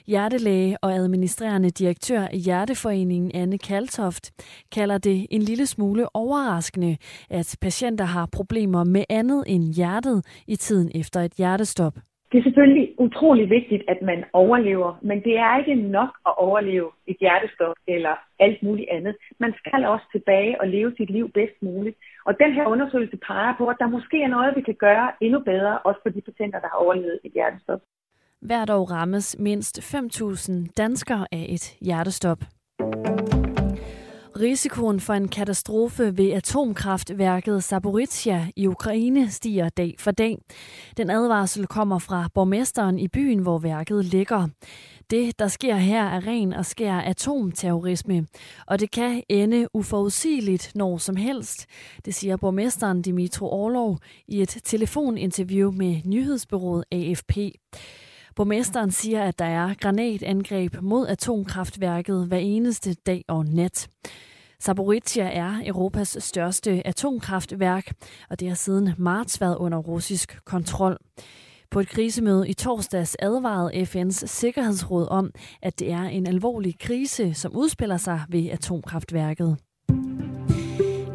Hjertelæge 0.08 0.78
og 0.84 0.94
administrerende 0.94 1.70
direktør 1.70 2.28
i 2.34 2.38
Hjerteforeningen 2.38 3.32
Anne 3.34 3.58
Kaltoft 3.58 4.32
kalder 4.72 4.98
det 4.98 5.28
en 5.30 5.42
lille 5.42 5.66
smule 5.66 6.16
overraskende, 6.16 6.98
at 7.30 7.58
patienter 7.62 8.06
har 8.06 8.26
problemer 8.26 8.84
med 8.84 9.04
andet 9.10 9.44
end 9.48 9.74
hjertet 9.74 10.26
i 10.48 10.56
tiden 10.56 10.92
efter 10.96 11.22
et 11.22 11.34
hjertestop. 11.34 11.94
Det 12.34 12.40
er 12.40 12.44
selvfølgelig 12.44 12.96
utrolig 13.00 13.50
vigtigt, 13.50 13.84
at 13.88 14.00
man 14.02 14.24
overlever, 14.34 15.00
men 15.02 15.18
det 15.24 15.36
er 15.38 15.58
ikke 15.58 15.76
nok 15.76 16.12
at 16.26 16.34
overleve 16.38 16.90
et 17.08 17.18
hjertestop 17.20 17.76
eller 17.88 18.16
alt 18.40 18.64
muligt 18.64 18.90
andet. 18.92 19.16
Man 19.40 19.54
skal 19.58 19.86
også 19.86 20.06
tilbage 20.12 20.62
og 20.62 20.68
leve 20.68 20.94
sit 20.98 21.10
liv 21.10 21.32
bedst 21.32 21.58
muligt. 21.62 21.98
Og 22.26 22.34
den 22.40 22.54
her 22.54 22.66
undersøgelse 22.68 23.18
peger 23.18 23.54
på, 23.58 23.68
at 23.68 23.76
der 23.80 23.88
måske 23.88 24.18
er 24.24 24.28
noget, 24.28 24.56
vi 24.56 24.62
kan 24.62 24.78
gøre 24.80 25.12
endnu 25.22 25.40
bedre, 25.40 25.80
også 25.80 26.00
for 26.04 26.10
de 26.10 26.22
patienter, 26.22 26.60
der 26.60 26.68
har 26.68 26.78
overlevet 26.78 27.20
et 27.24 27.32
hjertestop. 27.32 27.82
Hvert 28.42 28.70
år 28.70 28.86
rammes 28.92 29.36
mindst 29.40 29.96
5.000 29.96 30.52
danskere 30.78 31.28
af 31.32 31.46
et 31.50 31.78
hjertestop. 31.82 32.40
Risikoen 34.44 35.00
for 35.00 35.14
en 35.14 35.28
katastrofe 35.28 36.18
ved 36.18 36.32
atomkraftværket 36.32 37.64
Zaporizhia 37.64 38.48
i 38.56 38.68
Ukraine 38.68 39.32
stiger 39.32 39.70
dag 39.70 39.96
for 40.00 40.12
dag. 40.12 40.38
Den 40.98 41.10
advarsel 41.10 41.68
kommer 41.68 42.00
fra 42.00 42.30
borgmesteren 42.34 43.00
i 43.00 43.08
byen, 43.08 43.40
hvor 43.40 43.58
værket 43.58 44.06
ligger. 44.06 44.48
Det, 45.10 45.40
der 45.40 45.48
sker 45.48 45.76
her, 45.76 46.04
er 46.04 46.28
ren 46.28 46.54
og 46.54 46.66
skær 46.66 46.98
atomterrorisme, 46.98 48.28
og 48.68 48.80
det 48.80 48.92
kan 48.92 49.24
ende 49.30 49.68
uforudsigeligt 49.74 50.72
når 50.76 50.98
som 50.98 51.16
helst, 51.16 51.66
det 52.06 52.16
siger 52.16 52.38
borgmesteren 52.38 53.02
Dimitro 53.02 53.50
Orlov 53.50 53.98
i 54.28 54.42
et 54.42 54.58
telefoninterview 54.64 55.72
med 55.72 56.02
nyhedsbyrået 56.06 56.84
AFP. 56.92 57.38
Borgmesteren 58.36 58.92
siger, 58.92 59.24
at 59.24 59.40
der 59.40 59.46
er 59.46 59.74
granatangreb 59.74 60.76
mod 60.82 61.08
atomkraftværket 61.08 62.28
hver 62.28 62.38
eneste 62.38 62.94
dag 62.94 63.26
og 63.28 63.46
nat. 63.46 63.90
Zaporizhia 64.64 65.24
er 65.24 65.62
Europas 65.66 66.18
største 66.20 66.88
atomkraftværk, 66.88 67.94
og 68.30 68.40
det 68.40 68.48
har 68.48 68.56
siden 68.56 68.90
marts 68.98 69.42
været 69.42 69.58
under 69.58 69.78
russisk 69.78 70.40
kontrol. 70.46 70.98
På 71.72 71.80
et 71.80 71.88
krisemøde 71.88 72.50
i 72.50 72.54
torsdags 72.54 73.16
advarede 73.20 73.82
FN's 73.82 74.28
Sikkerhedsråd 74.28 75.08
om, 75.10 75.32
at 75.62 75.80
det 75.80 75.92
er 75.92 76.04
en 76.04 76.28
alvorlig 76.28 76.80
krise, 76.80 77.34
som 77.34 77.56
udspiller 77.56 77.98
sig 77.98 78.22
ved 78.30 78.50
atomkraftværket. 78.50 79.58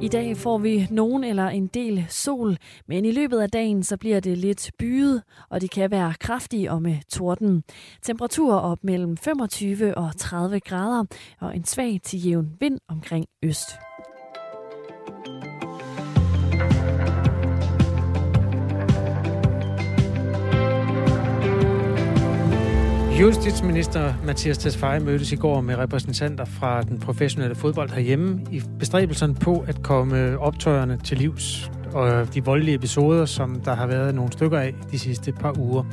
I 0.03 0.09
dag 0.09 0.37
får 0.37 0.59
vi 0.59 0.87
nogen 0.91 1.25
eller 1.25 1.49
en 1.49 1.67
del 1.67 2.07
sol, 2.09 2.57
men 2.87 3.05
i 3.05 3.13
løbet 3.13 3.41
af 3.41 3.51
dagen 3.51 3.83
så 3.83 3.97
bliver 3.97 4.21
det 4.21 4.39
lidt 4.39 4.71
byet, 4.79 5.23
og 5.51 5.61
det 5.61 5.71
kan 5.71 5.91
være 5.91 6.15
kraftige 6.21 6.71
og 6.71 6.83
med 6.83 6.97
torden. 7.09 7.65
Temperaturer 8.03 8.59
op 8.59 8.79
mellem 8.83 9.17
25 9.17 9.95
og 9.97 10.17
30 10.17 10.61
grader, 10.61 11.05
og 11.41 11.57
en 11.57 11.65
svag 11.65 12.01
til 12.03 12.27
jævn 12.27 12.57
vind 12.61 12.79
omkring 12.89 13.27
øst. 13.43 13.88
Justitsminister 23.21 24.15
Mathias 24.25 24.59
Tesfaye 24.59 25.01
mødtes 25.01 25.33
i 25.33 25.37
går 25.37 25.61
med 25.61 25.79
repræsentanter 25.79 26.45
fra 26.45 26.83
den 26.83 26.99
professionelle 26.99 27.55
fodbold 27.55 27.91
herhjemme 27.91 28.41
i 28.53 28.63
bestræbelserne 28.79 29.35
på 29.35 29.65
at 29.67 29.83
komme 29.83 30.39
optøjerne 30.39 30.99
til 31.05 31.19
livs 31.19 31.71
og 31.93 32.35
de 32.35 32.45
voldelige 32.45 32.75
episoder, 32.75 33.25
som 33.25 33.61
der 33.61 33.75
har 33.75 33.87
været 33.87 34.15
nogle 34.15 34.33
stykker 34.33 34.59
af 34.59 34.75
de 34.91 34.99
sidste 34.99 35.33
par 35.33 35.59
uger. 35.59 35.85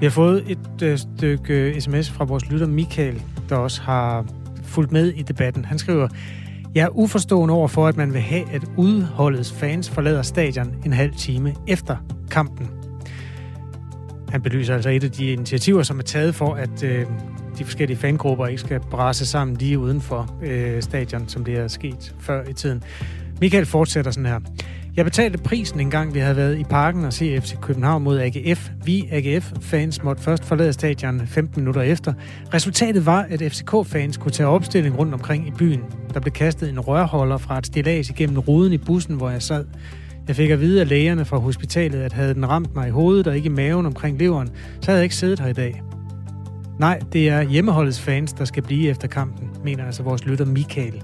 Vi 0.00 0.06
har 0.06 0.10
fået 0.10 0.44
et 0.48 0.82
øh, 0.82 0.98
stykke 0.98 1.80
sms 1.80 2.10
fra 2.10 2.24
vores 2.24 2.50
lytter 2.50 2.66
Michael, 2.66 3.22
der 3.48 3.56
også 3.56 3.82
har 3.82 4.26
fulgt 4.62 4.92
med 4.92 5.12
i 5.12 5.22
debatten. 5.22 5.64
Han 5.64 5.78
skriver, 5.78 6.08
jeg 6.74 6.82
er 6.82 6.98
uforstående 6.98 7.54
over 7.54 7.68
for, 7.68 7.86
at 7.86 7.96
man 7.96 8.12
vil 8.12 8.20
have, 8.20 8.50
at 8.52 8.62
udholdets 8.76 9.52
fans 9.52 9.90
forlader 9.90 10.22
stadion 10.22 10.74
en 10.84 10.92
halv 10.92 11.14
time 11.14 11.54
efter 11.66 11.96
kampen. 12.30 12.70
Han 14.34 14.42
belyser 14.42 14.74
altså 14.74 14.88
et 14.88 15.04
af 15.04 15.10
de 15.10 15.32
initiativer, 15.32 15.82
som 15.82 15.98
er 15.98 16.02
taget 16.02 16.34
for, 16.34 16.54
at 16.54 16.82
øh, 16.82 17.06
de 17.58 17.64
forskellige 17.64 17.96
fangrupper 17.96 18.46
ikke 18.46 18.60
skal 18.60 18.80
brase 18.80 19.26
sammen 19.26 19.56
lige 19.56 19.78
uden 19.78 20.00
for 20.00 20.38
øh, 20.42 20.82
stadion, 20.82 21.28
som 21.28 21.44
det 21.44 21.58
er 21.58 21.68
sket 21.68 22.14
før 22.20 22.48
i 22.48 22.52
tiden. 22.52 22.82
Michael 23.40 23.66
fortsætter 23.66 24.10
sådan 24.10 24.26
her. 24.26 24.40
Jeg 24.96 25.04
betalte 25.04 25.38
prisen 25.38 25.80
en 25.80 25.90
gang, 25.90 26.14
vi 26.14 26.18
havde 26.18 26.36
været 26.36 26.58
i 26.58 26.64
parken 26.64 27.04
og 27.04 27.12
se 27.12 27.40
FC 27.40 27.54
København 27.60 28.02
mod 28.02 28.20
AGF. 28.20 28.70
Vi 28.84 29.08
AGF-fans 29.10 30.02
måtte 30.02 30.22
først 30.22 30.44
forlade 30.44 30.72
stadion 30.72 31.26
15 31.26 31.60
minutter 31.60 31.82
efter. 31.82 32.12
Resultatet 32.54 33.06
var, 33.06 33.26
at 33.30 33.40
FCK-fans 33.52 34.16
kunne 34.16 34.32
tage 34.32 34.46
opstilling 34.46 34.98
rundt 34.98 35.14
omkring 35.14 35.48
i 35.48 35.50
byen. 35.50 35.80
Der 36.14 36.20
blev 36.20 36.32
kastet 36.32 36.68
en 36.68 36.80
rørholder 36.80 37.38
fra 37.38 37.58
et 37.58 37.66
stillads 37.66 38.10
igennem 38.10 38.38
ruden 38.38 38.72
i 38.72 38.78
bussen, 38.78 39.16
hvor 39.16 39.30
jeg 39.30 39.42
sad. 39.42 39.64
Jeg 40.28 40.36
fik 40.36 40.50
at 40.50 40.60
vide 40.60 40.80
af 40.80 40.88
lægerne 40.88 41.24
fra 41.24 41.38
hospitalet, 41.38 42.00
at 42.00 42.12
havde 42.12 42.34
den 42.34 42.48
ramt 42.48 42.74
mig 42.74 42.88
i 42.88 42.90
hovedet 42.90 43.26
og 43.26 43.36
ikke 43.36 43.46
i 43.46 43.50
maven 43.50 43.86
omkring 43.86 44.18
leveren, 44.18 44.50
så 44.80 44.90
havde 44.90 44.98
jeg 44.98 45.04
ikke 45.04 45.16
siddet 45.16 45.40
her 45.40 45.46
i 45.46 45.52
dag. 45.52 45.82
Nej, 46.78 47.00
det 47.12 47.28
er 47.28 47.42
hjemmeholdets 47.42 48.00
fans, 48.00 48.32
der 48.32 48.44
skal 48.44 48.62
blive 48.62 48.90
efter 48.90 49.08
kampen, 49.08 49.50
mener 49.64 49.84
altså 49.84 50.02
vores 50.02 50.24
lytter 50.24 50.44
Michael, 50.44 51.02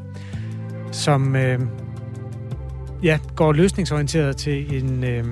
som 0.93 1.37
øh, 1.37 1.61
ja, 3.03 3.19
går 3.37 3.53
løsningsorienteret 3.53 4.37
til 4.37 4.83
en 4.83 5.05
øh, 5.05 5.25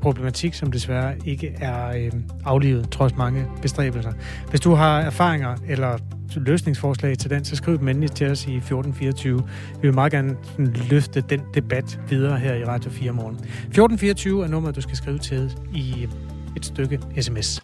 problematik, 0.00 0.54
som 0.54 0.72
desværre 0.72 1.14
ikke 1.24 1.54
er 1.60 1.88
øh, 1.88 2.12
aflivet, 2.44 2.90
trods 2.90 3.16
mange 3.16 3.46
bestræbelser. 3.62 4.12
Hvis 4.50 4.60
du 4.60 4.74
har 4.74 5.00
erfaringer 5.00 5.56
eller 5.68 5.98
løsningsforslag 6.36 7.18
til 7.18 7.30
den, 7.30 7.44
så 7.44 7.56
skriv 7.56 7.78
dem 7.78 7.88
endelig 7.88 8.10
til 8.10 8.30
os 8.30 8.46
i 8.46 8.56
1424. 8.56 9.38
Vi 9.38 9.80
vil 9.82 9.94
meget 9.94 10.12
gerne 10.12 10.36
løfte 10.90 11.20
den 11.20 11.40
debat 11.54 12.00
videre 12.08 12.38
her 12.38 12.54
i 12.54 12.64
Radio 12.64 12.90
4 12.90 13.12
morgen. 13.12 13.34
1424 13.34 14.44
er 14.44 14.48
nummeret, 14.48 14.76
du 14.76 14.80
skal 14.80 14.96
skrive 14.96 15.18
til 15.18 15.52
i 15.74 16.08
et 16.56 16.66
stykke 16.66 17.00
sms. 17.20 17.60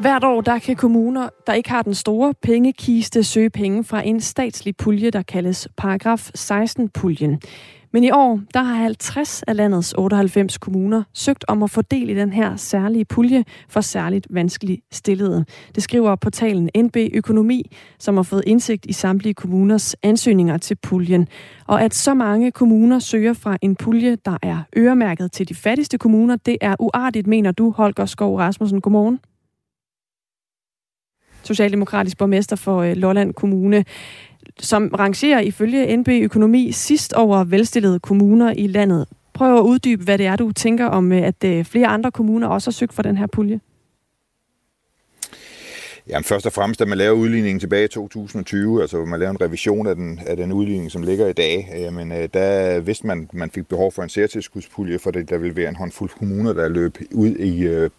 Hvert 0.00 0.24
år 0.24 0.40
der 0.40 0.58
kan 0.58 0.76
kommuner, 0.76 1.28
der 1.46 1.52
ikke 1.52 1.70
har 1.70 1.82
den 1.82 1.94
store 1.94 2.34
pengekiste, 2.42 3.24
søge 3.24 3.50
penge 3.50 3.84
fra 3.84 4.06
en 4.06 4.20
statslig 4.20 4.76
pulje, 4.76 5.10
der 5.10 5.22
kaldes 5.22 5.68
paragraf 5.76 6.30
16-puljen. 6.38 7.40
Men 7.92 8.04
i 8.04 8.10
år, 8.10 8.40
der 8.54 8.62
har 8.62 8.74
50 8.74 9.42
af 9.42 9.56
landets 9.56 9.94
98 9.98 10.58
kommuner 10.58 11.02
søgt 11.14 11.44
om 11.48 11.62
at 11.62 11.70
få 11.70 11.82
del 11.82 12.10
i 12.10 12.14
den 12.14 12.32
her 12.32 12.56
særlige 12.56 13.04
pulje 13.04 13.44
for 13.68 13.80
særligt 13.80 14.26
vanskeligt 14.30 14.80
stillede. 14.92 15.44
Det 15.74 15.82
skriver 15.82 16.16
portalen 16.16 16.70
NB 16.76 16.96
Økonomi, 17.14 17.70
som 17.98 18.16
har 18.16 18.22
fået 18.22 18.42
indsigt 18.46 18.86
i 18.86 18.92
samtlige 18.92 19.34
kommuners 19.34 19.96
ansøgninger 20.02 20.58
til 20.58 20.76
puljen. 20.82 21.28
Og 21.66 21.82
at 21.82 21.94
så 21.94 22.14
mange 22.14 22.50
kommuner 22.50 22.98
søger 22.98 23.32
fra 23.32 23.56
en 23.62 23.76
pulje, 23.76 24.16
der 24.24 24.36
er 24.42 24.58
øremærket 24.76 25.32
til 25.32 25.48
de 25.48 25.54
fattigste 25.54 25.98
kommuner, 25.98 26.36
det 26.36 26.56
er 26.60 26.76
uartigt, 26.78 27.26
mener 27.26 27.52
du, 27.52 27.70
Holger 27.70 28.06
Skov 28.06 28.36
Rasmussen. 28.36 28.80
Godmorgen 28.80 29.20
socialdemokratisk 31.42 32.18
borgmester 32.18 32.56
for 32.56 32.78
øh, 32.78 32.96
Lolland 32.96 33.34
Kommune, 33.34 33.84
som 34.58 34.88
rangerer 34.88 35.40
ifølge 35.40 35.96
NB 35.96 36.08
Økonomi 36.08 36.72
sidst 36.72 37.12
over 37.12 37.44
velstillede 37.44 37.98
kommuner 37.98 38.52
i 38.56 38.66
landet. 38.66 39.06
Prøv 39.32 39.56
at 39.56 39.62
uddybe, 39.62 40.04
hvad 40.04 40.18
det 40.18 40.26
er, 40.26 40.36
du 40.36 40.52
tænker 40.52 40.86
om, 40.86 41.12
øh, 41.12 41.22
at 41.22 41.44
øh, 41.44 41.64
flere 41.64 41.86
andre 41.86 42.10
kommuner 42.10 42.48
også 42.48 42.70
har 42.70 42.72
søgt 42.72 42.92
for 42.92 43.02
den 43.02 43.16
her 43.16 43.26
pulje. 43.26 43.60
Jamen 46.08 46.24
først 46.24 46.46
og 46.46 46.52
fremmest, 46.52 46.80
da 46.80 46.84
man 46.84 46.98
laver 46.98 47.12
udligningen 47.12 47.60
tilbage 47.60 47.84
i 47.84 47.88
2020, 47.88 48.80
altså 48.82 49.04
man 49.04 49.20
laver 49.20 49.30
en 49.30 49.40
revision 49.40 49.86
af 49.86 49.94
den, 49.94 50.20
af 50.26 50.36
den 50.36 50.52
udligning, 50.52 50.90
som 50.90 51.02
ligger 51.02 51.26
i 51.26 51.32
dag, 51.32 51.70
øh, 51.74 51.80
jamen, 51.80 52.12
øh, 52.12 52.28
der 52.34 52.80
vidste 52.80 53.06
man, 53.06 53.28
man 53.32 53.50
fik 53.50 53.66
behov 53.66 53.92
for 53.92 54.02
en 54.02 54.08
særtilskudspulje, 54.08 54.98
for 54.98 55.10
det, 55.10 55.30
der 55.30 55.38
ville 55.38 55.56
være 55.56 55.68
en 55.68 55.76
håndfuld 55.76 56.10
kommuner, 56.10 56.52
der 56.52 56.68
løb 56.68 56.98
ud 57.14 57.28
i 57.28 57.66
øh, 57.66 57.90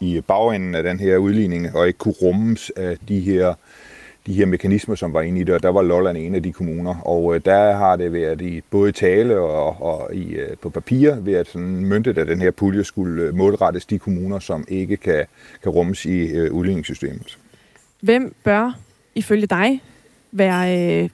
i 0.00 0.20
bagenden 0.20 0.74
af 0.74 0.82
den 0.82 1.00
her 1.00 1.16
udligning, 1.16 1.76
og 1.76 1.86
ikke 1.86 1.98
kunne 1.98 2.14
rummes 2.22 2.70
af 2.76 2.96
de 3.08 3.20
her, 3.20 3.54
de 4.26 4.32
her 4.32 4.46
mekanismer, 4.46 4.94
som 4.94 5.14
var 5.14 5.22
inde 5.22 5.40
i 5.40 5.44
det, 5.44 5.54
og 5.54 5.62
der 5.62 5.68
var 5.68 5.82
Lolland 5.82 6.18
en 6.18 6.34
af 6.34 6.42
de 6.42 6.52
kommuner. 6.52 6.94
Og 7.00 7.34
øh, 7.34 7.40
der 7.44 7.72
har 7.72 7.96
det 7.96 8.12
været 8.12 8.40
i 8.40 8.60
både 8.70 8.92
tale 8.92 9.38
og, 9.38 9.82
og 9.82 10.14
i, 10.14 10.32
øh, 10.32 10.56
på 10.56 10.70
papir 10.70 11.14
ved 11.14 11.34
at 11.34 11.46
sådan 11.46 11.86
myndet, 11.86 12.18
at 12.18 12.28
den 12.28 12.40
her 12.40 12.50
pulje 12.50 12.84
skulle 12.84 13.22
øh, 13.22 13.34
målrettes 13.34 13.86
de 13.86 13.98
kommuner, 13.98 14.38
som 14.38 14.64
ikke 14.68 14.96
kan, 14.96 15.26
kan 15.62 15.72
rummes 15.72 16.04
i 16.04 16.48
udligningssystemet. 16.48 17.38
Hvem 18.00 18.34
bør 18.44 18.78
ifølge 19.14 19.46
dig 19.46 19.82
være, 20.32 21.02
øh, 21.02 21.08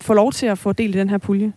få 0.00 0.14
lov 0.14 0.32
til 0.32 0.46
at 0.46 0.58
få 0.58 0.72
del 0.72 0.94
i 0.94 0.98
den 0.98 1.10
her 1.10 1.18
pulje? 1.18 1.52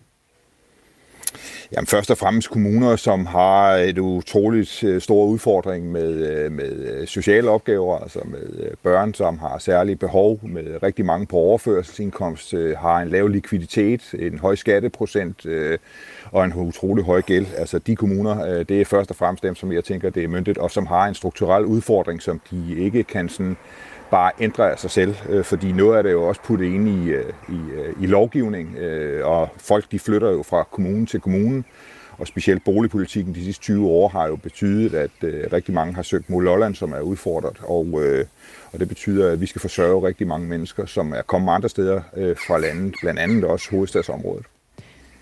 Jamen 1.72 1.88
først 1.88 2.12
og 2.12 2.18
fremmest 2.18 2.50
kommuner, 2.50 2.96
som 2.96 3.26
har 3.26 3.72
et 3.72 3.98
utroligt 3.98 4.84
øh, 4.84 5.02
stor 5.02 5.26
udfordring 5.26 5.92
med, 5.92 6.14
øh, 6.14 6.52
med 6.52 6.72
øh, 6.72 7.08
sociale 7.08 7.50
opgaver, 7.50 8.00
altså 8.00 8.20
med 8.26 8.70
børn, 8.84 9.14
som 9.14 9.40
har 9.40 9.58
særlige 9.58 9.96
behov, 9.96 10.40
med 10.44 10.84
rigtig 10.84 11.06
mange 11.06 11.26
på 11.26 11.38
overførselsindkomst, 11.38 12.54
har 12.78 12.98
en 12.98 13.10
lav 13.10 13.28
likviditet, 13.28 14.02
en 14.20 14.40
høj 14.40 14.56
skatteprocent 14.56 15.46
og 16.32 16.46
en 16.46 16.54
utrolig 16.56 17.06
høj 17.06 17.22
gæld. 17.22 17.46
Altså 17.58 17.80
de 17.80 17.96
kommuner, 17.96 18.64
det 18.64 18.82
er 18.82 18.86
først 18.86 19.10
og 19.10 19.16
fremmest 19.16 19.44
dem, 19.44 19.56
som 19.56 19.72
jeg 19.72 19.84
tænker, 19.84 20.10
det 20.10 20.24
er 20.24 20.28
myndet, 20.28 20.58
og 20.58 20.72
som 20.72 20.86
har 20.86 21.08
en 21.08 21.16
strukturel 21.16 21.66
udfordring, 21.66 22.22
som 22.22 22.42
de 22.52 22.76
ikke 22.78 23.04
kan 23.04 23.30
sådan 23.30 23.58
bare 24.15 24.32
ændrer 24.39 24.65
af 24.65 24.80
sig 24.80 24.91
selv, 24.91 25.15
øh, 25.30 25.43
fordi 25.43 25.71
noget 25.71 25.97
af 25.97 26.04
det 26.04 26.10
er 26.10 26.13
jo 26.13 26.23
også 26.23 26.41
puttet 26.41 26.65
ind 26.65 26.89
i, 26.89 27.08
øh, 27.10 27.34
i, 27.49 27.60
øh, 27.73 28.04
i 28.04 28.06
lovgivning, 28.06 28.75
øh, 28.78 29.28
og 29.28 29.49
folk 29.58 29.91
de 29.91 29.99
flytter 29.99 30.32
jo 30.32 30.43
fra 30.43 30.63
kommune 30.63 31.06
til 31.06 31.19
kommune, 31.19 31.63
og 32.17 32.28
specielt 32.28 32.63
boligpolitikken 32.63 33.36
de 33.36 33.43
sidste 33.43 33.63
20 33.63 33.88
år 33.88 34.08
har 34.08 34.28
jo 34.28 34.36
betydet, 34.36 34.93
at 34.93 35.12
øh, 35.23 35.43
rigtig 35.54 35.73
mange 35.73 35.93
har 35.93 36.01
søgt 36.01 36.30
mod 36.30 36.43
Lolland, 36.43 36.75
som 36.75 36.91
er 36.91 36.99
udfordret, 36.99 37.58
og, 37.63 38.04
øh, 38.04 38.25
og 38.73 38.80
det 38.80 38.88
betyder, 38.88 39.32
at 39.32 39.41
vi 39.41 39.45
skal 39.45 39.62
forsørge 39.62 40.08
rigtig 40.08 40.28
mange 40.28 40.47
mennesker, 40.47 40.86
som 40.86 41.13
er 41.13 41.21
kommet 41.21 41.54
andre 41.54 41.69
steder 41.69 42.01
øh, 42.17 42.36
fra 42.47 42.58
landet, 42.58 42.95
blandt 43.01 43.19
andet 43.19 43.43
også 43.43 43.71
hovedstadsområdet. 43.71 44.45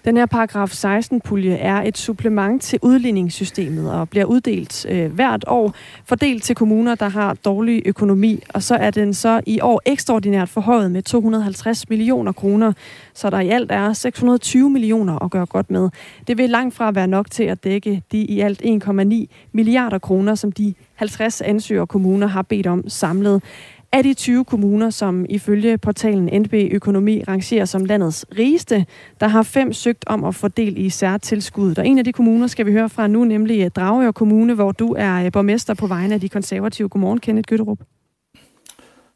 Den 0.06 0.18
her 0.18 0.26
paragraf 0.26 0.86
16-pulje 0.86 1.56
er 1.56 1.82
et 1.82 1.98
supplement 1.98 2.62
til 2.62 2.80
udligningssystemet 2.82 3.92
og 3.92 4.10
bliver 4.10 4.26
uddelt 4.26 4.86
øh, 4.90 5.14
hvert 5.14 5.46
år, 5.48 5.74
fordelt 6.06 6.44
til 6.44 6.56
kommuner, 6.56 6.96
der 6.96 7.10
har 7.10 7.34
dårlig 7.34 7.82
økonomi. 7.86 8.44
Og 8.50 8.64
så 8.64 8.76
er 8.76 8.92
den 8.92 9.14
så 9.14 9.42
i 9.46 9.60
år 9.62 9.82
ekstraordinært 9.86 10.50
forhøjet 10.50 10.92
med 10.92 11.04
250 11.04 11.90
millioner 11.90 12.32
kroner, 12.32 12.74
så 13.14 13.30
der 13.30 13.40
i 13.40 13.50
alt 13.50 13.72
er 13.72 13.94
620 13.94 14.70
millioner 14.70 15.24
at 15.24 15.32
gøre 15.32 15.46
godt 15.46 15.72
med. 15.72 15.90
Det 16.28 16.38
vil 16.38 16.50
langt 16.50 16.76
fra 16.76 16.92
være 16.92 17.08
nok 17.08 17.32
til 17.32 17.44
at 17.44 17.64
dække 17.64 18.04
de 18.12 18.18
i 18.18 18.40
alt 18.40 18.62
1,9 18.62 19.50
milliarder 19.52 20.00
kroner, 20.00 20.36
som 20.36 20.52
de 20.52 20.74
50 20.96 21.42
ansøger 21.42 21.86
kommuner 21.86 22.28
har 22.28 22.42
bedt 22.42 22.68
om 22.68 22.90
samlet. 22.90 23.44
Af 23.94 24.04
de 24.04 24.14
20 24.14 24.46
kommuner, 24.46 24.90
som 24.90 25.26
ifølge 25.30 25.78
portalen 25.78 26.42
NB 26.42 26.54
Økonomi 26.54 27.24
rangerer 27.28 27.66
som 27.66 27.86
landets 27.86 28.26
rigeste, 28.38 28.86
der 29.20 29.28
har 29.28 29.44
fem 29.44 29.74
søgt 29.74 30.04
om 30.08 30.24
at 30.24 30.36
få 30.36 30.48
del 30.48 30.78
i 30.78 30.90
særtilskuddet. 30.90 31.80
Og 31.80 31.88
en 31.88 31.98
af 31.98 32.06
de 32.06 32.14
kommuner 32.14 32.48
skal 32.48 32.66
vi 32.66 32.72
høre 32.72 32.90
fra 32.90 33.08
nu, 33.08 33.24
nemlig 33.24 33.76
Dragør 33.76 34.12
Kommune, 34.12 34.54
hvor 34.54 34.72
du 34.72 34.96
er 34.98 35.30
borgmester 35.30 35.74
på 35.74 35.88
vegne 35.88 36.14
af 36.14 36.22
de 36.22 36.30
konservative. 36.30 36.90
Godmorgen, 36.90 37.20
Kenneth 37.20 37.48
Gytterup. 37.48 37.80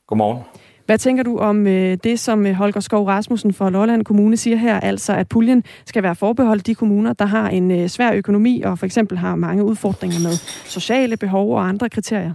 Godmorgen. 0.07 0.43
Hvad 0.85 0.97
tænker 0.97 1.23
du 1.23 1.37
om 1.37 1.67
øh, 1.67 1.97
det, 2.03 2.19
som 2.19 2.45
øh, 2.45 2.53
Holger 2.53 2.79
Skov 2.79 3.07
Rasmussen 3.07 3.53
fra 3.53 3.69
Lolland 3.69 4.05
Kommune 4.05 4.37
siger 4.37 4.57
her, 4.57 4.79
altså 4.79 5.13
at 5.13 5.27
puljen 5.29 5.63
skal 5.85 6.03
være 6.03 6.15
forbeholdt 6.15 6.67
de 6.67 6.75
kommuner, 6.75 7.13
der 7.13 7.25
har 7.25 7.49
en 7.49 7.71
øh, 7.71 7.87
svær 7.87 8.13
økonomi 8.13 8.61
og 8.61 8.79
for 8.79 8.85
eksempel 8.85 9.17
har 9.17 9.35
mange 9.35 9.63
udfordringer 9.63 10.19
med 10.19 10.31
sociale 10.65 11.17
behov 11.17 11.55
og 11.55 11.67
andre 11.67 11.89
kriterier? 11.89 12.33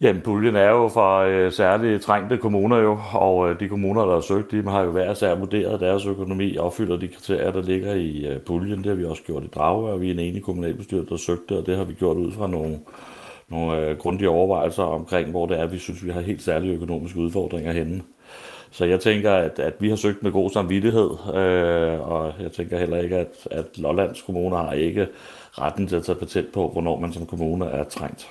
Jamen, 0.00 0.22
puljen 0.22 0.56
er 0.56 0.70
jo 0.70 0.88
for 0.88 1.18
øh, 1.18 1.52
særligt 1.52 2.02
trængte 2.02 2.36
kommuner 2.36 2.76
jo, 2.76 2.98
og 3.12 3.50
øh, 3.50 3.60
de 3.60 3.68
kommuner, 3.68 4.04
der 4.04 4.14
har 4.14 4.20
søgt, 4.20 4.50
de 4.50 4.62
har 4.62 4.82
jo 4.82 4.90
hver 4.90 5.14
sær 5.14 5.34
vurderet 5.34 5.80
deres 5.80 6.06
økonomi, 6.06 6.56
opfylder 6.56 6.96
de 6.96 7.08
kriterier, 7.08 7.50
der 7.50 7.62
ligger 7.62 7.94
i 7.94 8.26
øh, 8.26 8.40
puljen. 8.40 8.78
Det 8.78 8.86
har 8.86 8.94
vi 8.94 9.04
også 9.04 9.22
gjort 9.22 9.44
i 9.44 9.46
Drage, 9.46 9.88
og 9.88 10.00
vi 10.00 10.08
er 10.08 10.14
en 10.14 10.18
enig 10.18 10.42
kommunalbestyrelse, 10.42 11.10
der 11.10 11.16
søgte, 11.16 11.58
og 11.58 11.66
det 11.66 11.76
har 11.76 11.84
vi 11.84 11.94
gjort 11.94 12.16
ud 12.16 12.32
fra 12.32 12.46
nogle, 12.46 12.80
nogle 13.48 13.80
øh, 13.80 13.98
grundige 13.98 14.28
overvejelser 14.28 14.82
omkring, 14.82 15.30
hvor 15.30 15.46
det 15.46 15.60
er, 15.60 15.66
vi 15.66 15.78
synes, 15.78 16.04
vi 16.04 16.10
har 16.10 16.20
helt 16.20 16.42
særlige 16.42 16.74
økonomiske 16.74 17.18
udfordringer 17.18 17.72
henne. 17.72 18.02
Så 18.70 18.84
jeg 18.84 19.00
tænker, 19.00 19.32
at, 19.32 19.58
at 19.58 19.74
vi 19.80 19.88
har 19.88 19.96
søgt 19.96 20.22
med 20.22 20.32
god 20.32 20.50
samvittighed, 20.50 21.10
øh, 21.34 22.08
og 22.10 22.32
jeg 22.40 22.52
tænker 22.52 22.78
heller 22.78 22.98
ikke, 22.98 23.16
at, 23.16 23.48
at 23.50 23.78
Lollands 23.78 24.22
kommuner 24.22 24.56
har 24.56 24.72
ikke 24.72 25.08
retten 25.52 25.86
til 25.86 25.96
at 25.96 26.02
tage 26.02 26.18
patent 26.18 26.52
på, 26.52 26.68
hvornår 26.68 27.00
man 27.00 27.12
som 27.12 27.26
kommune 27.26 27.66
er 27.66 27.84
trængt. 27.84 28.30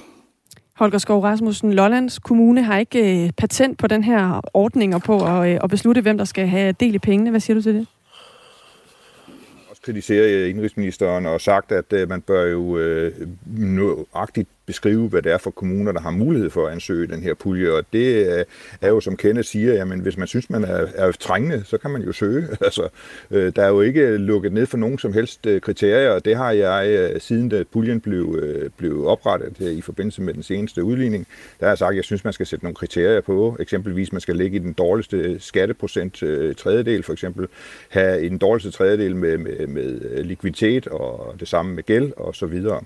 Holger 0.76 0.98
Skov 0.98 1.24
Rasmussen, 1.24 1.74
Lollands 1.74 2.20
Kommune 2.20 2.64
har 2.64 2.78
ikke 2.78 3.26
øh, 3.26 3.32
patent 3.32 3.78
på 3.78 3.88
den 3.88 4.04
her 4.04 4.42
ordning 4.54 4.96
og 4.96 5.02
på 5.02 5.26
at, 5.26 5.50
øh, 5.50 5.60
at 5.64 5.70
beslutte, 5.70 6.02
hvem 6.02 6.18
der 6.18 6.26
skal 6.26 6.48
have 6.48 6.72
del 6.72 6.96
i 6.96 7.00
pengene. 7.00 7.30
Hvad 7.30 7.40
siger 7.40 7.56
du 7.56 7.62
til 7.62 7.76
det? 7.76 7.88
også 9.70 9.82
kritiseret 9.82 10.48
indrigsministeren 10.48 11.26
og 11.26 11.42
sagt, 11.42 11.72
at 11.72 11.94
øh, 11.94 12.10
man 12.10 12.22
bør 12.22 12.44
jo 12.44 12.78
øh, 12.78 13.14
nøjagtigt 13.46 14.50
beskrive, 14.66 15.08
hvad 15.08 15.22
det 15.22 15.32
er 15.32 15.38
for 15.38 15.52
kommuner, 15.52 15.92
der 15.92 16.00
har 16.00 16.12
mulighed 16.12 16.50
for 16.50 16.68
at 16.68 16.74
ansøge 16.74 17.08
den 17.08 17.24
her 17.24 17.34
pulje, 17.34 17.72
og 17.72 17.84
det 17.94 18.38
øh, 18.38 18.46
er 18.82 18.90
jo, 18.90 19.00
som 19.00 19.18
Kenneth 19.18 19.48
siger, 19.48 19.74
jamen 19.74 20.00
hvis 20.00 20.18
man 20.18 20.28
synes, 20.28 20.50
man 20.50 20.64
er, 20.64 20.88
er 20.96 21.12
trængende, 21.12 21.64
så 21.66 21.78
kan 21.78 21.92
man 21.92 22.02
jo 22.02 22.12
søge. 22.12 22.48
Altså, 22.66 22.90
øh, 23.32 23.54
der 23.56 23.64
er 23.64 23.68
jo 23.68 23.82
ikke 23.82 24.18
lukket 24.18 24.54
ned 24.54 24.66
for 24.66 24.78
nogen 24.78 25.00
som 25.00 25.14
helst 25.14 25.46
øh, 25.46 25.62
kriterier, 25.62 26.10
og 26.10 26.26
det 26.26 26.36
har 26.36 26.52
jeg, 26.52 27.12
siden 27.22 27.50
da 27.50 27.64
puljen 27.74 28.02
blev, 28.02 28.44
blev 28.78 29.08
oprettet 29.08 29.60
i 29.60 29.82
forbindelse 29.82 30.22
med 30.22 30.34
den 30.34 30.44
seneste 30.44 30.84
udligning, 30.84 31.28
der 31.60 31.66
har 31.66 31.72
jeg 31.72 31.78
sagt, 31.78 31.90
at 31.90 31.96
jeg 31.96 32.04
synes, 32.04 32.24
man 32.24 32.34
skal 32.34 32.46
sætte 32.46 32.66
nogle 32.66 32.76
kriterier 32.76 33.22
på. 33.22 33.58
Eksempelvis, 33.60 34.12
man 34.12 34.22
skal 34.22 34.36
ligge 34.36 34.56
i 34.56 34.60
den 34.60 34.74
dårligste 34.74 35.40
skatteprocent 35.40 36.14
tredjedel, 36.58 37.04
for 37.04 37.14
eksempel, 37.14 37.48
have 37.90 38.26
i 38.26 38.30
den 38.30 38.38
dårligste 38.38 38.72
tredjedel 38.72 39.16
med, 39.16 39.38
med, 39.38 39.68
med 39.68 40.24
likviditet 40.24 40.88
og 40.88 41.36
det 41.40 41.48
samme 41.48 41.76
med 41.76 41.84
gæld 41.84 42.12
og 42.18 42.36
så 42.36 42.46
videre. 42.46 42.82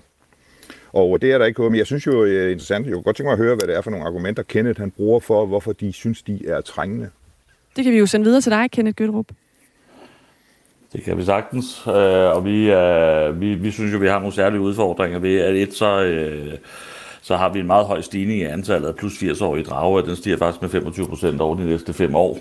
Og 0.92 1.22
det 1.22 1.32
er 1.32 1.38
der 1.38 1.44
ikke 1.46 1.62
men 1.62 1.76
jeg 1.76 1.86
synes 1.86 2.06
jo, 2.06 2.26
det 2.26 2.44
er 2.44 2.48
interessant. 2.48 2.86
Jeg 2.86 2.94
kunne 2.94 3.02
godt 3.02 3.16
tænke 3.16 3.26
mig 3.26 3.32
at 3.32 3.38
høre, 3.38 3.54
hvad 3.54 3.68
det 3.68 3.76
er 3.76 3.80
for 3.80 3.90
nogle 3.90 4.06
argumenter, 4.06 4.42
Kenneth 4.42 4.80
han 4.80 4.90
bruger 4.90 5.20
for, 5.20 5.46
hvorfor 5.46 5.72
de 5.72 5.92
synes, 5.92 6.22
de 6.22 6.46
er 6.48 6.60
trængende. 6.60 7.10
Det 7.76 7.84
kan 7.84 7.92
vi 7.92 7.98
jo 7.98 8.06
sende 8.06 8.24
videre 8.24 8.40
til 8.40 8.52
dig, 8.52 8.70
Kenneth 8.70 8.96
Gøtterup. 8.96 9.26
Det 10.92 11.02
kan 11.02 11.18
vi 11.18 11.24
sagtens, 11.24 11.82
øh, 11.86 12.36
og 12.36 12.44
vi, 12.44 12.70
øh, 12.70 13.40
vi, 13.40 13.54
vi 13.54 13.70
synes 13.70 13.92
jo, 13.92 13.98
vi 13.98 14.06
har 14.06 14.18
nogle 14.18 14.34
særlige 14.34 14.60
udfordringer 14.60 15.18
ved, 15.18 15.38
at 15.38 15.54
et 15.54 15.74
så, 15.74 16.02
øh, 16.02 16.54
så 17.22 17.36
har 17.36 17.52
vi 17.52 17.58
en 17.58 17.66
meget 17.66 17.86
høj 17.86 18.00
stigning 18.00 18.40
i 18.40 18.44
antallet 18.44 18.88
af 18.88 18.96
plus 18.96 19.18
80 19.18 19.40
år 19.40 19.56
i 19.56 19.62
drage, 19.62 20.02
og 20.02 20.06
den 20.06 20.16
stiger 20.16 20.36
faktisk 20.36 20.62
med 20.62 20.70
25 20.70 21.06
procent 21.06 21.40
over 21.40 21.56
de 21.56 21.64
næste 21.64 21.92
fem 21.92 22.14
år. 22.14 22.38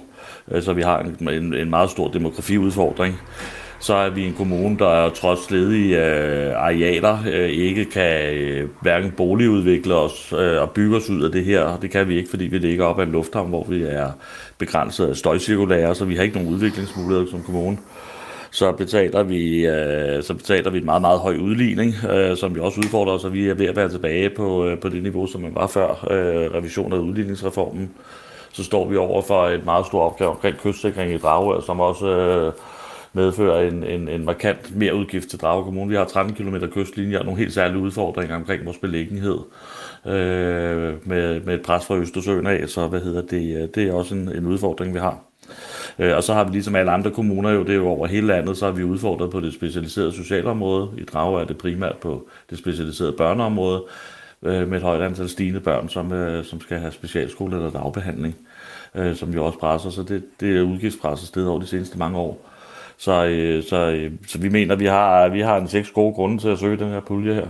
Så 0.61 0.73
vi 0.73 0.81
har 0.81 0.99
en, 0.99 1.29
en, 1.29 1.53
en 1.53 1.69
meget 1.69 1.89
stor 1.89 2.07
demografiudfordring 2.07 3.19
så 3.79 3.93
er 3.93 4.09
vi 4.09 4.25
en 4.25 4.33
kommune, 4.33 4.77
der 4.79 5.09
trods 5.09 5.51
ledige 5.51 6.05
øh, 6.05 6.55
arealer 6.55 7.17
øh, 7.31 7.49
ikke 7.49 7.85
kan 7.85 8.33
øh, 8.33 8.69
hverken 8.81 9.11
boligudvikle 9.11 9.95
os 9.95 10.33
øh, 10.37 10.61
og 10.61 10.69
bygge 10.69 10.97
os 10.97 11.09
ud 11.09 11.23
af 11.23 11.31
det 11.31 11.45
her. 11.45 11.77
Det 11.77 11.91
kan 11.91 12.07
vi 12.07 12.17
ikke, 12.17 12.29
fordi 12.29 12.43
vi 12.43 12.57
ligger 12.57 12.85
op 12.85 12.99
ad 12.99 13.05
en 13.05 13.11
lufthavn, 13.11 13.49
hvor 13.49 13.65
vi 13.69 13.83
er 13.83 14.11
begrænset 14.57 15.07
af 15.07 15.15
støjcirkulære, 15.15 15.95
så 15.95 16.05
vi 16.05 16.15
har 16.15 16.23
ikke 16.23 16.35
nogen 16.35 16.53
udviklingsmuligheder 16.53 17.29
som 17.31 17.43
kommune. 17.43 17.77
Så 18.51 18.71
betaler 18.71 19.23
vi, 19.23 19.65
øh, 19.67 20.23
så 20.23 20.33
betaler 20.33 20.69
vi 20.69 20.77
en 20.77 20.85
meget, 20.85 21.01
meget 21.01 21.19
høj 21.19 21.37
udligning, 21.37 21.95
øh, 22.11 22.37
som 22.37 22.55
vi 22.55 22.59
også 22.59 22.79
udfordrer 22.79 23.13
os, 23.13 23.23
og 23.23 23.33
vi 23.33 23.49
er 23.49 23.53
ved 23.53 23.65
at 23.65 23.75
være 23.75 23.89
tilbage 23.89 24.29
på, 24.29 24.65
øh, 24.65 24.79
på 24.79 24.89
det 24.89 25.03
niveau, 25.03 25.27
som 25.27 25.41
man 25.41 25.55
var 25.55 25.67
før 25.67 25.89
øh, 26.11 26.53
revision 26.53 26.93
af 26.93 26.97
udligningsreformen. 26.97 27.91
Så 28.51 28.63
står 28.63 28.87
vi 28.87 28.97
over 28.97 29.21
for 29.21 29.47
et 29.47 29.65
meget 29.65 29.85
stort 29.85 30.11
opgave 30.11 30.29
omkring 30.29 30.57
kystsikring 30.57 31.13
i 31.13 31.17
Dragør, 31.17 31.59
som 31.59 31.79
også 31.79 32.07
øh, 32.07 32.53
medfører 33.13 33.67
en, 33.67 33.83
en, 33.83 34.07
en 34.07 34.25
markant 34.25 34.75
mere 34.75 34.95
udgift 34.95 35.29
til 35.29 35.39
Drage 35.39 35.63
Kommune. 35.63 35.89
Vi 35.89 35.95
har 35.95 36.05
13 36.05 36.33
km 36.33 36.55
kystlinje 36.55 37.19
og 37.19 37.25
nogle 37.25 37.39
helt 37.39 37.53
særlige 37.53 37.79
udfordringer 37.79 38.35
omkring 38.35 38.65
vores 38.65 38.77
beliggenhed 38.77 39.39
øh, 40.05 41.07
med, 41.07 41.41
med 41.41 41.53
et 41.53 41.61
pres 41.61 41.85
fra 41.85 41.97
Østersøen 41.97 42.47
af, 42.47 42.69
så 42.69 42.87
hvad 42.87 43.01
hedder 43.01 43.21
det, 43.21 43.61
øh, 43.61 43.67
det 43.75 43.89
er 43.89 43.93
også 43.93 44.15
en, 44.15 44.29
en 44.35 44.45
udfordring, 44.45 44.93
vi 44.93 44.99
har. 44.99 45.19
Øh, 45.99 46.15
og 46.15 46.23
så 46.23 46.33
har 46.33 46.43
vi 46.43 46.51
ligesom 46.51 46.75
alle 46.75 46.91
andre 46.91 47.11
kommuner 47.11 47.49
jo, 47.49 47.63
det 47.63 47.69
er 47.69 47.75
jo 47.75 47.87
over 47.87 48.07
hele 48.07 48.27
landet, 48.27 48.57
så 48.57 48.65
har 48.65 48.71
vi 48.71 48.83
udfordret 48.83 49.31
på 49.31 49.39
det 49.39 49.53
specialiserede 49.53 50.11
socialområde. 50.11 50.89
I 50.97 51.03
Drage 51.03 51.41
er 51.41 51.45
det 51.45 51.57
primært 51.57 51.97
på 51.97 52.27
det 52.49 52.57
specialiserede 52.57 53.13
børneområde, 53.13 53.83
øh, 54.43 54.67
med 54.67 54.77
et 54.77 54.83
højt 54.83 55.01
antal 55.01 55.29
stigende 55.29 55.59
børn, 55.59 55.89
som, 55.89 56.13
som 56.43 56.61
skal 56.61 56.79
have 56.79 56.91
specialskole 56.91 57.55
eller 57.55 57.71
dagbehandling, 57.71 58.35
som 59.13 59.33
jo 59.33 59.45
også 59.45 59.59
presser. 59.59 59.89
Så 59.89 60.03
det, 60.03 60.23
det 60.39 60.57
er 60.57 60.61
udgiftspresset 60.61 61.27
sted 61.27 61.45
over 61.45 61.59
de 61.59 61.67
seneste 61.67 61.97
mange 61.97 62.17
år. 62.17 62.49
Så, 62.99 63.25
øh, 63.25 63.63
så, 63.63 63.75
øh, 63.75 64.11
så 64.27 64.37
vi 64.37 64.49
mener, 64.49 64.75
vi 64.75 64.85
har, 64.85 65.29
vi 65.29 65.41
har 65.41 65.57
en 65.57 65.67
seks 65.67 65.91
gode 65.91 66.13
grunde 66.13 66.37
til 66.37 66.47
at 66.47 66.59
søge 66.59 66.77
den 66.77 66.89
her 66.89 66.99
pulje 66.99 67.33
her. 67.33 67.47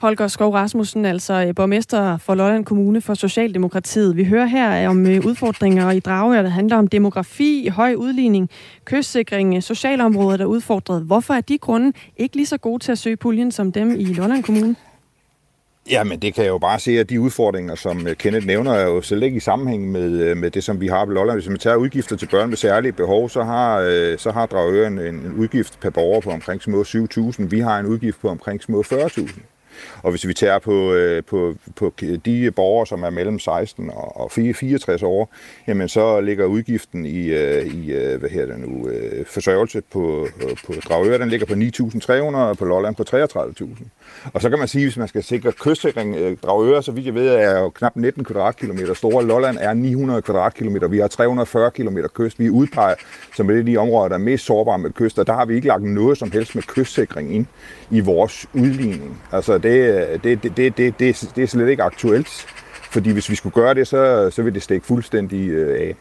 Holger 0.00 0.28
Skov 0.28 0.54
Rasmussen, 0.54 1.04
altså 1.04 1.44
øh, 1.48 1.54
borgmester 1.54 2.16
for 2.16 2.34
Lolland 2.34 2.64
Kommune 2.64 3.00
for 3.00 3.14
Socialdemokratiet. 3.14 4.16
Vi 4.16 4.24
hører 4.24 4.46
her 4.46 4.82
øh, 4.82 4.90
om 4.90 5.06
øh, 5.06 5.26
udfordringer 5.26 5.90
i 5.90 6.00
Dragør, 6.00 6.42
der 6.42 6.48
handler 6.48 6.76
om 6.76 6.86
demografi, 6.86 7.68
høj 7.68 7.94
udligning, 7.94 8.50
kystsikring, 8.84 9.62
socialområder, 9.62 10.36
der 10.36 10.44
er 10.44 10.48
udfordret. 10.48 11.02
Hvorfor 11.02 11.34
er 11.34 11.40
de 11.40 11.58
grunde 11.58 11.92
ikke 12.16 12.36
lige 12.36 12.46
så 12.46 12.58
gode 12.58 12.84
til 12.84 12.92
at 12.92 12.98
søge 12.98 13.16
puljen 13.16 13.50
som 13.50 13.72
dem 13.72 13.90
i 13.90 14.04
Lolland 14.04 14.42
Kommune? 14.42 14.76
Ja, 15.90 16.04
men 16.04 16.22
det 16.22 16.34
kan 16.34 16.44
jeg 16.44 16.50
jo 16.50 16.58
bare 16.58 16.80
se, 16.80 16.90
at 16.90 17.10
de 17.10 17.20
udfordringer, 17.20 17.74
som 17.74 18.06
øh, 18.06 18.16
Kenneth 18.16 18.46
nævner, 18.46 18.72
er 18.72 18.84
jo 18.84 19.02
slet 19.02 19.22
ikke 19.22 19.36
i 19.36 19.40
sammenhæng 19.40 19.92
med, 19.92 20.20
øh, 20.20 20.36
med 20.36 20.50
det, 20.50 20.64
som 20.64 20.80
vi 20.80 20.86
har 20.86 21.04
på 21.04 21.10
Lolland. 21.10 21.38
Hvis 21.38 21.48
man 21.48 21.58
tager 21.58 21.76
udgifter 21.76 22.16
til 22.16 22.28
børn 22.28 22.48
med 22.48 22.56
særlige 22.56 22.92
behov, 22.92 23.28
så 23.28 23.42
har, 23.42 23.78
øh, 23.78 24.18
så 24.18 24.30
har 24.30 24.46
Dragør 24.46 24.86
en, 24.86 24.98
en 24.98 25.34
udgift 25.38 25.80
per 25.80 25.90
borger 25.90 26.20
på 26.20 26.30
omkring 26.30 26.62
små 26.62 26.82
7.000. 26.82 27.42
Vi 27.42 27.60
har 27.60 27.78
en 27.78 27.86
udgift 27.86 28.20
på 28.20 28.28
omkring 28.28 28.62
små 28.62 28.82
40.000. 28.82 29.57
Og 30.02 30.10
hvis 30.10 30.28
vi 30.28 30.34
tager 30.34 30.58
på, 30.58 30.92
øh, 30.92 31.24
på, 31.24 31.54
på 31.76 31.92
de 32.24 32.50
borgere, 32.50 32.86
som 32.86 33.02
er 33.02 33.10
mellem 33.10 33.38
16 33.38 33.90
og 33.94 34.30
64 34.32 35.02
år, 35.02 35.34
jamen 35.66 35.88
så 35.88 36.20
ligger 36.20 36.44
udgiften 36.44 37.06
i, 37.06 37.26
øh, 37.26 37.66
i 37.66 37.92
øh, 37.92 38.20
hvad 38.20 38.30
her 38.30 38.46
det 38.46 38.58
nu, 38.58 38.88
øh, 38.88 39.26
forsørgelse 39.26 39.82
på, 39.92 40.28
øh, 40.42 40.56
på 40.66 40.72
Dragør, 40.88 41.18
den 41.18 41.28
ligger 41.28 41.46
på 41.46 41.54
9.300, 41.54 42.36
og 42.36 42.58
på 42.58 42.64
Lolland 42.64 42.96
på 42.96 43.04
33.000. 43.10 43.84
Og 44.32 44.42
så 44.42 44.50
kan 44.50 44.58
man 44.58 44.68
sige, 44.68 44.84
hvis 44.84 44.96
man 44.96 45.08
skal 45.08 45.22
sikre 45.22 45.52
kystsikring, 45.52 46.42
Dragør, 46.42 46.80
så 46.80 46.92
vidt 46.92 47.06
jeg 47.06 47.14
ved, 47.14 47.28
er 47.28 47.60
jo 47.60 47.70
knap 47.70 47.96
19 47.96 48.24
kvadratkilometer 48.24 48.94
store. 48.94 49.24
Lolland 49.24 49.58
er 49.60 49.74
900 49.74 50.22
kvadratkilometer. 50.22 50.88
Vi 50.88 50.98
har 50.98 51.08
340 51.08 51.70
km 51.70 51.98
kyst. 52.14 52.38
Vi 52.38 52.46
er 52.46 52.50
udpeget 52.50 52.98
som 53.36 53.50
et 53.50 53.58
af 53.58 53.66
de 53.66 53.76
områder, 53.76 54.08
der 54.08 54.14
er 54.14 54.18
mest 54.18 54.44
sårbare 54.44 54.78
med 54.78 54.90
kyst, 54.90 55.18
og 55.18 55.26
der 55.26 55.32
har 55.32 55.44
vi 55.44 55.54
ikke 55.54 55.68
lagt 55.68 55.82
noget 55.82 56.18
som 56.18 56.30
helst 56.30 56.54
med 56.54 56.62
kystsikring 56.62 57.34
ind 57.34 57.46
i 57.90 58.00
vores 58.00 58.46
udligning. 58.54 59.22
Altså 59.32 59.58
det, 59.58 60.24
det, 60.24 60.42
det, 60.42 60.56
det, 60.56 60.76
det, 60.76 60.98
det, 60.98 61.30
det 61.36 61.42
er 61.42 61.46
slet 61.46 61.68
ikke 61.68 61.82
aktuelt, 61.82 62.46
fordi 62.90 63.10
hvis 63.10 63.30
vi 63.30 63.34
skulle 63.34 63.54
gøre 63.54 63.74
det, 63.74 63.86
så, 63.86 64.30
så 64.30 64.42
vil 64.42 64.54
det 64.54 64.62
stikke 64.62 64.86
fuldstændig 64.86 65.48
øh, 65.48 65.80
af. 65.80 65.96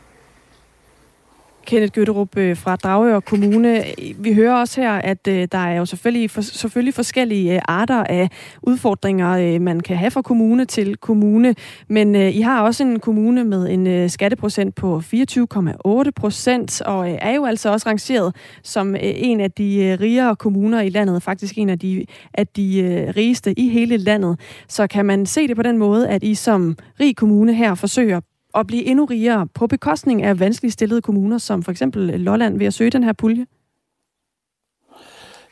Kenneth 1.68 1.93
Gøtterup 1.93 2.38
øh, 2.38 2.57
fra 2.57 2.76
Dragør 2.76 3.20
Kommune. 3.20 3.84
Vi 4.20 4.34
hører 4.34 4.53
også 4.53 4.82
her, 4.82 4.91
at 4.91 5.28
øh, 5.28 5.47
der 5.51 5.57
er 5.57 5.78
jo 5.78 5.86
selvfølgelig, 5.86 6.32
for, 6.32 6.41
selvfølgelig 6.41 6.93
forskellige 6.93 7.55
øh, 7.55 7.61
arter 7.68 8.03
af 8.03 8.30
udfordringer, 8.61 9.59
man 9.59 9.80
kan 9.80 9.97
have 9.97 10.11
fra 10.11 10.22
kommune 10.22 10.65
til 10.65 10.95
kommune. 10.95 11.55
Men 11.88 12.15
I 12.15 12.41
har 12.41 12.61
også 12.61 12.84
en 12.84 12.99
kommune 12.99 13.43
med 13.43 13.70
en 13.70 14.09
skatteprocent 14.09 14.76
på 14.76 14.97
24,8 14.97 16.09
procent, 16.15 16.82
og 16.82 17.09
er 17.22 17.36
jo 17.36 17.45
altså 17.45 17.72
også 17.72 17.89
rangeret 17.89 18.36
som 18.63 18.95
en 18.99 19.39
af 19.39 19.51
de 19.51 19.97
rigere 20.01 20.36
kommuner 20.36 20.82
i 20.82 20.89
landet, 20.89 21.24
faktisk 21.24 21.57
en 21.57 21.70
af 21.70 21.80
de, 21.80 22.05
af 22.34 22.47
de 22.47 23.13
rigeste 23.18 23.59
i 23.59 23.70
hele 23.70 23.97
landet. 23.97 24.39
Så 24.68 24.88
kan 24.88 25.05
man 25.05 25.26
se 25.26 25.47
det 25.47 25.55
på 25.55 25.63
den 25.63 25.78
måde, 25.78 26.09
at 26.09 26.24
I 26.24 26.36
som 26.36 26.78
rig 26.99 27.15
kommune 27.15 27.53
her 27.53 27.76
forsøger 27.76 28.20
at 28.60 28.68
blive 28.68 28.86
endnu 28.86 29.05
rigere 29.05 29.47
på 29.53 29.68
bekostning 29.68 30.24
af 30.24 30.39
vanskeligt 30.39 30.74
stillede 30.74 31.01
kommuner, 31.01 31.38
som 31.38 31.64
for 31.64 31.72
eksempel 31.72 32.01
Lolland, 32.01 32.58
ved 32.58 32.66
at 32.66 32.74
søge 32.74 32.89
den 32.89 33.03
her 33.03 33.14
pulje? 33.14 33.45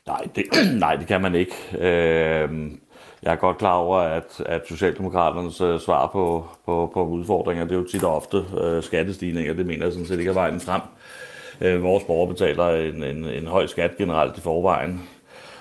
Nej, 0.07 0.27
det, 0.35 0.43
nej, 0.79 0.95
det 0.95 1.07
kan 1.07 1.21
man 1.21 1.35
ikke. 1.35 1.55
Øh, 1.79 2.71
jeg 3.23 3.31
er 3.31 3.35
godt 3.35 3.57
klar 3.57 3.73
over, 3.73 3.97
at, 3.97 4.41
at 4.45 4.61
Socialdemokraternes 4.67 5.61
uh, 5.61 5.79
svar 5.79 6.07
på, 6.07 6.47
på, 6.65 6.91
på 6.93 7.05
udfordringer, 7.05 7.63
det 7.63 7.71
er 7.71 7.79
jo 7.79 7.87
tit 7.87 8.03
og 8.03 8.15
ofte 8.15 8.37
uh, 8.37 8.83
skattestigninger. 8.83 9.53
Det 9.53 9.65
mener 9.65 9.85
jeg 9.85 9.93
sådan 9.93 10.07
set 10.07 10.19
ikke 10.19 10.29
er 10.29 10.33
vejen 10.33 10.59
frem. 10.59 10.81
Øh, 11.61 11.83
vores 11.83 12.03
borgere 12.03 12.33
betaler 12.33 12.69
en, 12.69 13.03
en, 13.03 13.25
en 13.25 13.47
høj 13.47 13.67
skat 13.67 13.97
generelt 13.97 14.37
i 14.37 14.41
forvejen. 14.41 15.09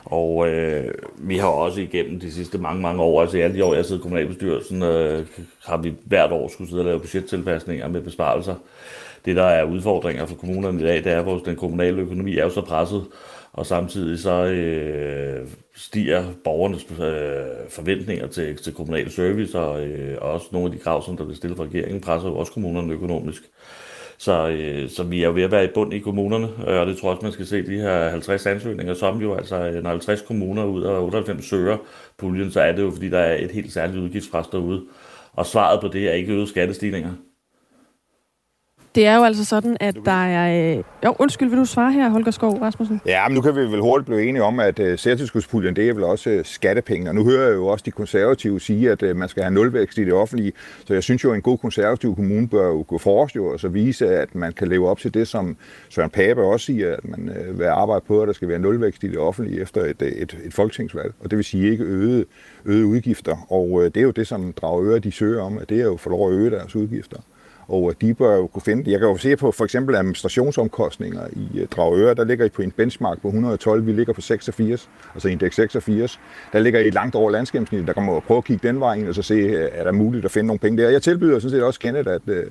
Og 0.04 0.48
øh, 0.48 0.94
vi 1.18 1.38
har 1.38 1.48
også 1.48 1.80
igennem 1.80 2.20
de 2.20 2.32
sidste 2.32 2.58
mange, 2.58 2.82
mange 2.82 3.02
år, 3.02 3.22
altså 3.22 3.36
i 3.36 3.40
alle 3.40 3.56
de 3.56 3.64
år, 3.64 3.74
jeg 3.74 3.84
sidder 3.84 4.00
i 4.00 4.02
kommunalbestyrelsen, 4.02 4.82
øh, 4.82 5.26
har 5.64 5.76
vi 5.76 5.94
hvert 6.04 6.32
år 6.32 6.48
skulle 6.48 6.70
sidde 6.70 6.80
og 6.80 6.86
lave 6.86 7.00
budgettilpasninger 7.00 7.88
med 7.88 8.00
besparelser. 8.00 8.54
Det, 9.24 9.36
der 9.36 9.44
er 9.44 9.64
udfordringer 9.64 10.26
for 10.26 10.34
kommunerne 10.34 10.80
i 10.80 10.84
dag, 10.84 11.04
det 11.04 11.12
er, 11.12 11.36
at 11.36 11.46
den 11.46 11.56
kommunale 11.56 12.02
økonomi 12.02 12.38
er 12.38 12.44
jo 12.44 12.50
så 12.50 12.60
presset, 12.60 13.04
og 13.52 13.66
samtidig 13.66 14.18
så 14.18 14.44
øh, 14.44 15.48
stiger 15.76 16.24
borgernes 16.44 16.86
øh, 16.90 17.70
forventninger 17.70 18.26
til, 18.26 18.56
til 18.56 18.74
kommunal 18.74 19.10
service, 19.10 19.58
og 19.58 19.86
øh, 19.86 20.18
også 20.20 20.46
nogle 20.52 20.66
af 20.66 20.72
de 20.72 20.78
krav, 20.78 21.04
som 21.04 21.16
der 21.16 21.24
bliver 21.24 21.36
stillet 21.36 21.56
fra 21.56 21.64
regeringen, 21.64 22.00
presser 22.00 22.28
jo 22.28 22.36
også 22.36 22.52
kommunerne 22.52 22.92
økonomisk. 22.92 23.42
Så, 24.18 24.48
øh, 24.48 24.90
så 24.90 25.02
vi 25.02 25.22
er 25.22 25.26
jo 25.26 25.34
ved 25.34 25.42
at 25.42 25.50
være 25.50 25.64
i 25.64 25.68
bund 25.74 25.94
i 25.94 25.98
kommunerne, 25.98 26.48
øh, 26.68 26.80
og 26.80 26.86
det 26.86 26.96
tror 26.96 27.08
jeg 27.08 27.16
også, 27.16 27.26
man 27.26 27.32
skal 27.32 27.46
se 27.46 27.66
de 27.66 27.80
her 27.80 28.08
50 28.10 28.46
ansøgninger, 28.46 28.94
som 28.94 29.20
jo 29.20 29.34
altså, 29.34 29.56
øh, 29.56 29.82
når 29.82 29.90
50 29.90 30.22
kommuner 30.22 30.64
ud 30.64 30.82
af 30.82 31.00
98 31.00 31.44
søger 31.44 31.76
puljen, 32.18 32.50
så 32.50 32.60
er 32.60 32.72
det 32.72 32.82
jo, 32.82 32.90
fordi 32.90 33.08
der 33.08 33.18
er 33.18 33.44
et 33.44 33.50
helt 33.50 33.72
særligt 33.72 33.98
udgiftspres 33.98 34.46
derude. 34.46 34.84
Og 35.32 35.46
svaret 35.46 35.80
på 35.80 35.88
det 35.88 36.08
er 36.08 36.12
ikke 36.12 36.32
øget 36.32 36.48
skattestigninger. 36.48 37.12
Det 38.94 39.06
er 39.06 39.16
jo 39.16 39.24
altså 39.24 39.44
sådan, 39.44 39.76
at 39.80 39.96
der 40.04 40.24
er... 40.24 40.76
Øh... 40.76 40.82
Jo, 41.04 41.14
undskyld, 41.18 41.48
vil 41.48 41.58
du 41.58 41.64
svare 41.64 41.92
her, 41.92 42.08
Holger 42.08 42.30
Skov 42.30 42.52
Rasmussen? 42.62 43.00
Ja, 43.06 43.28
men 43.28 43.34
nu 43.34 43.40
kan 43.40 43.56
vi 43.56 43.60
vel 43.60 43.80
hurtigt 43.80 44.06
blive 44.06 44.28
enige 44.28 44.42
om, 44.42 44.60
at 44.60 44.78
uh, 44.78 44.86
særtilskudspuljen, 44.96 45.76
det 45.76 45.88
er 45.88 45.94
vel 45.94 46.04
også 46.04 46.30
uh, 46.30 46.44
skattepenge. 46.44 47.10
Og 47.10 47.14
nu 47.14 47.24
hører 47.24 47.48
jeg 47.48 47.54
jo 47.54 47.66
også 47.66 47.82
de 47.86 47.90
konservative 47.90 48.60
sige, 48.60 48.90
at 48.90 49.02
uh, 49.02 49.16
man 49.16 49.28
skal 49.28 49.42
have 49.42 49.54
nulvækst 49.54 49.98
i 49.98 50.04
det 50.04 50.12
offentlige. 50.12 50.52
Så 50.86 50.94
jeg 50.94 51.02
synes 51.02 51.24
jo, 51.24 51.30
at 51.30 51.36
en 51.36 51.42
god 51.42 51.58
konservativ 51.58 52.14
kommune 52.14 52.48
bør 52.48 52.66
jo 52.66 52.84
gå 52.88 52.98
forrest 52.98 53.36
jo, 53.36 53.46
og 53.46 53.60
så 53.60 53.68
vise, 53.68 54.16
at 54.16 54.34
man 54.34 54.52
kan 54.52 54.68
leve 54.68 54.88
op 54.88 54.98
til 54.98 55.14
det, 55.14 55.28
som 55.28 55.56
Søren 55.88 56.10
Pape 56.10 56.42
også 56.42 56.66
siger, 56.66 56.92
at 56.92 57.04
man 57.04 57.30
uh, 57.50 57.58
vil 57.58 57.64
arbejde 57.64 58.04
på, 58.08 58.22
at 58.22 58.26
der 58.28 58.34
skal 58.34 58.48
være 58.48 58.58
nulvækst 58.58 59.04
i 59.04 59.08
det 59.08 59.18
offentlige 59.18 59.60
efter 59.60 59.80
et, 59.80 60.02
et, 60.02 60.38
et 60.44 60.54
folketingsvalg. 60.54 61.14
Og 61.20 61.30
det 61.30 61.36
vil 61.36 61.44
sige 61.44 61.70
ikke 61.70 61.84
øget, 61.84 62.24
øget 62.64 62.84
udgifter. 62.84 63.36
Og 63.52 63.70
uh, 63.70 63.84
det 63.84 63.96
er 63.96 64.02
jo 64.02 64.10
det, 64.10 64.26
som 64.26 64.52
Dragøre 64.52 64.98
de 64.98 65.12
søger 65.12 65.42
om, 65.42 65.58
at 65.58 65.68
det 65.68 65.80
er 65.80 65.84
jo 65.84 65.96
for 65.96 66.10
lov 66.10 66.30
at 66.30 66.34
øge 66.34 66.50
deres 66.50 66.76
udgifter 66.76 67.18
og 67.68 67.90
øh, 67.90 67.94
de 68.00 68.14
bør 68.14 68.36
jo 68.36 68.46
kunne 68.46 68.62
finde 68.62 68.90
Jeg 68.90 69.00
kan 69.00 69.08
jo 69.08 69.16
se 69.16 69.36
på 69.36 69.52
for 69.52 69.64
eksempel 69.64 69.94
administrationsomkostninger 69.96 71.26
i 71.32 71.60
øh, 71.60 71.66
Dragøre, 71.66 72.14
der 72.14 72.24
ligger 72.24 72.44
I 72.44 72.48
på 72.48 72.62
en 72.62 72.70
benchmark 72.70 73.20
på 73.20 73.28
112, 73.28 73.86
vi 73.86 73.92
ligger 73.92 74.12
på 74.12 74.20
86, 74.20 74.88
altså 75.14 75.28
indeks 75.28 75.56
86. 75.56 76.20
Der 76.52 76.58
ligger 76.58 76.80
I 76.80 76.90
langt 76.90 77.14
over 77.14 77.30
landsgennemsnittet, 77.30 77.86
der 77.86 77.92
kan 77.92 78.02
man 78.02 78.20
prøve 78.26 78.38
at 78.38 78.44
kigge 78.44 78.68
den 78.68 78.80
vej 78.80 78.94
ind 78.94 79.08
og 79.08 79.14
så 79.14 79.22
se, 79.22 79.34
øh, 79.34 79.68
er 79.72 79.84
der 79.84 79.92
muligt 79.92 80.24
at 80.24 80.30
finde 80.30 80.46
nogle 80.46 80.58
penge 80.58 80.82
der. 80.82 80.90
Jeg 80.90 81.02
tilbyder 81.02 81.38
sådan 81.38 81.50
set 81.50 81.62
også 81.62 81.80
Kenneth, 81.80 82.10
at 82.10 82.22
øh, 82.26 82.44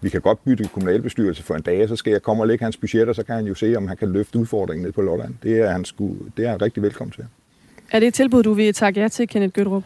vi 0.00 0.08
kan 0.08 0.20
godt 0.20 0.44
bytte 0.44 0.64
kommunalbestyrelse 0.72 1.42
for 1.42 1.54
en 1.54 1.62
dag, 1.62 1.88
så 1.88 1.96
skal 1.96 2.10
jeg 2.10 2.22
komme 2.22 2.42
og 2.42 2.46
lægge 2.46 2.64
hans 2.64 2.76
budget, 2.76 3.08
og 3.08 3.14
så 3.14 3.22
kan 3.22 3.34
han 3.34 3.46
jo 3.46 3.54
se, 3.54 3.76
om 3.76 3.88
han 3.88 3.96
kan 3.96 4.08
løfte 4.08 4.38
udfordringen 4.38 4.84
ned 4.84 4.92
på 4.92 5.02
Lolland. 5.02 5.34
Det 5.42 5.58
er 5.58 5.70
han, 5.70 5.84
sku, 5.84 6.14
det 6.36 6.46
er 6.46 6.50
han 6.50 6.62
rigtig 6.62 6.82
velkommen 6.82 7.12
til. 7.12 7.24
Er 7.90 8.00
det 8.00 8.06
et 8.06 8.14
tilbud, 8.14 8.42
du 8.42 8.52
vil 8.52 8.74
takke 8.74 9.00
ja 9.00 9.08
til, 9.08 9.28
Kenneth 9.28 9.52
Gødrup? 9.52 9.82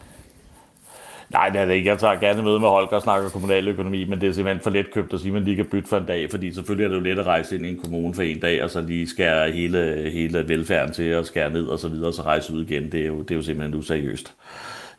Nej, 1.33 1.49
det 1.49 1.61
er 1.61 1.65
det 1.65 1.73
ikke. 1.73 1.89
Jeg 1.89 1.99
tager 1.99 2.15
gerne 2.15 2.43
møde 2.43 2.59
med 2.59 2.69
Holger 2.69 2.87
og 2.87 3.01
snakker 3.01 3.29
kommunaløkonomi, 3.29 4.05
men 4.05 4.21
det 4.21 4.29
er 4.29 4.33
simpelthen 4.33 4.63
for 4.63 4.69
let 4.69 4.93
købt 4.93 5.13
at 5.13 5.19
sige, 5.19 5.29
at 5.29 5.33
man 5.33 5.43
lige 5.43 5.55
kan 5.55 5.65
bytte 5.65 5.89
for 5.89 5.97
en 5.97 6.05
dag, 6.05 6.31
fordi 6.31 6.53
selvfølgelig 6.53 6.85
er 6.85 6.89
det 6.89 6.95
jo 6.95 7.01
let 7.01 7.19
at 7.19 7.25
rejse 7.25 7.55
ind 7.55 7.65
i 7.65 7.69
en 7.69 7.79
kommune 7.79 8.13
for 8.13 8.21
en 8.21 8.39
dag, 8.39 8.63
og 8.63 8.69
så 8.69 8.81
lige 8.81 9.07
skære 9.07 9.51
hele, 9.51 10.09
hele 10.13 10.47
velfærden 10.47 10.93
til 10.93 11.15
og 11.15 11.25
skære 11.25 11.49
ned 11.49 11.65
og 11.65 11.79
så 11.79 11.87
videre, 11.87 12.07
og 12.07 12.13
så 12.13 12.21
rejse 12.21 12.53
ud 12.53 12.65
igen. 12.65 12.91
Det 12.91 13.01
er 13.01 13.05
jo, 13.05 13.21
det 13.21 13.31
er 13.31 13.35
jo 13.35 13.41
simpelthen 13.41 13.79
useriøst. 13.79 14.33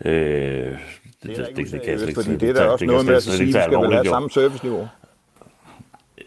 Øh, 0.04 0.12
det, 0.12 0.76
det, 1.22 1.36
det, 1.36 1.56
det, 1.56 1.72
det, 1.72 1.82
kan 1.82 1.90
jeg 1.90 2.14
fordi 2.14 2.36
det 2.36 2.48
er 2.48 2.52
der 2.52 2.64
også 2.64 2.86
noget 2.86 3.06
med 3.06 3.14
at 3.14 3.22
sige, 3.22 3.42
at 3.42 3.46
vi 3.46 3.52
skal 3.52 3.78
vel 3.78 3.92
have 3.92 4.04
samme 4.04 4.30
serviceniveau. 4.30 4.88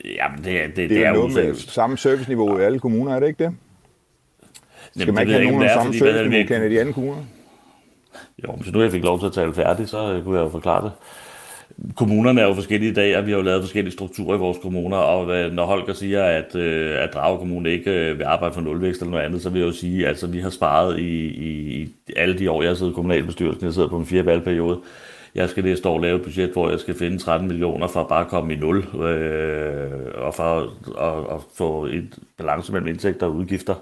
Jamen, 0.06 0.38
det, 0.38 0.46
det, 0.46 0.76
det, 0.76 0.90
det 0.90 0.98
er, 0.98 1.10
er 1.10 1.14
noget 1.14 1.34
med 1.34 1.56
samme 1.56 1.98
serviceniveau 1.98 2.60
i 2.60 2.62
alle 2.62 2.80
kommuner, 2.80 3.16
er 3.16 3.20
det 3.20 3.28
ikke 3.28 3.44
det? 3.44 3.56
Skal 4.98 5.14
man 5.14 5.22
ikke 5.22 5.34
have 5.34 5.52
nogen 5.52 5.70
samme 5.70 5.94
serviceniveau, 5.94 6.48
kan 6.48 6.72
i 6.72 6.76
de 6.76 6.82
andre 6.82 6.94
kommuner? 6.94 7.24
Jo, 8.44 8.52
hvis 8.52 8.74
nu 8.74 8.82
jeg 8.82 8.92
fik 8.92 9.04
lov 9.04 9.20
til 9.20 9.26
at 9.26 9.34
tale 9.34 9.54
færdigt, 9.54 9.90
så 9.90 10.14
øh, 10.14 10.24
kunne 10.24 10.38
jeg 10.38 10.46
jo 10.46 10.50
forklare 10.50 10.84
det. 10.84 10.92
Kommunerne 11.96 12.42
er 12.42 12.48
jo 12.48 12.54
forskellige 12.54 12.92
i 12.92 12.94
dag, 12.94 13.18
og 13.18 13.26
vi 13.26 13.32
har 13.32 13.38
jo 13.38 13.44
lavet 13.44 13.64
forskellige 13.64 13.94
strukturer 13.94 14.36
i 14.36 14.40
vores 14.40 14.58
kommuner, 14.62 14.98
og 14.98 15.36
øh, 15.36 15.52
når 15.52 15.66
Holger 15.66 15.94
siger, 15.94 16.24
at, 16.24 16.56
øh, 16.56 17.04
at 17.04 17.14
Drage 17.14 17.38
Kommune 17.38 17.72
ikke 17.72 17.92
vil 18.18 18.24
arbejde 18.24 18.54
for 18.54 18.62
nulvækst 18.62 19.02
eller 19.02 19.12
noget 19.12 19.26
andet, 19.26 19.42
så 19.42 19.50
vil 19.50 19.60
jeg 19.60 19.68
jo 19.68 19.74
sige, 19.74 20.04
at 20.04 20.10
altså, 20.10 20.28
vi 20.28 20.40
har 20.40 20.50
sparet 20.50 21.00
i, 21.00 21.28
i, 21.28 21.82
i 21.82 21.90
alle 22.16 22.40
de 22.40 22.52
år, 22.52 22.62
jeg 22.62 22.70
har 22.70 22.76
siddet 22.76 22.92
i 22.92 22.96
kommunalbestyrelsen, 22.96 23.66
jeg 23.66 23.74
sidder 23.74 23.90
på 23.90 23.98
en 23.98 24.06
fire 24.06 24.26
valgperiode, 24.26 24.80
jeg 25.36 25.50
skal 25.50 25.64
næste 25.64 25.90
år 25.90 26.00
lave 26.00 26.16
et 26.16 26.24
budget, 26.24 26.50
hvor 26.50 26.70
jeg 26.70 26.80
skal 26.80 26.96
finde 26.96 27.18
13 27.18 27.48
millioner 27.48 27.88
for 27.88 28.02
at 28.02 28.08
bare 28.08 28.26
komme 28.26 28.54
i 28.54 28.56
nul, 28.56 28.78
øh, 28.78 29.92
og 30.16 30.34
for 30.34 30.44
at, 30.44 30.70
at, 31.02 31.36
at 31.36 31.42
få 31.56 31.86
et 31.86 32.20
balance 32.38 32.72
mellem 32.72 32.88
indtægter 32.88 33.26
og 33.26 33.36
udgifter. 33.36 33.76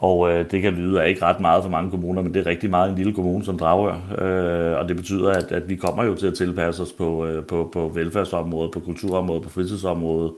Og 0.00 0.30
øh, 0.30 0.50
det 0.50 0.62
kan 0.62 0.72
lyde 0.72 1.02
af 1.02 1.08
ikke 1.08 1.24
ret 1.24 1.40
meget 1.40 1.62
for 1.62 1.70
mange 1.70 1.90
kommuner, 1.90 2.22
men 2.22 2.34
det 2.34 2.40
er 2.40 2.50
rigtig 2.50 2.70
meget 2.70 2.90
en 2.90 2.96
lille 2.96 3.14
kommune 3.14 3.44
som 3.44 3.58
Dragør. 3.58 3.94
Øh, 4.18 4.78
og 4.78 4.88
det 4.88 4.96
betyder, 4.96 5.30
at, 5.30 5.52
at 5.52 5.68
vi 5.68 5.76
kommer 5.76 6.04
jo 6.04 6.14
til 6.14 6.26
at 6.26 6.34
tilpasse 6.34 6.82
os 6.82 6.92
på, 6.92 7.26
øh, 7.26 7.44
på, 7.44 7.70
på 7.72 7.88
velfærdsområdet, 7.88 8.70
på 8.72 8.80
kulturområdet, 8.80 9.42
på 9.42 9.50
fritidsområdet 9.50 10.32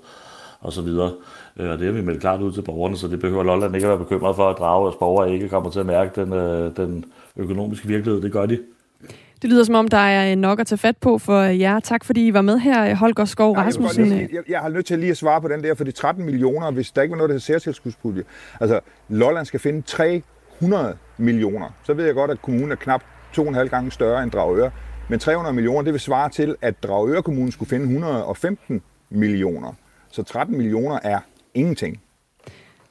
osv. 0.61 0.89
Øh, 0.89 1.71
og 1.71 1.79
det 1.79 1.87
har 1.87 1.93
vi 1.93 2.01
meldt 2.01 2.21
klart 2.21 2.41
ud 2.41 2.53
til 2.53 2.63
borgerne, 2.63 2.97
så 2.97 3.09
det 3.09 3.21
behøver 3.21 3.43
Lolland 3.43 3.75
ikke 3.75 3.87
at 3.87 3.91
være 3.91 3.99
bekymret 3.99 4.37
for, 4.37 4.49
at 4.51 4.59
Dragørs 4.59 4.95
borgere 4.95 5.33
ikke 5.33 5.49
kommer 5.49 5.71
til 5.71 5.81
at 5.81 5.87
mærke 5.87 6.21
den, 6.21 6.33
øh, 6.33 6.77
den 6.77 7.05
økonomiske 7.37 7.89
virkelighed. 7.89 8.23
Det 8.23 8.33
gør 8.33 8.47
de. 8.47 8.59
Det 9.43 9.51
lyder 9.51 9.65
som 9.65 9.75
om, 9.75 9.89
der 9.89 9.97
er 9.99 10.35
nok 10.35 10.61
at 10.61 10.67
tage 10.67 10.79
fat 10.79 10.97
på 10.97 11.19
for 11.19 11.41
jer. 11.43 11.81
Tak 11.81 12.05
fordi 12.05 12.27
I 12.27 12.35
var 12.35 12.43
med 12.43 12.59
her, 12.59 12.95
Holger 12.95 13.25
Skov 13.25 13.57
Rasmussen. 13.57 14.13
Jeg, 14.13 14.29
jeg, 14.33 14.43
jeg 14.49 14.61
har 14.61 14.69
nødt 14.69 14.87
til 14.87 14.99
lige 14.99 15.11
at 15.11 15.17
svare 15.17 15.41
på 15.41 15.49
den 15.49 15.65
der, 15.65 15.75
for 15.75 15.85
de 15.85 15.93
13 15.93 16.25
millioner, 16.25 16.71
hvis 16.71 16.91
der 16.91 17.03
ikke 17.03 17.13
var 17.13 17.17
noget, 17.17 17.29
der 17.29 17.35
hedder 17.35 17.45
særtilskudspulje. 17.45 18.25
Altså, 18.61 18.81
Lolland 19.09 19.47
skal 19.47 19.61
finde 19.61 19.83
300 19.83 20.97
millioner. 21.17 21.75
Så 21.85 21.95
ved 21.95 22.05
jeg 22.05 22.15
godt, 22.15 22.31
at 22.31 22.43
kommunen 22.43 22.73
er 22.73 22.77
knap 22.77 23.03
to 23.33 23.43
og 23.43 23.49
en 23.49 23.55
halv 23.55 23.69
gange 23.69 23.91
større 23.91 24.23
end 24.23 24.31
Dragøre. 24.31 24.71
Men 25.09 25.19
300 25.19 25.55
millioner, 25.55 25.83
det 25.83 25.93
vil 25.93 26.01
svare 26.01 26.29
til, 26.29 26.57
at 26.61 26.83
Dragøre 26.83 27.23
Kommune 27.23 27.53
skulle 27.53 27.69
finde 27.69 27.85
115 27.85 28.83
millioner. 29.11 29.73
Så 30.11 30.23
13 30.23 30.57
millioner 30.57 30.99
er 31.03 31.19
ingenting. 31.55 32.02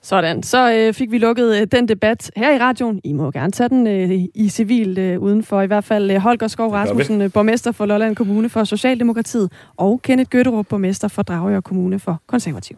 Sådan, 0.04 0.44
så 0.44 0.74
øh, 0.74 0.94
fik 0.94 1.12
vi 1.12 1.18
lukket 1.18 1.62
øh, 1.62 1.68
den 1.72 1.88
debat 1.88 2.32
her 2.36 2.56
i 2.56 2.60
radioen. 2.60 3.02
I 3.04 3.14
må 3.14 3.32
gerne 3.32 3.52
tage 3.52 3.70
den 3.70 3.88
øh, 3.88 4.12
i 4.36 4.50
civil 4.50 5.00
øh, 5.00 5.20
udenfor. 5.20 5.62
I 5.62 5.68
hvert 5.68 5.84
fald 5.84 6.12
øh, 6.12 6.18
Holger 6.18 6.48
Skov 6.48 6.72
Rasmussen, 6.72 7.22
øh, 7.22 7.32
borgmester 7.34 7.72
for 7.72 7.86
Lolland 7.86 8.16
Kommune 8.16 8.50
for 8.50 8.64
Socialdemokratiet, 8.64 9.52
og 9.78 10.02
Kenneth 10.02 10.30
Gøtterup, 10.30 10.68
borgmester 10.68 11.08
for 11.08 11.22
Dragør 11.22 11.60
Kommune 11.60 12.00
for 12.00 12.22
Konservativ. 12.28 12.78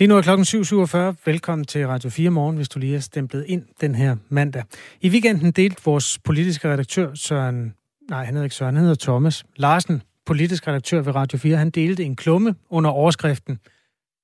Lige 0.00 0.08
nu 0.08 0.16
er 0.16 0.22
klokken 0.22 0.44
7.47. 0.44 0.98
Velkommen 1.24 1.64
til 1.64 1.86
Radio 1.86 2.10
4 2.10 2.30
Morgen, 2.30 2.56
hvis 2.56 2.68
du 2.68 2.78
lige 2.78 2.96
er 2.96 3.00
stemplet 3.00 3.44
ind 3.48 3.64
den 3.80 3.94
her 3.94 4.16
mandag. 4.28 4.62
I 5.00 5.08
weekenden 5.08 5.52
delte 5.52 5.82
vores 5.84 6.18
politiske 6.24 6.72
redaktør 6.72 7.14
Søren, 7.14 7.74
nej 8.10 8.24
han 8.24 8.34
hedder 8.34 8.44
ikke 8.44 8.56
Søren, 8.56 8.74
han 8.74 8.84
hedder 8.84 9.04
Thomas 9.04 9.44
Larsen, 9.56 10.02
politisk 10.26 10.68
redaktør 10.68 11.00
ved 11.00 11.14
Radio 11.14 11.38
4, 11.38 11.56
han 11.56 11.70
delte 11.70 12.04
en 12.04 12.16
klumme 12.16 12.54
under 12.70 12.90
overskriften 12.90 13.58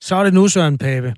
Så 0.01 0.17
er 0.17 0.25
det 0.25 0.35
nu 0.35 0.49
Søren 0.49 0.79
Pape. 0.79 1.15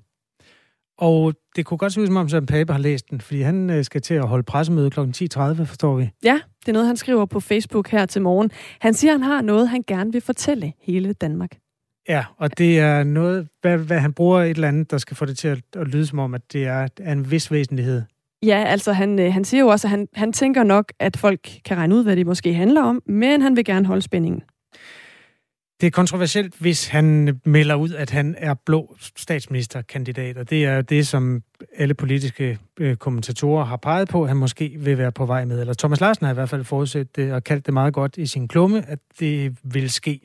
Og 0.98 1.34
det 1.56 1.66
kunne 1.66 1.78
godt 1.78 1.92
se 1.92 2.00
ud, 2.00 2.06
som 2.06 2.16
om 2.16 2.28
Søren 2.28 2.46
Pape 2.46 2.72
har 2.72 2.80
læst 2.80 3.10
den, 3.10 3.20
fordi 3.20 3.40
han 3.40 3.70
øh, 3.70 3.84
skal 3.84 4.00
til 4.00 4.14
at 4.14 4.28
holde 4.28 4.42
pressemøde 4.42 4.90
kl. 4.90 5.00
10.30, 5.00 5.64
forstår 5.64 5.96
vi. 5.96 6.10
Ja, 6.24 6.40
det 6.60 6.68
er 6.68 6.72
noget, 6.72 6.86
han 6.86 6.96
skriver 6.96 7.26
på 7.26 7.40
Facebook 7.40 7.88
her 7.88 8.06
til 8.06 8.22
morgen. 8.22 8.50
Han 8.80 8.94
siger, 8.94 9.12
han 9.12 9.22
har 9.22 9.42
noget, 9.42 9.68
han 9.68 9.84
gerne 9.86 10.12
vil 10.12 10.20
fortælle 10.20 10.72
hele 10.80 11.12
Danmark. 11.12 11.58
Ja, 12.08 12.24
og 12.36 12.58
det 12.58 12.78
er 12.78 13.04
noget, 13.04 13.48
hvad, 13.60 13.78
hvad 13.78 13.98
han 13.98 14.12
bruger 14.12 14.42
et 14.42 14.50
eller 14.50 14.68
andet, 14.68 14.90
der 14.90 14.98
skal 14.98 15.16
få 15.16 15.24
det 15.24 15.38
til 15.38 15.48
at, 15.48 15.58
at 15.76 15.88
lyde 15.88 16.06
som 16.06 16.18
om, 16.18 16.34
at 16.34 16.52
det 16.52 16.66
er, 16.66 16.88
er 17.00 17.12
en 17.12 17.30
vis 17.30 17.50
væsentlighed. 17.50 18.02
Ja, 18.42 18.64
altså 18.66 18.92
han, 18.92 19.18
øh, 19.18 19.32
han 19.32 19.44
siger 19.44 19.60
jo 19.60 19.68
også, 19.68 19.86
at 19.86 19.90
han, 19.90 20.08
han 20.14 20.32
tænker 20.32 20.62
nok, 20.62 20.92
at 20.98 21.16
folk 21.16 21.40
kan 21.64 21.76
regne 21.76 21.94
ud, 21.94 22.02
hvad 22.02 22.16
det 22.16 22.26
måske 22.26 22.54
handler 22.54 22.82
om, 22.82 23.02
men 23.06 23.42
han 23.42 23.56
vil 23.56 23.64
gerne 23.64 23.86
holde 23.86 24.02
spændingen. 24.02 24.42
Det 25.80 25.86
er 25.86 25.90
kontroversielt, 25.90 26.54
hvis 26.58 26.88
han 26.88 27.40
melder 27.44 27.74
ud, 27.74 27.90
at 27.90 28.10
han 28.10 28.34
er 28.38 28.54
blå 28.54 28.96
statsministerkandidat, 29.16 30.36
og 30.36 30.50
det 30.50 30.64
er 30.64 30.82
det, 30.82 31.06
som 31.06 31.42
alle 31.76 31.94
politiske 31.94 32.58
øh, 32.80 32.96
kommentatorer 32.96 33.64
har 33.64 33.76
peget 33.76 34.08
på, 34.08 34.22
at 34.22 34.28
han 34.28 34.36
måske 34.36 34.76
vil 34.78 34.98
være 34.98 35.12
på 35.12 35.26
vej 35.26 35.44
med. 35.44 35.60
Eller 35.60 35.74
Thomas 35.74 36.00
Larsen 36.00 36.26
har 36.26 36.32
i 36.32 36.34
hvert 36.34 36.48
fald 36.48 36.64
forudsat 36.64 37.16
det 37.16 37.32
og 37.32 37.44
kaldt 37.44 37.66
det 37.66 37.74
meget 37.74 37.94
godt 37.94 38.16
i 38.16 38.26
sin 38.26 38.48
klumme, 38.48 38.84
at 38.88 38.98
det 39.20 39.56
vil 39.62 39.90
ske. 39.90 40.20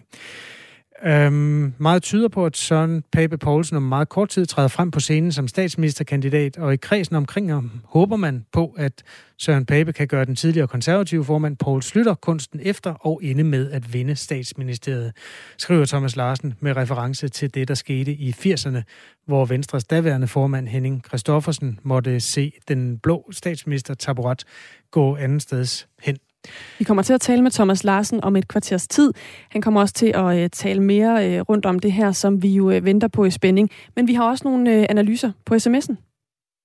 Øhm, 1.05 1.73
meget 1.77 2.03
tyder 2.03 2.27
på, 2.27 2.45
at 2.45 2.57
Søren 2.57 3.03
Pape 3.11 3.37
Poulsen 3.37 3.77
om 3.77 3.83
meget 3.83 4.09
kort 4.09 4.29
tid 4.29 4.45
træder 4.45 4.67
frem 4.67 4.91
på 4.91 4.99
scenen 4.99 5.31
som 5.31 5.47
statsministerkandidat, 5.47 6.57
og 6.57 6.73
i 6.73 6.77
kredsen 6.77 7.15
omkring 7.15 7.51
ham 7.51 7.71
håber 7.85 8.15
man 8.15 8.45
på, 8.51 8.75
at 8.77 9.03
Søren 9.37 9.65
Pape 9.65 9.93
kan 9.93 10.07
gøre 10.07 10.25
den 10.25 10.35
tidligere 10.35 10.67
konservative 10.67 11.25
formand 11.25 11.57
Poul 11.57 11.81
Slytter 11.81 12.13
kunsten 12.13 12.59
efter 12.63 12.93
og 12.93 13.19
ende 13.23 13.43
med 13.43 13.71
at 13.71 13.93
vinde 13.93 14.15
statsministeriet, 14.15 15.13
skriver 15.57 15.85
Thomas 15.85 16.15
Larsen 16.15 16.53
med 16.59 16.77
reference 16.77 17.27
til 17.27 17.53
det, 17.53 17.67
der 17.67 17.73
skete 17.73 18.13
i 18.13 18.31
80'erne, 18.31 18.81
hvor 19.25 19.45
Venstres 19.45 19.83
daværende 19.83 20.27
formand 20.27 20.67
Henning 20.67 21.03
Christoffersen 21.07 21.79
måtte 21.83 22.19
se 22.19 22.51
den 22.67 22.99
blå 22.99 23.31
statsminister 23.31 23.93
Taborat 23.93 24.43
gå 24.91 25.15
anden 25.15 25.39
steds 25.39 25.87
hen. 26.01 26.17
Vi 26.79 26.83
kommer 26.83 27.03
til 27.03 27.13
at 27.13 27.21
tale 27.21 27.41
med 27.41 27.51
Thomas 27.51 27.83
Larsen 27.83 28.23
om 28.23 28.35
et 28.35 28.47
kvarters 28.47 28.87
tid. 28.87 29.13
Han 29.49 29.61
kommer 29.61 29.81
også 29.81 29.93
til 29.93 30.11
at 30.15 30.37
øh, 30.37 30.49
tale 30.49 30.79
mere 30.79 31.29
øh, 31.29 31.41
rundt 31.41 31.65
om 31.65 31.79
det 31.79 31.91
her, 31.91 32.11
som 32.11 32.43
vi 32.43 32.49
jo 32.49 32.71
øh, 32.71 32.85
venter 32.85 33.07
på 33.07 33.25
i 33.25 33.31
spænding. 33.31 33.69
Men 33.95 34.07
vi 34.07 34.13
har 34.13 34.29
også 34.29 34.43
nogle 34.47 34.91
analyser 34.91 35.31
på 35.45 35.55
sms'en. 35.55 35.95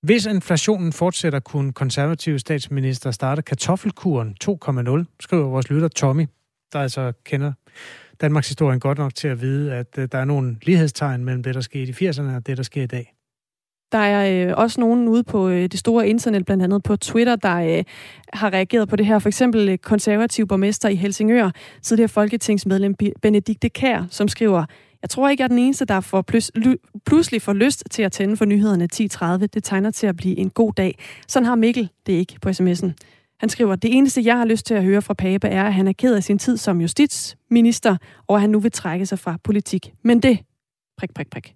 Hvis 0.03 0.25
inflationen 0.25 0.93
fortsætter, 0.93 1.39
kunne 1.39 1.73
konservative 1.73 2.39
statsminister 2.39 3.11
starte 3.11 3.41
kartoffelkuren 3.41 4.35
2.0, 4.43 5.05
skriver 5.19 5.49
vores 5.49 5.69
lytter 5.69 5.87
Tommy. 5.87 6.27
der 6.73 6.79
altså 6.79 7.13
kender 7.25 7.53
Danmarks 8.21 8.47
historien 8.47 8.79
godt 8.79 8.97
nok 8.97 9.15
til 9.15 9.27
at 9.27 9.41
vide, 9.41 9.73
at 9.73 9.95
der 9.95 10.17
er 10.17 10.25
nogle 10.25 10.57
lighedstegn 10.61 11.25
mellem 11.25 11.43
det, 11.43 11.55
der 11.55 11.61
skete 11.61 12.03
i 12.03 12.09
80'erne 12.09 12.35
og 12.35 12.47
det, 12.47 12.57
der 12.57 12.63
sker 12.63 12.83
i 12.83 12.87
dag. 12.87 13.13
Der 13.91 13.97
er 13.97 14.47
øh, 14.49 14.53
også 14.57 14.79
nogen 14.79 15.07
ude 15.07 15.23
på 15.23 15.49
øh, 15.49 15.61
det 15.61 15.79
store 15.79 16.07
internet, 16.07 16.45
blandt 16.45 16.63
andet 16.63 16.83
på 16.83 16.95
Twitter, 16.95 17.35
der 17.35 17.55
øh, 17.55 17.83
har 18.33 18.53
reageret 18.53 18.89
på 18.89 18.95
det 18.95 19.05
her. 19.05 19.19
For 19.19 19.29
eksempel 19.29 19.69
øh, 19.69 19.77
konservativ 19.77 20.47
borgmester 20.47 20.89
i 20.89 20.95
Helsingør, 20.95 21.51
tidligere 21.81 22.09
folketingsmedlem 22.09 22.95
Benedikte 23.21 23.69
Kær, 23.69 24.07
som 24.09 24.27
skriver, 24.27 24.65
jeg 25.01 25.09
tror 25.09 25.29
ikke, 25.29 25.41
jeg 25.41 25.45
er 25.45 25.49
den 25.49 25.59
eneste, 25.59 25.85
der 25.85 25.99
får 25.99 26.21
plus, 26.21 26.51
pludselig 27.05 27.41
får 27.41 27.53
lyst 27.53 27.83
til 27.91 28.03
at 28.03 28.11
tænde 28.11 28.37
for 28.37 28.45
nyhederne 28.45 28.87
10.30. 28.93 29.45
Det 29.45 29.63
tegner 29.63 29.91
til 29.91 30.07
at 30.07 30.15
blive 30.15 30.37
en 30.37 30.49
god 30.49 30.73
dag. 30.73 30.97
Sådan 31.27 31.45
har 31.45 31.55
Mikkel 31.55 31.89
det 32.05 32.13
ikke 32.13 32.39
på 32.41 32.49
sms'en. 32.49 32.91
Han 33.39 33.49
skriver, 33.49 33.75
det 33.75 33.97
eneste, 33.97 34.21
jeg 34.25 34.37
har 34.37 34.45
lyst 34.45 34.65
til 34.65 34.73
at 34.73 34.83
høre 34.83 35.01
fra 35.01 35.13
Pape, 35.13 35.47
er, 35.47 35.63
at 35.63 35.73
han 35.73 35.87
er 35.87 35.93
ked 35.93 36.15
af 36.15 36.23
sin 36.23 36.39
tid 36.39 36.57
som 36.57 36.81
justitsminister, 36.81 37.97
og 38.27 38.35
at 38.35 38.41
han 38.41 38.49
nu 38.49 38.59
vil 38.59 38.71
trække 38.71 39.05
sig 39.05 39.19
fra 39.19 39.37
politik. 39.43 39.93
Men 40.03 40.19
det, 40.19 40.39
prik, 40.97 41.13
prik, 41.13 41.29
prik. 41.29 41.55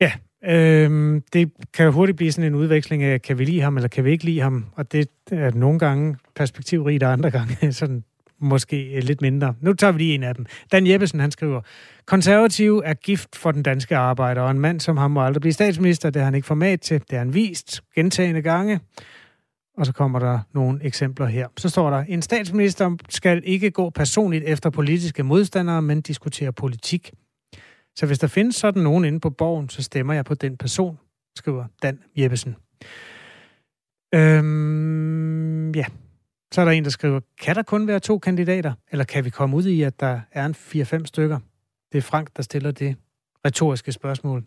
Ja, 0.00 0.12
Øhm, 0.48 1.22
det 1.32 1.50
kan 1.74 1.84
jo 1.84 1.92
hurtigt 1.92 2.16
blive 2.16 2.32
sådan 2.32 2.52
en 2.52 2.54
udveksling 2.54 3.02
af, 3.02 3.22
kan 3.22 3.38
vi 3.38 3.44
lide 3.44 3.60
ham, 3.60 3.76
eller 3.76 3.88
kan 3.88 4.04
vi 4.04 4.10
ikke 4.10 4.24
lide 4.24 4.40
ham? 4.40 4.64
Og 4.76 4.92
det 4.92 5.08
er 5.32 5.50
nogle 5.50 5.78
gange 5.78 6.16
perspektivrigt, 6.34 7.02
og 7.02 7.12
andre 7.12 7.30
gange 7.30 7.72
sådan 7.82 8.04
måske 8.38 8.96
øh, 8.96 9.02
lidt 9.02 9.20
mindre. 9.20 9.54
Nu 9.60 9.72
tager 9.72 9.92
vi 9.92 9.98
lige 9.98 10.14
en 10.14 10.22
af 10.22 10.34
dem. 10.34 10.46
Dan 10.72 10.86
Jeppesen, 10.86 11.20
han 11.20 11.30
skriver, 11.30 11.60
Konservativ 12.06 12.82
er 12.84 12.94
gift 12.94 13.36
for 13.36 13.52
den 13.52 13.62
danske 13.62 13.96
arbejder, 13.96 14.42
og 14.42 14.50
en 14.50 14.58
mand 14.58 14.80
som 14.80 14.96
ham 14.96 15.10
må 15.10 15.24
aldrig 15.24 15.40
blive 15.40 15.52
statsminister. 15.52 16.10
Det 16.10 16.20
har 16.20 16.24
han 16.24 16.34
ikke 16.34 16.46
format 16.46 16.80
til. 16.80 17.00
Det 17.00 17.10
har 17.10 17.18
han 17.18 17.34
vist 17.34 17.80
gentagende 17.94 18.42
gange. 18.42 18.80
Og 19.76 19.86
så 19.86 19.92
kommer 19.92 20.18
der 20.18 20.38
nogle 20.54 20.84
eksempler 20.84 21.26
her. 21.26 21.48
Så 21.58 21.68
står 21.68 21.90
der, 21.90 22.04
en 22.08 22.22
statsminister 22.22 22.96
skal 23.08 23.42
ikke 23.44 23.70
gå 23.70 23.90
personligt 23.90 24.44
efter 24.44 24.70
politiske 24.70 25.22
modstandere, 25.22 25.82
men 25.82 26.00
diskutere 26.00 26.52
politik. 26.52 27.12
Så 27.96 28.06
hvis 28.06 28.18
der 28.18 28.26
findes 28.26 28.56
sådan 28.56 28.82
nogen 28.82 29.04
inde 29.04 29.20
på 29.20 29.30
borgen, 29.30 29.68
så 29.68 29.82
stemmer 29.82 30.14
jeg 30.14 30.24
på 30.24 30.34
den 30.34 30.56
person, 30.56 30.98
skriver 31.36 31.64
Dan 31.82 31.98
Jeppesen. 32.16 32.56
Øhm, 34.14 35.72
ja, 35.72 35.84
så 36.52 36.60
er 36.60 36.64
der 36.64 36.72
en, 36.72 36.84
der 36.84 36.90
skriver, 36.90 37.20
kan 37.40 37.56
der 37.56 37.62
kun 37.62 37.86
være 37.86 38.00
to 38.00 38.18
kandidater? 38.18 38.72
Eller 38.90 39.04
kan 39.04 39.24
vi 39.24 39.30
komme 39.30 39.56
ud 39.56 39.64
i, 39.64 39.82
at 39.82 40.00
der 40.00 40.20
er 40.32 40.46
en 40.46 40.54
4-5 40.54 41.04
stykker? 41.04 41.38
Det 41.92 41.98
er 41.98 42.02
Frank, 42.02 42.28
der 42.36 42.42
stiller 42.42 42.70
det 42.70 42.96
retoriske 43.46 43.92
spørgsmål. 43.92 44.44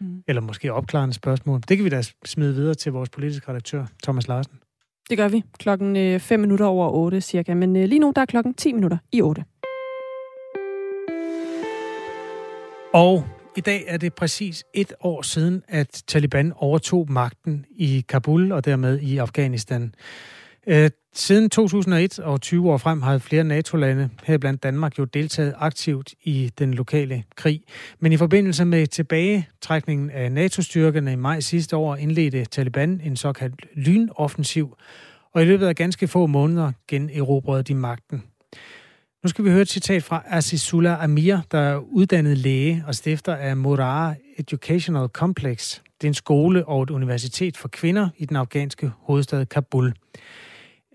Mm. 0.00 0.22
Eller 0.28 0.42
måske 0.42 0.72
opklarende 0.72 1.14
spørgsmål. 1.14 1.60
Det 1.68 1.76
kan 1.76 1.84
vi 1.84 1.90
da 1.90 2.02
smide 2.24 2.54
videre 2.54 2.74
til 2.74 2.92
vores 2.92 3.10
politiske 3.10 3.48
redaktør, 3.48 3.86
Thomas 4.02 4.28
Larsen. 4.28 4.58
Det 5.10 5.18
gør 5.18 5.28
vi. 5.28 5.42
Klokken 5.58 6.20
5 6.20 6.40
øh, 6.40 6.40
minutter 6.40 6.66
over 6.66 6.90
8 6.90 7.20
cirka. 7.20 7.54
Men 7.54 7.76
øh, 7.76 7.84
lige 7.84 7.98
nu 7.98 8.12
der 8.16 8.22
er 8.22 8.26
klokken 8.26 8.54
10 8.54 8.72
minutter 8.72 8.98
i 9.12 9.22
8. 9.22 9.44
Og 12.96 13.24
i 13.56 13.60
dag 13.60 13.84
er 13.86 13.96
det 13.96 14.14
præcis 14.14 14.64
et 14.74 14.92
år 15.00 15.22
siden, 15.22 15.62
at 15.68 16.02
Taliban 16.06 16.52
overtog 16.56 17.12
magten 17.12 17.64
i 17.70 18.04
Kabul 18.08 18.52
og 18.52 18.64
dermed 18.64 19.00
i 19.00 19.18
Afghanistan. 19.18 19.94
Øh, 20.66 20.90
siden 21.14 21.50
2001 21.50 22.18
og 22.18 22.40
20 22.40 22.70
år 22.70 22.76
frem 22.76 23.02
har 23.02 23.18
flere 23.18 23.44
NATO-lande, 23.44 24.10
heriblandt 24.24 24.62
Danmark, 24.62 24.98
jo 24.98 25.04
deltaget 25.04 25.54
aktivt 25.56 26.14
i 26.22 26.52
den 26.58 26.74
lokale 26.74 27.24
krig. 27.36 27.62
Men 28.00 28.12
i 28.12 28.16
forbindelse 28.16 28.64
med 28.64 28.86
tilbagetrækningen 28.86 30.10
af 30.10 30.32
NATO-styrkerne 30.32 31.12
i 31.12 31.16
maj 31.16 31.40
sidste 31.40 31.76
år, 31.76 31.96
indledte 31.96 32.44
Taliban 32.44 33.00
en 33.04 33.16
såkaldt 33.16 33.66
lynoffensiv, 33.74 34.76
og 35.32 35.42
i 35.42 35.44
løbet 35.44 35.66
af 35.66 35.74
ganske 35.74 36.08
få 36.08 36.26
måneder 36.26 36.72
generobrede 36.88 37.62
de 37.62 37.74
magten. 37.74 38.22
Nu 39.26 39.30
skal 39.30 39.44
vi 39.44 39.50
høre 39.50 39.62
et 39.62 39.68
citat 39.68 40.02
fra 40.02 40.22
Azizullah 40.30 41.04
Amir, 41.04 41.36
der 41.52 41.58
er 41.58 41.76
uddannet 41.98 42.38
læge 42.38 42.84
og 42.88 42.94
stifter 42.94 43.34
af 43.34 43.56
Morar 43.56 44.14
Educational 44.38 45.08
Complex. 45.08 45.80
Det 45.98 46.04
er 46.06 46.08
en 46.08 46.14
skole 46.14 46.68
og 46.68 46.82
et 46.82 46.90
universitet 46.90 47.56
for 47.56 47.68
kvinder 47.68 48.08
i 48.18 48.24
den 48.24 48.36
afghanske 48.36 48.90
hovedstad 49.06 49.46
Kabul. 49.46 49.92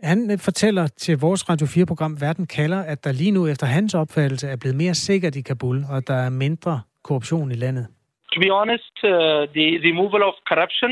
Han 0.04 0.32
øh, 0.32 0.38
fortæller 0.40 0.88
til 0.88 1.18
vores 1.18 1.50
Radio 1.50 1.68
4-program 1.68 2.22
Verden 2.22 2.48
kalder, 2.48 2.82
at 2.84 3.04
der 3.04 3.12
lige 3.12 3.32
nu 3.32 3.48
efter 3.48 3.66
hans 3.66 3.94
opfattelse 3.96 4.48
er 4.48 4.56
blevet 4.62 4.78
mere 4.78 4.94
sikkert 4.94 5.36
i 5.36 5.42
Kabul, 5.42 5.78
og 5.94 6.08
der 6.08 6.18
er 6.26 6.30
mindre 6.30 6.82
korruption 7.04 7.52
i 7.52 7.56
landet. 7.56 7.88
To 8.34 8.40
be 8.40 8.50
honest, 8.60 8.96
uh, 9.04 9.12
the 9.58 9.68
removal 9.90 10.22
of 10.30 10.34
corruption, 10.50 10.92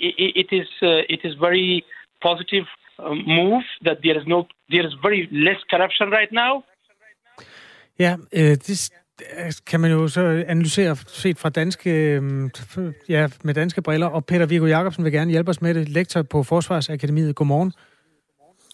it, 0.00 0.32
it 0.42 0.48
is 0.60 0.70
uh, 0.82 1.14
it 1.14 1.20
is 1.24 1.34
very 1.46 1.82
positive 2.28 2.66
uh, 3.04 3.16
move 3.38 3.64
that 3.86 3.96
there 4.04 4.16
is 4.20 4.26
no 4.26 4.38
there 4.72 4.86
is 4.88 4.94
very 5.06 5.22
less 5.46 5.60
corruption 5.72 6.06
right 6.18 6.32
now. 6.42 6.52
Ja, 7.98 8.16
øh, 8.32 8.56
det 8.66 8.92
kan 9.66 9.80
man 9.80 9.90
jo 9.90 10.08
så 10.08 10.44
analysere 10.48 10.96
set 10.96 11.38
fra 11.38 11.48
danske, 11.48 11.90
øh, 11.90 12.50
ja, 13.08 13.28
med 13.44 13.54
danske 13.54 13.82
briller. 13.82 14.06
Og 14.06 14.24
Peter 14.24 14.46
Viggo 14.46 14.66
Jacobsen 14.66 15.04
vil 15.04 15.12
gerne 15.12 15.30
hjælpe 15.30 15.50
os 15.50 15.62
med 15.62 15.74
det. 15.74 15.88
Lektor 15.88 16.22
på 16.22 16.42
Forsvarsakademiet. 16.42 17.36
Godmorgen. 17.36 17.72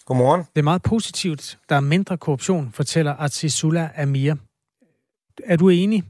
Godmorgen. 0.05 0.41
Det 0.41 0.59
er 0.59 0.63
meget 0.63 0.83
positivt. 0.83 1.57
Der 1.69 1.75
er 1.75 1.79
mindre 1.79 2.17
korruption, 2.17 2.71
fortæller 2.73 3.15
Atsisula 3.15 3.89
Amir. 3.97 4.35
Er 5.45 5.57
du 5.57 5.69
enig? 5.69 6.03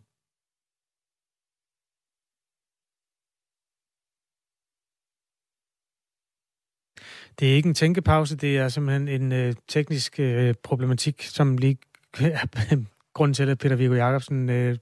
Det 7.39 7.51
er 7.51 7.55
ikke 7.55 7.67
en 7.67 7.73
tænkepause, 7.73 8.35
det 8.35 8.57
er 8.57 8.69
simpelthen 8.69 9.07
en 9.07 9.31
øh, 9.31 9.53
teknisk 9.67 10.19
øh, 10.19 10.53
problematik, 10.63 11.23
som 11.23 11.57
lige 11.57 11.77
er 12.19 12.45
grunden 13.15 13.33
til, 13.33 13.49
at 13.49 13.57
Peter 13.57 13.75
Viggo 13.75 13.95
Jacobsen 13.95 14.49
øh, 14.49 14.77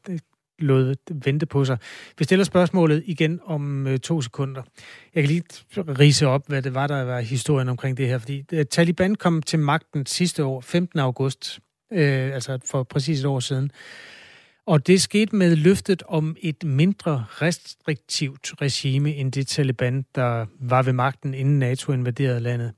lod 0.59 0.95
vente 1.25 1.45
på 1.45 1.65
sig. 1.65 1.77
Vi 2.17 2.23
stiller 2.23 2.45
spørgsmålet 2.45 3.03
igen 3.05 3.39
om 3.45 3.87
øh, 3.87 3.99
to 3.99 4.21
sekunder. 4.21 4.63
Jeg 5.15 5.23
kan 5.23 5.27
lige 5.27 5.43
rise 5.77 6.27
op, 6.27 6.47
hvad 6.47 6.61
det 6.61 6.73
var, 6.73 6.87
der 6.87 7.03
var 7.03 7.19
historien 7.19 7.69
omkring 7.69 7.97
det 7.97 8.07
her, 8.07 8.17
fordi 8.17 8.43
øh, 8.53 8.65
Taliban 8.65 9.15
kom 9.15 9.41
til 9.41 9.59
magten 9.59 10.05
sidste 10.05 10.45
år, 10.45 10.61
15. 10.61 10.99
august, 10.99 11.59
øh, 11.93 12.33
altså 12.33 12.59
for 12.65 12.83
præcis 12.83 13.19
et 13.19 13.25
år 13.25 13.39
siden. 13.39 13.71
Og 14.67 14.87
det 14.87 15.01
skete 15.01 15.35
med 15.35 15.55
løftet 15.55 16.03
om 16.07 16.35
et 16.41 16.63
mindre 16.63 17.25
restriktivt 17.29 18.53
regime 18.61 19.15
end 19.15 19.31
det 19.31 19.47
Taliban, 19.47 20.05
der 20.15 20.45
var 20.59 20.81
ved 20.81 20.93
magten, 20.93 21.33
inden 21.33 21.59
NATO 21.59 21.91
invaderede 21.91 22.39
landet. 22.39 22.73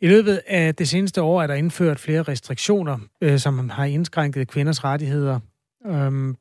I 0.00 0.08
løbet 0.08 0.40
af 0.46 0.74
det 0.74 0.88
seneste 0.88 1.22
år 1.22 1.42
er 1.42 1.46
der 1.46 1.54
indført 1.54 2.00
flere 2.00 2.22
restriktioner, 2.22 2.98
øh, 3.20 3.38
som 3.38 3.68
har 3.68 3.84
indskrænket 3.84 4.48
kvinders 4.48 4.84
rettigheder. 4.84 5.40
Øhm, 5.86 6.36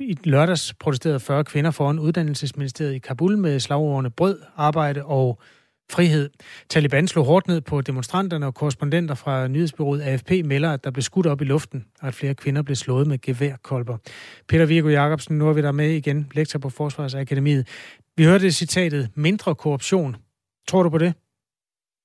i 0.00 0.18
lørdags 0.24 0.74
protesterede 0.74 1.20
40 1.20 1.44
kvinder 1.44 1.70
foran 1.70 1.98
uddannelsesministeriet 1.98 2.94
i 2.94 2.98
Kabul 2.98 3.38
med 3.38 3.60
slagordene 3.60 4.10
brød, 4.10 4.38
arbejde 4.56 5.04
og 5.04 5.40
frihed. 5.92 6.30
Taliban 6.68 7.08
slog 7.08 7.24
hårdt 7.24 7.48
ned 7.48 7.60
på 7.60 7.80
demonstranterne, 7.80 8.46
og 8.46 8.54
korrespondenter 8.54 9.14
fra 9.14 9.48
nyhedsbyrået 9.48 10.02
AFP 10.02 10.30
melder, 10.44 10.72
at 10.72 10.84
der 10.84 10.90
blev 10.90 11.02
skudt 11.02 11.26
op 11.26 11.40
i 11.40 11.44
luften, 11.44 11.84
og 12.00 12.08
at 12.08 12.14
flere 12.14 12.34
kvinder 12.34 12.62
blev 12.62 12.76
slået 12.76 13.06
med 13.06 13.20
geværkolber. 13.20 13.96
Peter 14.48 14.66
Virgo 14.66 14.88
Jacobsen, 14.88 15.38
nu 15.38 15.48
er 15.48 15.52
vi 15.52 15.62
der 15.62 15.72
med 15.72 15.90
igen, 15.90 16.30
lektor 16.34 16.58
på 16.58 16.70
Forsvarsakademiet. 16.70 17.68
Vi 18.16 18.24
hørte 18.24 18.52
citatet, 18.52 19.10
mindre 19.14 19.54
korruption. 19.54 20.16
Tror 20.68 20.82
du 20.82 20.90
på 20.90 20.98
det? 20.98 21.14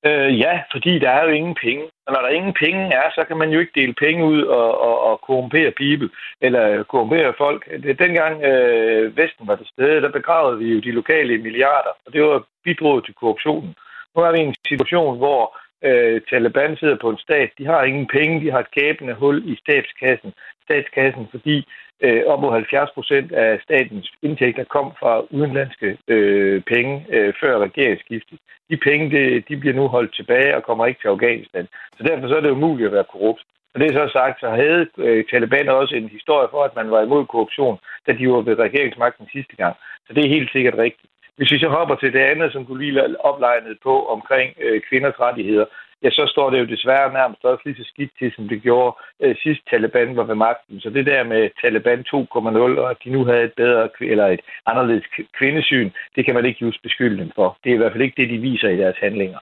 Øh, 0.05 0.39
ja, 0.39 0.61
fordi 0.71 0.99
der 0.99 1.09
er 1.09 1.23
jo 1.23 1.29
ingen 1.29 1.55
penge. 1.63 1.83
Og 2.07 2.13
når 2.13 2.21
der 2.21 2.29
ingen 2.29 2.53
penge 2.53 2.81
er, 2.93 3.07
så 3.15 3.23
kan 3.27 3.37
man 3.37 3.49
jo 3.49 3.59
ikke 3.59 3.79
dele 3.79 3.93
penge 3.93 4.25
ud 4.25 4.41
og, 4.43 4.81
og, 4.81 5.01
og 5.03 5.21
korrumpere 5.21 5.71
people, 5.71 6.09
eller 6.41 6.83
korrumpere 6.83 7.33
folk. 7.37 7.61
Det, 7.83 7.99
dengang 7.99 8.43
øh, 8.43 9.17
Vesten 9.17 9.47
var 9.47 9.55
til 9.55 9.67
stede, 9.73 10.01
der 10.01 10.11
begravede 10.11 10.59
vi 10.59 10.73
jo 10.73 10.79
de 10.79 10.91
lokale 10.91 11.37
milliarder, 11.37 11.93
og 12.05 12.13
det 12.13 12.23
var 12.23 12.43
bidraget 12.63 13.05
til 13.05 13.13
korruptionen. 13.13 13.75
Nu 14.15 14.21
er 14.21 14.31
vi 14.31 14.37
i 14.39 14.43
en 14.43 14.55
situation, 14.67 15.17
hvor 15.17 15.57
øh, 15.83 16.21
Taliban 16.29 16.77
sidder 16.77 16.97
på 17.01 17.09
en 17.09 17.17
stat. 17.17 17.49
De 17.57 17.65
har 17.65 17.83
ingen 17.83 18.07
penge, 18.07 18.45
de 18.45 18.51
har 18.51 18.59
et 18.59 18.71
gabende 18.71 19.13
hul 19.13 19.37
i 19.51 19.55
statskassen, 19.55 20.33
statskassen 20.65 21.27
fordi 21.31 21.67
øh, 22.01 22.23
op 22.25 22.41
mod 22.41 22.51
70 22.51 22.91
procent 22.91 23.31
af 23.31 23.59
statens 23.63 24.11
indtægter 24.21 24.63
kom 24.63 24.91
fra 24.99 25.21
udenlandske 25.29 25.97
øh, 26.07 26.61
penge 26.61 27.05
øh, 27.09 27.33
før 27.41 27.59
regeringsskiftet. 27.59 28.39
De 28.69 28.77
penge, 28.77 29.11
det, 29.15 29.49
de 29.49 29.57
bliver 29.57 29.75
nu 29.75 29.87
holdt 29.87 30.15
tilbage 30.15 30.55
og 30.55 30.63
kommer 30.63 30.85
ikke 30.85 31.01
til 31.01 31.07
Afghanistan. 31.07 31.67
Så 31.97 32.03
derfor 32.03 32.27
så 32.27 32.35
er 32.35 32.41
det 32.41 32.49
umuligt 32.49 32.87
at 32.87 32.93
være 32.93 33.11
korrupt. 33.11 33.41
Og 33.73 33.79
det 33.79 33.87
er 33.87 33.93
så 33.93 34.11
sagt, 34.13 34.39
så 34.39 34.49
havde 34.49 34.87
øh, 34.97 35.25
Taliban 35.31 35.69
også 35.69 35.95
en 35.95 36.09
historie 36.09 36.47
for, 36.51 36.63
at 36.63 36.75
man 36.75 36.91
var 36.91 37.01
imod 37.01 37.25
korruption, 37.25 37.77
da 38.07 38.11
de 38.11 38.29
var 38.29 38.41
ved 38.41 38.59
regeringsmagten 38.59 39.27
sidste 39.31 39.55
gang. 39.55 39.75
Så 40.07 40.13
det 40.13 40.25
er 40.25 40.35
helt 40.35 40.51
sikkert 40.51 40.77
rigtigt. 40.77 41.11
Hvis 41.39 41.51
vi 41.51 41.59
så 41.59 41.69
hopper 41.77 41.95
til 41.95 42.13
det 42.13 42.23
andet, 42.31 42.51
som 42.51 42.65
du 42.65 42.75
lige 42.75 43.25
oplejnede 43.29 43.77
på 43.83 43.93
omkring 44.15 44.49
øh, 44.65 44.81
kvinders 44.89 45.19
rettigheder, 45.19 45.65
ja, 46.03 46.09
så 46.09 46.23
står 46.33 46.49
det 46.49 46.59
jo 46.59 46.65
desværre 46.75 47.13
nærmest 47.13 47.45
også 47.45 47.63
lige 47.65 47.79
så 47.81 47.85
skidt 47.93 48.11
til, 48.19 48.31
som 48.35 48.47
det 48.49 48.61
gjorde 48.61 48.91
øh, 49.23 49.35
sidst 49.43 49.61
Taliban 49.69 50.15
var 50.15 50.23
ved 50.23 50.35
magten. 50.35 50.79
Så 50.79 50.89
det 50.89 51.05
der 51.05 51.23
med 51.23 51.49
Taliban 51.61 51.99
2.0, 51.99 52.81
og 52.83 52.89
at 52.91 52.97
de 53.03 53.09
nu 53.09 53.25
havde 53.25 53.43
et 53.43 53.53
bedre 53.53 53.89
eller 54.01 54.27
et 54.27 54.41
anderledes 54.65 55.05
kvindesyn, 55.39 55.89
det 56.15 56.25
kan 56.25 56.35
man 56.35 56.45
ikke 56.45 56.65
just 56.65 56.81
beskylde 56.83 57.17
dem 57.23 57.31
for. 57.35 57.57
Det 57.63 57.69
er 57.69 57.73
i 57.73 57.77
hvert 57.77 57.91
fald 57.91 58.03
ikke 58.03 58.21
det, 58.21 58.29
de 58.29 58.37
viser 58.37 58.69
i 58.69 58.77
deres 58.77 58.97
handlinger. 59.01 59.39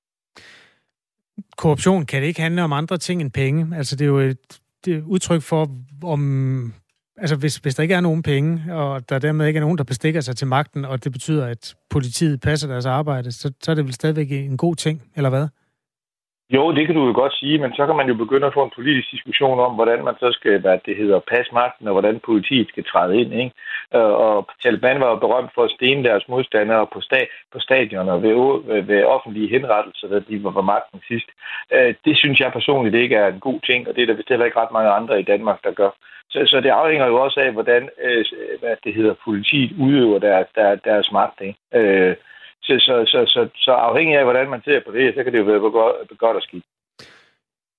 korruption 1.57 2.05
kan 2.05 2.21
det 2.21 2.27
ikke 2.27 2.41
handle 2.41 2.63
om 2.63 2.73
andre 2.73 2.97
ting 2.97 3.21
end 3.21 3.31
penge. 3.31 3.77
Altså 3.77 3.95
det 3.95 4.05
er 4.05 4.13
jo 4.15 4.19
et, 4.19 4.59
det 4.85 4.93
er 4.93 4.97
et 4.97 5.03
udtryk 5.03 5.41
for, 5.41 5.61
om 6.03 6.21
altså 7.17 7.35
hvis, 7.35 7.57
hvis 7.57 7.75
der 7.75 7.83
ikke 7.83 7.95
er 7.95 8.01
nogen 8.01 8.23
penge, 8.23 8.63
og 8.73 9.09
der 9.09 9.19
dermed 9.19 9.47
ikke 9.47 9.57
er 9.57 9.61
nogen, 9.61 9.77
der 9.77 9.83
bestikker 9.83 10.21
sig 10.21 10.35
til 10.35 10.47
magten, 10.47 10.85
og 10.85 11.03
det 11.03 11.11
betyder, 11.11 11.45
at 11.45 11.75
politiet 11.89 12.41
passer 12.41 12.67
deres 12.67 12.85
arbejde, 12.85 13.31
så, 13.31 13.51
så 13.63 13.71
er 13.71 13.75
det 13.75 13.85
vel 13.85 13.93
stadigvæk 13.93 14.31
en 14.31 14.57
god 14.57 14.75
ting, 14.75 15.03
eller 15.15 15.29
hvad? 15.29 15.47
Jo, 16.49 16.71
det 16.71 16.85
kan 16.85 16.95
du 16.95 17.07
jo 17.07 17.13
godt 17.13 17.33
sige, 17.33 17.57
men 17.57 17.73
så 17.73 17.85
kan 17.85 17.95
man 17.95 18.07
jo 18.07 18.15
begynde 18.15 18.47
at 18.47 18.53
få 18.53 18.63
en 18.63 18.75
politisk 18.75 19.11
diskussion 19.11 19.59
om, 19.59 19.73
hvordan 19.75 20.03
man 20.03 20.15
så 20.19 20.29
skal, 20.31 20.59
hvad 20.59 20.79
det 20.85 20.97
hedder, 20.97 21.19
passe 21.19 21.53
magten, 21.53 21.87
og 21.87 21.93
hvordan 21.93 22.19
politiet 22.19 22.67
skal 22.69 22.83
træde 22.83 23.17
ind. 23.21 23.33
Ikke? 23.33 23.51
Øh, 23.95 24.13
og 24.25 24.47
Taliban 24.63 24.99
var 24.99 25.09
jo 25.09 25.15
berømt 25.15 25.51
for 25.55 25.63
at 25.63 25.71
stene 25.71 26.03
deres 26.03 26.27
modstandere 26.27 26.87
på, 26.93 26.99
sta- 26.99 27.31
på 27.53 27.59
stadioner 27.59 28.17
ved, 28.17 28.35
ved 28.83 29.03
offentlige 29.03 29.49
henrettelser, 29.49 30.07
da 30.07 30.19
de 30.19 30.43
var 30.43 30.51
på 30.51 30.61
magten 30.61 30.99
sidst. 31.07 31.29
Øh, 31.73 31.93
det 32.05 32.17
synes 32.17 32.39
jeg 32.39 32.51
personligt 32.51 32.95
ikke 32.95 33.15
er 33.15 33.27
en 33.27 33.39
god 33.39 33.59
ting, 33.61 33.87
og 33.87 33.95
det 33.95 34.01
er 34.01 34.07
der 34.07 34.13
vist 34.13 34.29
heller 34.29 34.45
ikke 34.45 34.59
ret 34.59 34.71
mange 34.71 34.89
andre 34.89 35.19
i 35.19 35.23
Danmark, 35.23 35.63
der 35.63 35.71
gør. 35.71 35.89
Så, 36.29 36.39
så 36.45 36.61
det 36.61 36.69
afhænger 36.69 37.07
jo 37.07 37.15
også 37.23 37.39
af, 37.39 37.51
hvordan 37.51 37.89
øh, 38.03 38.25
hvad 38.59 38.75
det 38.83 38.93
hedder, 38.93 39.13
politiet 39.25 39.71
udøver 39.79 40.19
deres, 40.19 40.47
deres, 40.55 40.79
deres 40.83 41.11
magt. 41.11 41.41
Ikke? 41.41 42.15
Så, 42.67 42.75
så, 42.79 43.03
så, 43.11 43.19
så, 43.27 43.49
så 43.55 43.71
afhængig 43.71 44.17
af, 44.17 44.23
hvordan 44.23 44.49
man 44.49 44.61
ser 44.63 44.79
på 44.85 44.91
det, 44.91 45.13
så 45.15 45.23
kan 45.23 45.33
det 45.33 45.39
jo 45.39 45.43
være 45.43 45.59
godt, 45.59 46.17
godt 46.19 46.37
og 46.37 46.41
skidt. 46.41 46.65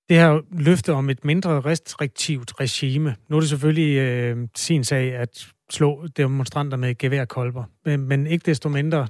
Det 0.09 0.16
her 0.16 0.41
løfte 0.68 0.93
om 0.93 1.11
et 1.11 1.24
mindre 1.24 1.61
restriktivt 1.61 2.61
regime. 2.61 3.16
Nu 3.28 3.36
er 3.36 3.41
det 3.41 3.49
selvfølgelig 3.49 3.97
øh, 3.99 4.36
sin 4.57 4.84
sag 4.84 5.14
at 5.14 5.53
slå 5.70 6.07
demonstranter 6.16 6.76
med 6.76 6.99
geværkolber. 6.99 7.64
Men, 7.84 8.09
men 8.09 8.26
ikke 8.26 8.47
desto 8.47 8.68
mindre, 8.68 9.07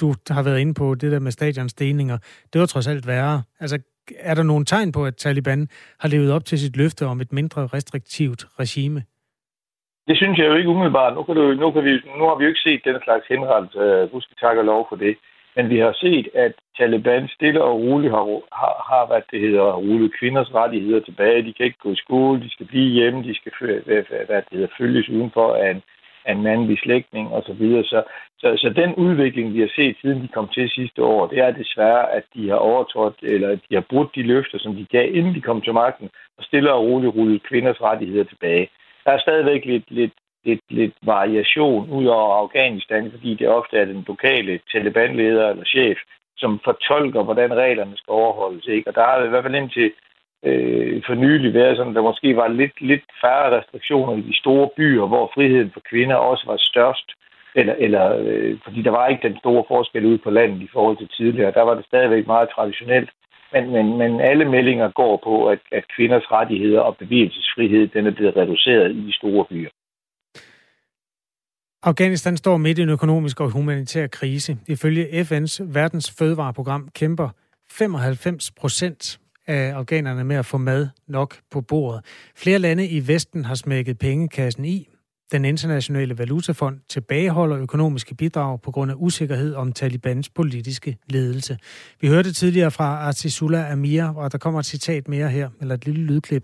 du 0.00 0.14
har 0.30 0.42
været 0.42 0.60
inde 0.60 0.74
på 0.74 0.94
det 0.94 1.12
der 1.12 1.18
med 1.18 1.32
stadionsdelinger. 1.32 2.18
Det 2.52 2.60
var 2.60 2.66
trods 2.66 2.86
alt 2.86 3.06
værre. 3.06 3.42
Altså, 3.60 3.78
er 4.18 4.34
der 4.34 4.42
nogen 4.42 4.64
tegn 4.64 4.92
på, 4.92 5.06
at 5.06 5.16
Taliban 5.16 5.68
har 6.00 6.08
levet 6.08 6.32
op 6.32 6.44
til 6.44 6.58
sit 6.58 6.76
løfte 6.76 7.06
om 7.06 7.20
et 7.20 7.32
mindre 7.32 7.66
restriktivt 7.66 8.46
regime? 8.60 9.02
Det 10.08 10.16
synes 10.16 10.38
jeg 10.38 10.46
jo 10.46 10.54
ikke 10.54 10.70
umiddelbart. 10.70 11.14
Nu, 11.14 11.22
kan 11.22 11.34
du, 11.34 11.54
nu, 11.54 11.70
kan 11.70 11.84
vi, 11.84 11.92
nu 12.18 12.24
har 12.28 12.36
vi 12.38 12.44
jo 12.44 12.48
ikke 12.48 12.66
set 12.66 12.84
den 12.84 12.98
slags 13.04 13.26
henret. 13.26 13.68
Uh, 13.74 13.82
øh, 13.82 14.12
du 14.12 14.20
skal 14.20 14.36
takke 14.40 14.62
lov 14.62 14.86
for 14.88 14.96
det. 14.96 15.16
Men 15.56 15.70
vi 15.70 15.78
har 15.78 15.92
set, 15.92 16.28
at 16.34 16.52
Taliban 16.78 17.28
stille 17.28 17.62
og 17.62 17.80
roligt 17.80 18.12
har, 18.12 18.24
har, 18.60 18.74
har 18.90 19.06
hvad 19.06 19.22
det 19.30 19.40
hedder, 19.40 19.72
rullet 19.72 20.12
kvinders 20.18 20.54
rettigheder 20.54 21.00
tilbage. 21.00 21.42
De 21.42 21.52
kan 21.52 21.66
ikke 21.66 21.84
gå 21.84 21.92
i 21.92 22.02
skole, 22.04 22.40
de 22.40 22.50
skal 22.50 22.66
blive 22.66 22.92
hjemme, 22.98 23.22
de 23.22 23.34
skal 23.34 23.52
hvad, 23.86 24.26
hvad 24.26 24.42
det 24.42 24.52
hedder, 24.52 24.76
følges 24.78 25.08
udenfor 25.08 25.54
af 25.54 25.70
en, 25.70 25.82
af 26.24 26.32
en 26.32 26.42
mandlig 26.42 26.78
slægtning 26.78 27.32
osv. 27.32 27.62
Så, 27.82 27.82
så, 27.90 28.02
så, 28.38 28.48
så 28.56 28.68
den 28.68 28.94
udvikling, 28.94 29.54
vi 29.54 29.60
har 29.60 29.72
set 29.76 29.96
siden 30.00 30.22
de 30.22 30.28
kom 30.28 30.48
til 30.48 30.70
sidste 30.70 31.02
år, 31.02 31.26
det 31.26 31.38
er 31.38 31.50
desværre, 31.50 32.12
at 32.12 32.24
de 32.34 32.48
har 32.48 32.56
overtrådt, 32.56 33.18
eller 33.22 33.48
de 33.48 33.74
har 33.74 33.84
brudt 33.90 34.14
de 34.14 34.22
løfter, 34.22 34.58
som 34.58 34.74
de 34.76 34.86
gav, 34.90 35.14
inden 35.14 35.34
de 35.34 35.40
kom 35.40 35.60
til 35.60 35.72
magten, 35.72 36.08
og 36.38 36.44
stille 36.44 36.72
og 36.72 36.82
roligt 36.82 37.14
rullet 37.14 37.42
kvinders 37.42 37.80
rettigheder 37.82 38.24
tilbage 38.24 38.68
der 39.08 39.14
er 39.14 39.26
stadigvæk 39.26 39.64
lidt, 39.64 39.90
lidt, 39.90 40.16
lidt, 40.44 40.64
lidt 40.70 40.94
variation 41.02 41.90
ud 41.90 42.06
over 42.06 42.34
Afghanistan, 42.42 43.10
fordi 43.10 43.34
det 43.34 43.48
ofte 43.48 43.78
er 43.78 43.84
den 43.84 44.04
lokale 44.06 44.60
talibanleder 44.72 45.48
eller 45.48 45.64
chef, 45.64 45.98
som 46.36 46.60
fortolker, 46.64 47.22
hvordan 47.22 47.54
reglerne 47.54 47.96
skal 47.96 48.12
overholdes. 48.12 48.66
Ikke? 48.66 48.88
Og 48.88 48.94
der 48.94 49.04
har 49.04 49.24
i 49.24 49.28
hvert 49.28 49.44
fald 49.44 49.54
indtil 49.54 49.92
øh, 50.44 51.02
for 51.06 51.14
nylig 51.14 51.54
været 51.54 51.76
sådan, 51.76 51.94
der 51.94 52.02
måske 52.10 52.36
var 52.36 52.48
lidt, 52.48 52.80
lidt 52.80 53.06
færre 53.22 53.58
restriktioner 53.58 54.16
i 54.16 54.20
de 54.20 54.38
store 54.42 54.68
byer, 54.76 55.06
hvor 55.06 55.30
friheden 55.34 55.70
for 55.74 55.82
kvinder 55.90 56.16
også 56.16 56.44
var 56.46 56.56
størst. 56.58 57.08
Eller, 57.54 57.74
eller 57.78 58.04
øh, 58.18 58.58
fordi 58.64 58.82
der 58.82 58.90
var 58.90 59.08
ikke 59.08 59.28
den 59.28 59.38
store 59.38 59.64
forskel 59.68 60.04
ude 60.04 60.18
på 60.18 60.30
landet 60.30 60.62
i 60.62 60.68
forhold 60.72 60.96
til 60.96 61.08
tidligere. 61.08 61.52
Der 61.52 61.62
var 61.62 61.74
det 61.74 61.84
stadigvæk 61.84 62.26
meget 62.26 62.48
traditionelt 62.54 63.10
men, 63.52 63.70
men, 63.70 63.98
men 63.98 64.20
alle 64.20 64.44
meldinger 64.44 64.90
går 64.90 65.20
på, 65.24 65.48
at, 65.48 65.58
at 65.72 65.84
kvinders 65.96 66.26
rettigheder 66.32 66.80
og 66.80 66.96
bevægelsesfrihed 66.96 67.88
den 67.88 68.06
er 68.06 68.10
blevet 68.10 68.36
reduceret 68.36 68.96
i 68.96 69.06
de 69.06 69.12
store 69.12 69.44
byer. 69.50 69.70
Afghanistan 71.82 72.36
står 72.36 72.56
midt 72.56 72.78
i 72.78 72.82
en 72.82 72.88
økonomisk 72.88 73.40
og 73.40 73.50
humanitær 73.50 74.06
krise. 74.06 74.56
Ifølge 74.68 75.04
FN's 75.04 75.64
verdens 75.74 76.14
fødevareprogram 76.18 76.88
kæmper 76.94 77.28
95 77.70 78.50
procent 78.50 79.18
af 79.46 79.72
afghanerne 79.72 80.24
med 80.24 80.36
at 80.36 80.46
få 80.46 80.58
mad 80.58 80.88
nok 81.06 81.36
på 81.50 81.60
bordet. 81.60 82.04
Flere 82.36 82.58
lande 82.58 82.88
i 82.88 83.08
Vesten 83.08 83.44
har 83.44 83.54
smækket 83.54 83.98
pengekassen 83.98 84.64
i. 84.64 84.88
Den 85.32 85.44
internationale 85.44 86.18
valutafond 86.18 86.80
tilbageholder 86.88 87.62
økonomiske 87.62 88.14
bidrag 88.14 88.60
på 88.62 88.70
grund 88.70 88.90
af 88.90 88.94
usikkerhed 88.98 89.54
om 89.54 89.72
Talibans 89.72 90.28
politiske 90.28 90.96
ledelse. 91.10 91.58
Vi 92.00 92.08
hørte 92.08 92.32
tidligere 92.32 92.70
fra 92.70 92.84
Artisula 93.08 93.72
Amir, 93.72 94.04
og 94.16 94.32
der 94.32 94.38
kommer 94.38 94.60
et 94.60 94.66
citat 94.66 95.08
mere 95.08 95.28
her, 95.28 95.48
eller 95.60 95.74
et 95.74 95.86
lille 95.86 96.06
lydklip, 96.06 96.42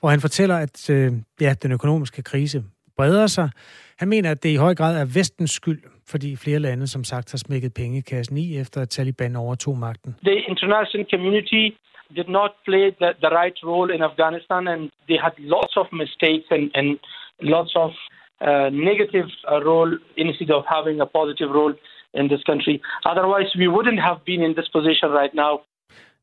hvor 0.00 0.08
han 0.08 0.20
fortæller, 0.20 0.56
at 0.56 0.90
øh, 0.90 1.12
ja, 1.40 1.54
den 1.62 1.72
økonomiske 1.72 2.22
krise 2.22 2.64
breder 2.96 3.26
sig. 3.26 3.50
Han 3.98 4.08
mener, 4.08 4.30
at 4.30 4.42
det 4.42 4.48
i 4.48 4.56
høj 4.56 4.74
grad 4.74 5.00
er 5.00 5.04
vestens 5.04 5.50
skyld, 5.50 5.82
fordi 6.06 6.36
flere 6.36 6.58
lande, 6.58 6.86
som 6.86 7.04
sagt, 7.04 7.30
har 7.30 7.38
smækket 7.38 7.74
pengekassen 7.74 8.36
i, 8.36 8.58
efter 8.58 8.80
at 8.80 8.88
Taliban 8.88 9.36
overtog 9.36 9.78
magten. 9.78 10.16
The 10.24 10.38
international 10.52 11.06
community 11.10 11.64
did 12.16 12.28
not 12.28 12.50
play 12.64 12.84
the, 13.00 13.10
the 13.24 13.30
right 13.40 13.58
role 13.64 13.94
in 13.94 14.02
Afghanistan, 14.02 14.68
and 14.68 14.80
they 15.08 15.18
had 15.26 15.34
lots 15.38 15.76
of 15.76 15.86
mistakes 15.92 16.46
and, 16.50 16.64
and 16.74 16.98
lots 17.40 17.74
of 17.84 17.90
uh, 18.48 18.68
negative 18.90 19.28
uh, 19.52 19.60
role 19.70 19.92
instead 20.16 20.50
of 20.56 20.62
having 20.76 21.00
a 21.00 21.08
positive 21.18 21.50
role 21.58 21.74
in 22.18 22.24
this 22.32 22.42
country. 22.50 22.76
Otherwise, 23.10 23.50
we 23.60 23.68
wouldn't 23.74 24.00
have 24.08 24.18
been 24.28 24.42
in 24.46 24.52
this 24.58 24.68
position 24.76 25.08
right 25.20 25.34
now. 25.34 25.54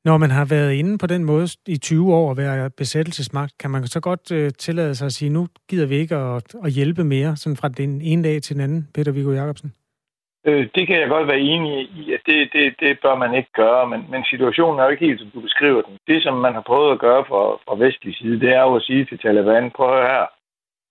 Når 0.05 0.17
man 0.17 0.31
har 0.31 0.45
været 0.45 0.73
inde 0.73 0.97
på 0.97 1.07
den 1.07 1.23
måde 1.23 1.47
i 1.67 1.77
20 1.77 2.13
år 2.13 2.31
at 2.31 2.37
være 2.37 2.69
besættelsesmagt, 2.69 3.57
kan 3.57 3.69
man 3.71 3.87
så 3.87 3.99
godt 3.99 4.31
uh, 4.31 4.49
tillade 4.59 4.95
sig 4.95 5.05
at 5.05 5.11
sige, 5.11 5.29
nu 5.29 5.47
gider 5.69 5.87
vi 5.87 5.95
ikke 5.95 6.15
at, 6.15 6.55
at 6.65 6.71
hjælpe 6.71 7.03
mere, 7.03 7.35
sådan 7.35 7.57
fra 7.57 7.67
den 7.67 8.01
ene 8.01 8.23
dag 8.23 8.41
til 8.41 8.55
den 8.55 8.63
anden, 8.63 8.87
Peter 8.95 9.11
Viggo 9.11 9.31
Jacobsen? 9.31 9.73
Øh, 10.45 10.69
det 10.75 10.87
kan 10.87 10.99
jeg 10.99 11.09
godt 11.09 11.27
være 11.27 11.39
enig 11.39 11.73
i, 12.01 12.13
at 12.13 12.21
det, 12.25 12.49
det, 12.53 12.75
det 12.79 12.99
bør 13.03 13.15
man 13.15 13.33
ikke 13.33 13.51
gøre, 13.53 13.87
men, 13.89 14.05
men 14.09 14.23
situationen 14.23 14.79
er 14.79 14.83
jo 14.83 14.89
ikke 14.89 15.05
helt, 15.05 15.19
som 15.19 15.31
du 15.33 15.41
beskriver 15.41 15.81
den. 15.81 15.97
Det, 16.07 16.23
som 16.23 16.35
man 16.37 16.53
har 16.53 16.61
prøvet 16.61 16.91
at 16.91 16.99
gøre 16.99 17.23
fra, 17.29 17.41
fra 17.65 17.75
vestlig 17.85 18.15
side, 18.15 18.39
det 18.39 18.49
er 18.49 18.61
jo 18.61 18.75
at 18.75 18.81
sige 18.83 19.05
til 19.05 19.19
Taliban, 19.19 19.71
prøv 19.71 19.87
at 19.87 19.93
høre 19.93 20.09
her, 20.15 20.25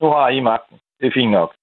nu 0.01 0.07
har 0.09 0.29
I 0.29 0.41
magten. 0.41 0.77
Det 1.01 1.07
er 1.07 1.19
fint 1.21 1.31
nok. 1.31 1.55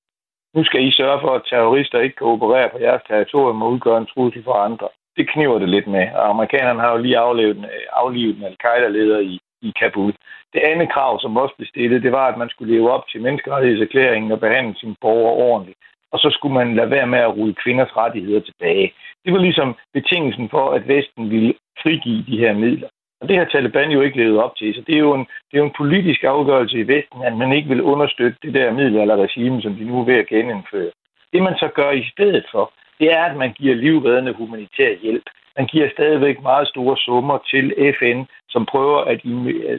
Nu 0.55 0.63
skal 0.63 0.88
I 0.88 0.91
sørge 0.91 1.21
for, 1.21 1.31
at 1.35 1.45
terrorister 1.49 1.99
ikke 1.99 2.15
kan 2.15 2.27
operere 2.27 2.69
på 2.69 2.77
jeres 2.79 3.01
territorium 3.07 3.61
og 3.61 3.71
udgøre 3.71 3.97
en 3.97 4.11
trussel 4.13 4.43
for 4.43 4.53
andre. 4.53 4.88
Det 5.17 5.29
kniver 5.29 5.59
det 5.59 5.69
lidt 5.69 5.88
med, 5.88 6.05
og 6.15 6.29
amerikanerne 6.29 6.79
har 6.79 6.91
jo 6.91 6.97
lige 6.97 7.17
aflevet, 7.17 7.69
aflevet 7.91 8.38
en 8.38 8.43
al-Qaida-leder 8.43 9.19
i, 9.19 9.39
i 9.61 9.73
Kabul. 9.79 10.13
Det 10.53 10.61
andet 10.71 10.91
krav, 10.91 11.19
som 11.19 11.38
også 11.38 11.55
blev 11.55 11.67
stillet, 11.67 12.03
det 12.03 12.11
var, 12.11 12.27
at 12.27 12.38
man 12.38 12.49
skulle 12.49 12.73
leve 12.73 12.91
op 12.91 13.07
til 13.07 13.21
menneskerettighedserklæringen 13.21 14.31
og 14.31 14.39
behandle 14.39 14.75
sine 14.79 14.95
borgere 15.01 15.33
ordentligt. 15.49 15.77
Og 16.11 16.19
så 16.19 16.29
skulle 16.29 16.53
man 16.53 16.75
lade 16.75 16.89
være 16.89 17.07
med 17.07 17.19
at 17.19 17.35
rulle 17.38 17.55
kvinders 17.63 17.97
rettigheder 17.97 18.41
tilbage. 18.41 18.93
Det 19.25 19.33
var 19.33 19.39
ligesom 19.39 19.75
betingelsen 19.93 20.49
for, 20.49 20.71
at 20.71 20.88
Vesten 20.88 21.29
ville 21.29 21.53
frigive 21.81 22.23
de 22.29 22.38
her 22.38 22.53
midler. 22.53 22.89
Og 23.22 23.30
det 23.30 23.38
har 23.38 23.45
Taliban 23.45 23.91
jo 23.91 24.01
ikke 24.01 24.18
levet 24.18 24.43
op 24.43 24.55
til, 24.55 24.76
så 24.76 24.82
det 24.88 24.95
er 24.95 24.99
jo 24.99 25.13
en, 25.13 25.26
det 25.47 25.53
er 25.53 25.57
jo 25.57 25.65
en 25.65 25.78
politisk 25.78 26.24
afgørelse 26.24 26.78
i 26.80 26.88
Vesten, 26.88 27.24
at 27.24 27.38
man 27.38 27.51
ikke 27.53 27.70
vil 27.70 27.82
understøtte 27.82 28.38
det 28.41 28.53
der 28.53 28.72
middelalderregime, 28.72 29.61
som 29.61 29.74
de 29.76 29.86
nu 29.86 29.99
er 29.99 30.05
ved 30.05 30.15
at 30.15 30.28
genindføre. 30.28 30.91
Det 31.34 31.41
man 31.41 31.57
så 31.57 31.68
gør 31.76 31.91
i 31.91 32.09
stedet 32.13 32.45
for, 32.51 32.74
det 32.99 33.13
er, 33.13 33.24
at 33.24 33.38
man 33.38 33.53
giver 33.53 33.76
livreddende 33.76 34.34
humanitær 34.34 34.95
hjælp. 35.01 35.24
Man 35.57 35.68
giver 35.68 35.89
stadigvæk 35.89 36.41
meget 36.41 36.68
store 36.68 36.97
summer 36.97 37.38
til 37.51 37.93
FN, 37.99 38.24
som 38.49 38.65
prøver 38.65 38.99
at 39.01 39.20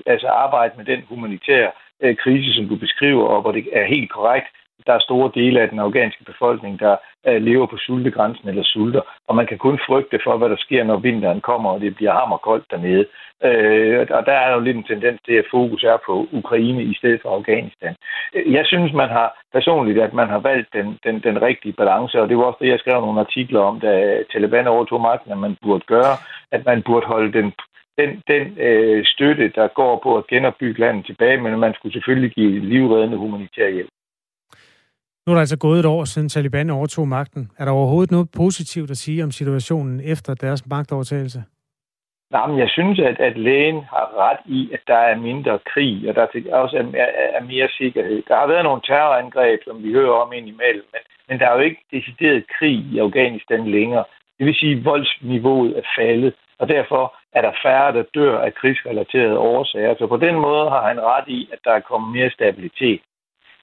altså 0.07 0.27
arbejde 0.27 0.75
med 0.77 0.85
den 0.85 1.03
humanitære 1.09 1.71
øh, 2.03 2.17
krise, 2.17 2.55
som 2.55 2.69
du 2.69 2.77
beskriver, 2.77 3.25
og 3.25 3.41
hvor 3.41 3.53
det 3.53 3.69
er 3.73 3.85
helt 3.85 4.11
korrekt, 4.11 4.47
der 4.87 4.93
er 4.93 4.99
store 5.09 5.31
dele 5.35 5.61
af 5.61 5.69
den 5.69 5.79
afghanske 5.79 6.25
befolkning, 6.25 6.81
der 6.81 6.97
øh, 7.29 7.43
lever 7.43 7.67
på 7.67 7.77
sultegrænsen 7.77 8.49
eller 8.49 8.63
sulter, 8.65 9.01
og 9.29 9.37
man 9.37 9.47
kan 9.47 9.59
kun 9.59 9.79
frygte 9.87 10.19
for, 10.25 10.37
hvad 10.37 10.49
der 10.49 10.57
sker, 10.57 10.85
når 10.85 10.97
vinteren 10.97 11.41
kommer, 11.41 11.71
og 11.71 11.81
det 11.81 11.97
bliver 11.97 12.13
hammerkoldt 12.13 12.71
dernede. 12.71 13.07
Øh, 13.45 14.07
og 14.11 14.27
der 14.27 14.33
er 14.33 14.53
jo 14.55 14.61
lidt 14.61 14.77
en 14.77 14.85
tendens 14.85 15.21
til, 15.27 15.33
at 15.33 15.51
fokus 15.51 15.85
er 15.85 15.99
på 16.07 16.29
Ukraine 16.33 16.83
i 16.83 16.95
stedet 16.95 17.21
for 17.23 17.31
Afghanistan. 17.37 17.95
Jeg 18.35 18.67
synes, 18.67 18.93
man 18.93 19.09
har 19.09 19.29
personligt, 19.53 19.99
at 19.99 20.13
man 20.13 20.29
har 20.29 20.39
valgt 20.39 20.69
den, 20.73 20.99
den, 21.05 21.21
den 21.21 21.43
rigtige 21.43 21.73
balance, 21.73 22.23
og 22.23 22.29
det 22.29 22.37
var 22.37 22.45
også 22.45 22.59
det, 22.61 22.69
jeg 22.69 22.79
skrev 22.79 23.01
nogle 23.01 23.21
artikler 23.21 23.61
om, 23.61 23.81
da 23.81 24.23
Taliban 24.33 24.67
overtog 24.67 25.01
magten, 25.01 25.33
at 25.33 25.39
man 25.39 25.57
burde 25.63 25.85
gøre, 25.87 26.15
at 26.53 26.65
man 26.67 26.83
burde 26.83 27.07
holde 27.07 27.33
den 27.33 27.53
den, 27.99 28.23
den 28.29 28.59
øh, 28.59 29.05
støtte, 29.07 29.49
der 29.49 29.69
går 29.69 30.01
på 30.03 30.17
at 30.17 30.27
genopbygge 30.27 30.81
landet 30.81 31.07
tilbage, 31.07 31.41
men 31.41 31.61
man 31.61 31.75
skulle 31.75 31.93
selvfølgelig 31.93 32.31
give 32.31 32.59
livreddende 32.61 33.17
humanitær 33.17 33.69
hjælp. 33.69 33.91
Nu 35.29 35.33
er 35.33 35.37
der 35.37 35.41
altså 35.41 35.59
gået 35.59 35.79
et 35.81 35.87
år 35.87 36.05
siden 36.05 36.29
Taliban 36.29 36.71
overtog 36.71 37.09
magten. 37.09 37.51
Er 37.59 37.65
der 37.65 37.73
overhovedet 37.73 38.11
noget 38.11 38.29
positivt 38.37 38.91
at 38.91 38.97
sige 38.97 39.25
om 39.25 39.31
situationen 39.31 40.01
efter 40.05 40.35
deres 40.35 40.67
magtovertagelse? 40.67 41.45
Nej, 42.31 42.47
men 42.47 42.59
jeg 42.59 42.69
synes, 42.69 42.99
at, 42.99 43.21
at 43.21 43.37
lægen 43.37 43.81
har 43.95 44.07
ret 44.25 44.41
i, 44.47 44.71
at 44.73 44.81
der 44.87 45.01
er 45.11 45.17
mindre 45.17 45.59
krig, 45.73 46.09
og 46.09 46.15
der 46.15 46.27
også 46.53 46.77
er, 46.77 46.87
er, 47.05 47.29
er 47.39 47.43
mere 47.45 47.69
sikkerhed. 47.79 48.23
Der 48.29 48.37
har 48.37 48.47
været 48.47 48.65
nogle 48.65 48.83
terrorangreb, 48.89 49.61
som 49.65 49.83
vi 49.83 49.93
hører 49.93 50.15
om 50.25 50.33
indimellem, 50.33 50.87
men, 50.93 51.03
men 51.29 51.39
der 51.41 51.47
er 51.47 51.55
jo 51.55 51.61
ikke 51.69 51.83
decideret 51.93 52.45
krig 52.59 52.79
i 52.93 52.99
Afghanistan 52.99 53.71
længere. 53.71 54.05
Det 54.39 54.47
vil 54.47 54.55
sige, 54.55 54.77
at 54.77 54.85
voldsniveauet 54.85 55.79
er 55.79 55.87
faldet, 55.99 56.35
og 56.59 56.69
derfor 56.69 57.15
er 57.33 57.43
der 57.43 57.53
færre, 57.65 57.93
der 57.93 58.05
dør 58.15 58.39
af 58.39 58.55
krigsrelaterede 58.55 59.39
årsager. 59.39 59.95
Så 59.99 60.07
på 60.07 60.17
den 60.17 60.35
måde 60.35 60.71
har 60.71 60.89
han 60.89 61.01
ret 61.01 61.29
i, 61.29 61.49
at 61.53 61.59
der 61.65 61.73
er 61.73 61.89
kommet 61.91 62.13
mere 62.17 62.31
stabilitet. 62.31 63.01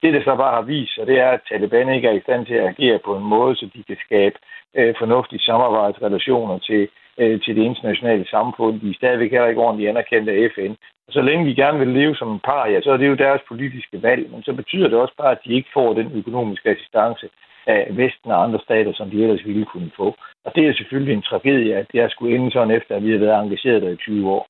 Det, 0.02 0.14
der 0.14 0.22
så 0.24 0.34
bare 0.36 0.54
har 0.54 0.62
vist 0.62 0.94
sig, 0.94 1.06
det 1.06 1.18
er, 1.18 1.30
at 1.30 1.40
Taliban 1.48 1.88
ikke 1.94 2.08
er 2.08 2.16
i 2.16 2.24
stand 2.26 2.46
til 2.46 2.54
at 2.54 2.68
agere 2.72 2.98
på 3.04 3.16
en 3.16 3.24
måde, 3.24 3.56
så 3.56 3.64
de 3.74 3.82
kan 3.82 3.96
skabe 4.06 4.38
øh, 4.78 4.94
fornuftige 4.98 5.46
samarbejdsrelationer 5.48 6.58
til, 6.58 6.88
øh, 7.20 7.40
til 7.44 7.56
det 7.56 7.62
internationale 7.62 8.26
samfund. 8.34 8.80
De 8.80 8.90
er 8.90 9.00
stadigvæk 9.00 9.30
heller 9.30 9.48
ikke 9.48 9.60
ordentligt 9.66 9.90
anerkendt 9.90 10.28
af 10.28 10.50
FN. 10.54 10.72
Og 11.06 11.12
så 11.12 11.20
længe 11.20 11.46
de 11.48 11.54
gerne 11.62 11.78
vil 11.78 11.88
leve 11.88 12.16
som 12.16 12.32
en 12.32 12.40
par, 12.48 12.66
ja, 12.66 12.80
så 12.80 12.90
er 12.90 12.96
det 12.96 13.08
jo 13.08 13.14
deres 13.14 13.42
politiske 13.48 14.02
valg. 14.02 14.30
Men 14.30 14.42
så 14.42 14.52
betyder 14.52 14.88
det 14.88 14.98
også 14.98 15.14
bare, 15.18 15.32
at 15.32 15.44
de 15.44 15.54
ikke 15.54 15.70
får 15.74 15.94
den 15.94 16.08
økonomiske 16.20 16.68
assistance 16.68 17.28
af 17.66 17.88
Vesten 17.90 18.30
og 18.30 18.42
andre 18.44 18.60
stater, 18.64 18.92
som 18.94 19.10
de 19.10 19.22
ellers 19.22 19.46
ville 19.46 19.64
kunne 19.64 19.90
få. 19.96 20.14
Og 20.44 20.52
det 20.54 20.66
er 20.66 20.74
selvfølgelig 20.74 21.14
en 21.14 21.22
tragedie, 21.22 21.76
at 21.76 21.86
det 21.92 22.00
er 22.00 22.08
skulle 22.08 22.36
ende 22.36 22.50
sådan 22.52 22.76
efter, 22.76 22.96
at 22.96 23.02
vi 23.02 23.10
har 23.10 23.18
været 23.18 23.42
engageret 23.42 23.82
der 23.82 23.88
i 23.88 23.96
20 23.96 24.30
år. 24.30 24.46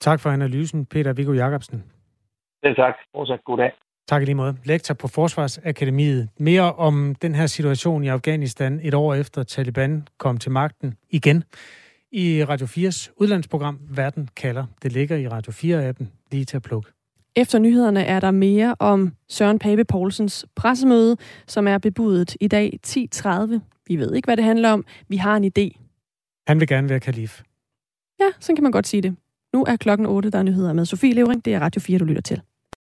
Tak 0.00 0.20
for 0.20 0.30
analysen, 0.30 0.86
Peter 0.86 1.12
Viggo 1.12 1.32
Jacobsen. 1.32 1.84
Selv 2.64 2.76
tak. 2.76 2.96
Fortsat 3.14 3.44
god 3.44 3.58
dag. 3.58 3.72
Tak 4.10 4.22
i 4.22 4.24
lige 4.24 4.34
måde. 4.34 4.56
Lektor 4.64 4.94
på 4.94 5.08
Forsvarsakademiet. 5.08 6.28
Mere 6.38 6.72
om 6.72 7.14
den 7.22 7.34
her 7.34 7.46
situation 7.46 8.04
i 8.04 8.08
Afghanistan 8.08 8.80
et 8.82 8.94
år 8.94 9.14
efter 9.14 9.42
Taliban 9.42 10.08
kom 10.18 10.38
til 10.38 10.50
magten 10.50 10.94
igen. 11.10 11.44
I 12.12 12.44
Radio 12.44 12.66
4's 12.66 13.14
udlandsprogram 13.16 13.78
Verden 13.90 14.28
kalder. 14.36 14.64
Det 14.82 14.92
ligger 14.92 15.16
i 15.16 15.28
Radio 15.28 15.52
4-appen 15.52 16.06
lige 16.32 16.44
til 16.44 16.56
at 16.56 16.62
plukke. 16.62 16.90
Efter 17.36 17.58
nyhederne 17.58 18.04
er 18.04 18.20
der 18.20 18.30
mere 18.30 18.74
om 18.78 19.12
Søren 19.28 19.58
Pape 19.58 19.84
Poulsens 19.84 20.46
pressemøde, 20.56 21.16
som 21.46 21.68
er 21.68 21.78
bebudet 21.78 22.36
i 22.40 22.48
dag 22.48 22.78
10.30. 22.86 23.58
Vi 23.86 23.96
ved 23.96 24.14
ikke, 24.14 24.26
hvad 24.26 24.36
det 24.36 24.44
handler 24.44 24.70
om. 24.70 24.84
Vi 25.08 25.16
har 25.16 25.36
en 25.36 25.44
idé. 25.44 25.80
Han 26.46 26.60
vil 26.60 26.68
gerne 26.68 26.88
være 26.88 27.00
kalif. 27.00 27.42
Ja, 28.20 28.28
så 28.40 28.54
kan 28.54 28.62
man 28.62 28.72
godt 28.72 28.86
sige 28.86 29.02
det. 29.02 29.16
Nu 29.52 29.64
er 29.64 29.76
klokken 29.76 30.06
8, 30.06 30.30
der 30.30 30.38
er 30.38 30.42
nyheder 30.42 30.72
med 30.72 30.84
Sofie 30.84 31.14
Levering. 31.14 31.44
Det 31.44 31.54
er 31.54 31.60
Radio 31.60 31.80
4, 31.80 31.98
du 31.98 32.04
lytter 32.04 32.22
til. 32.22 32.40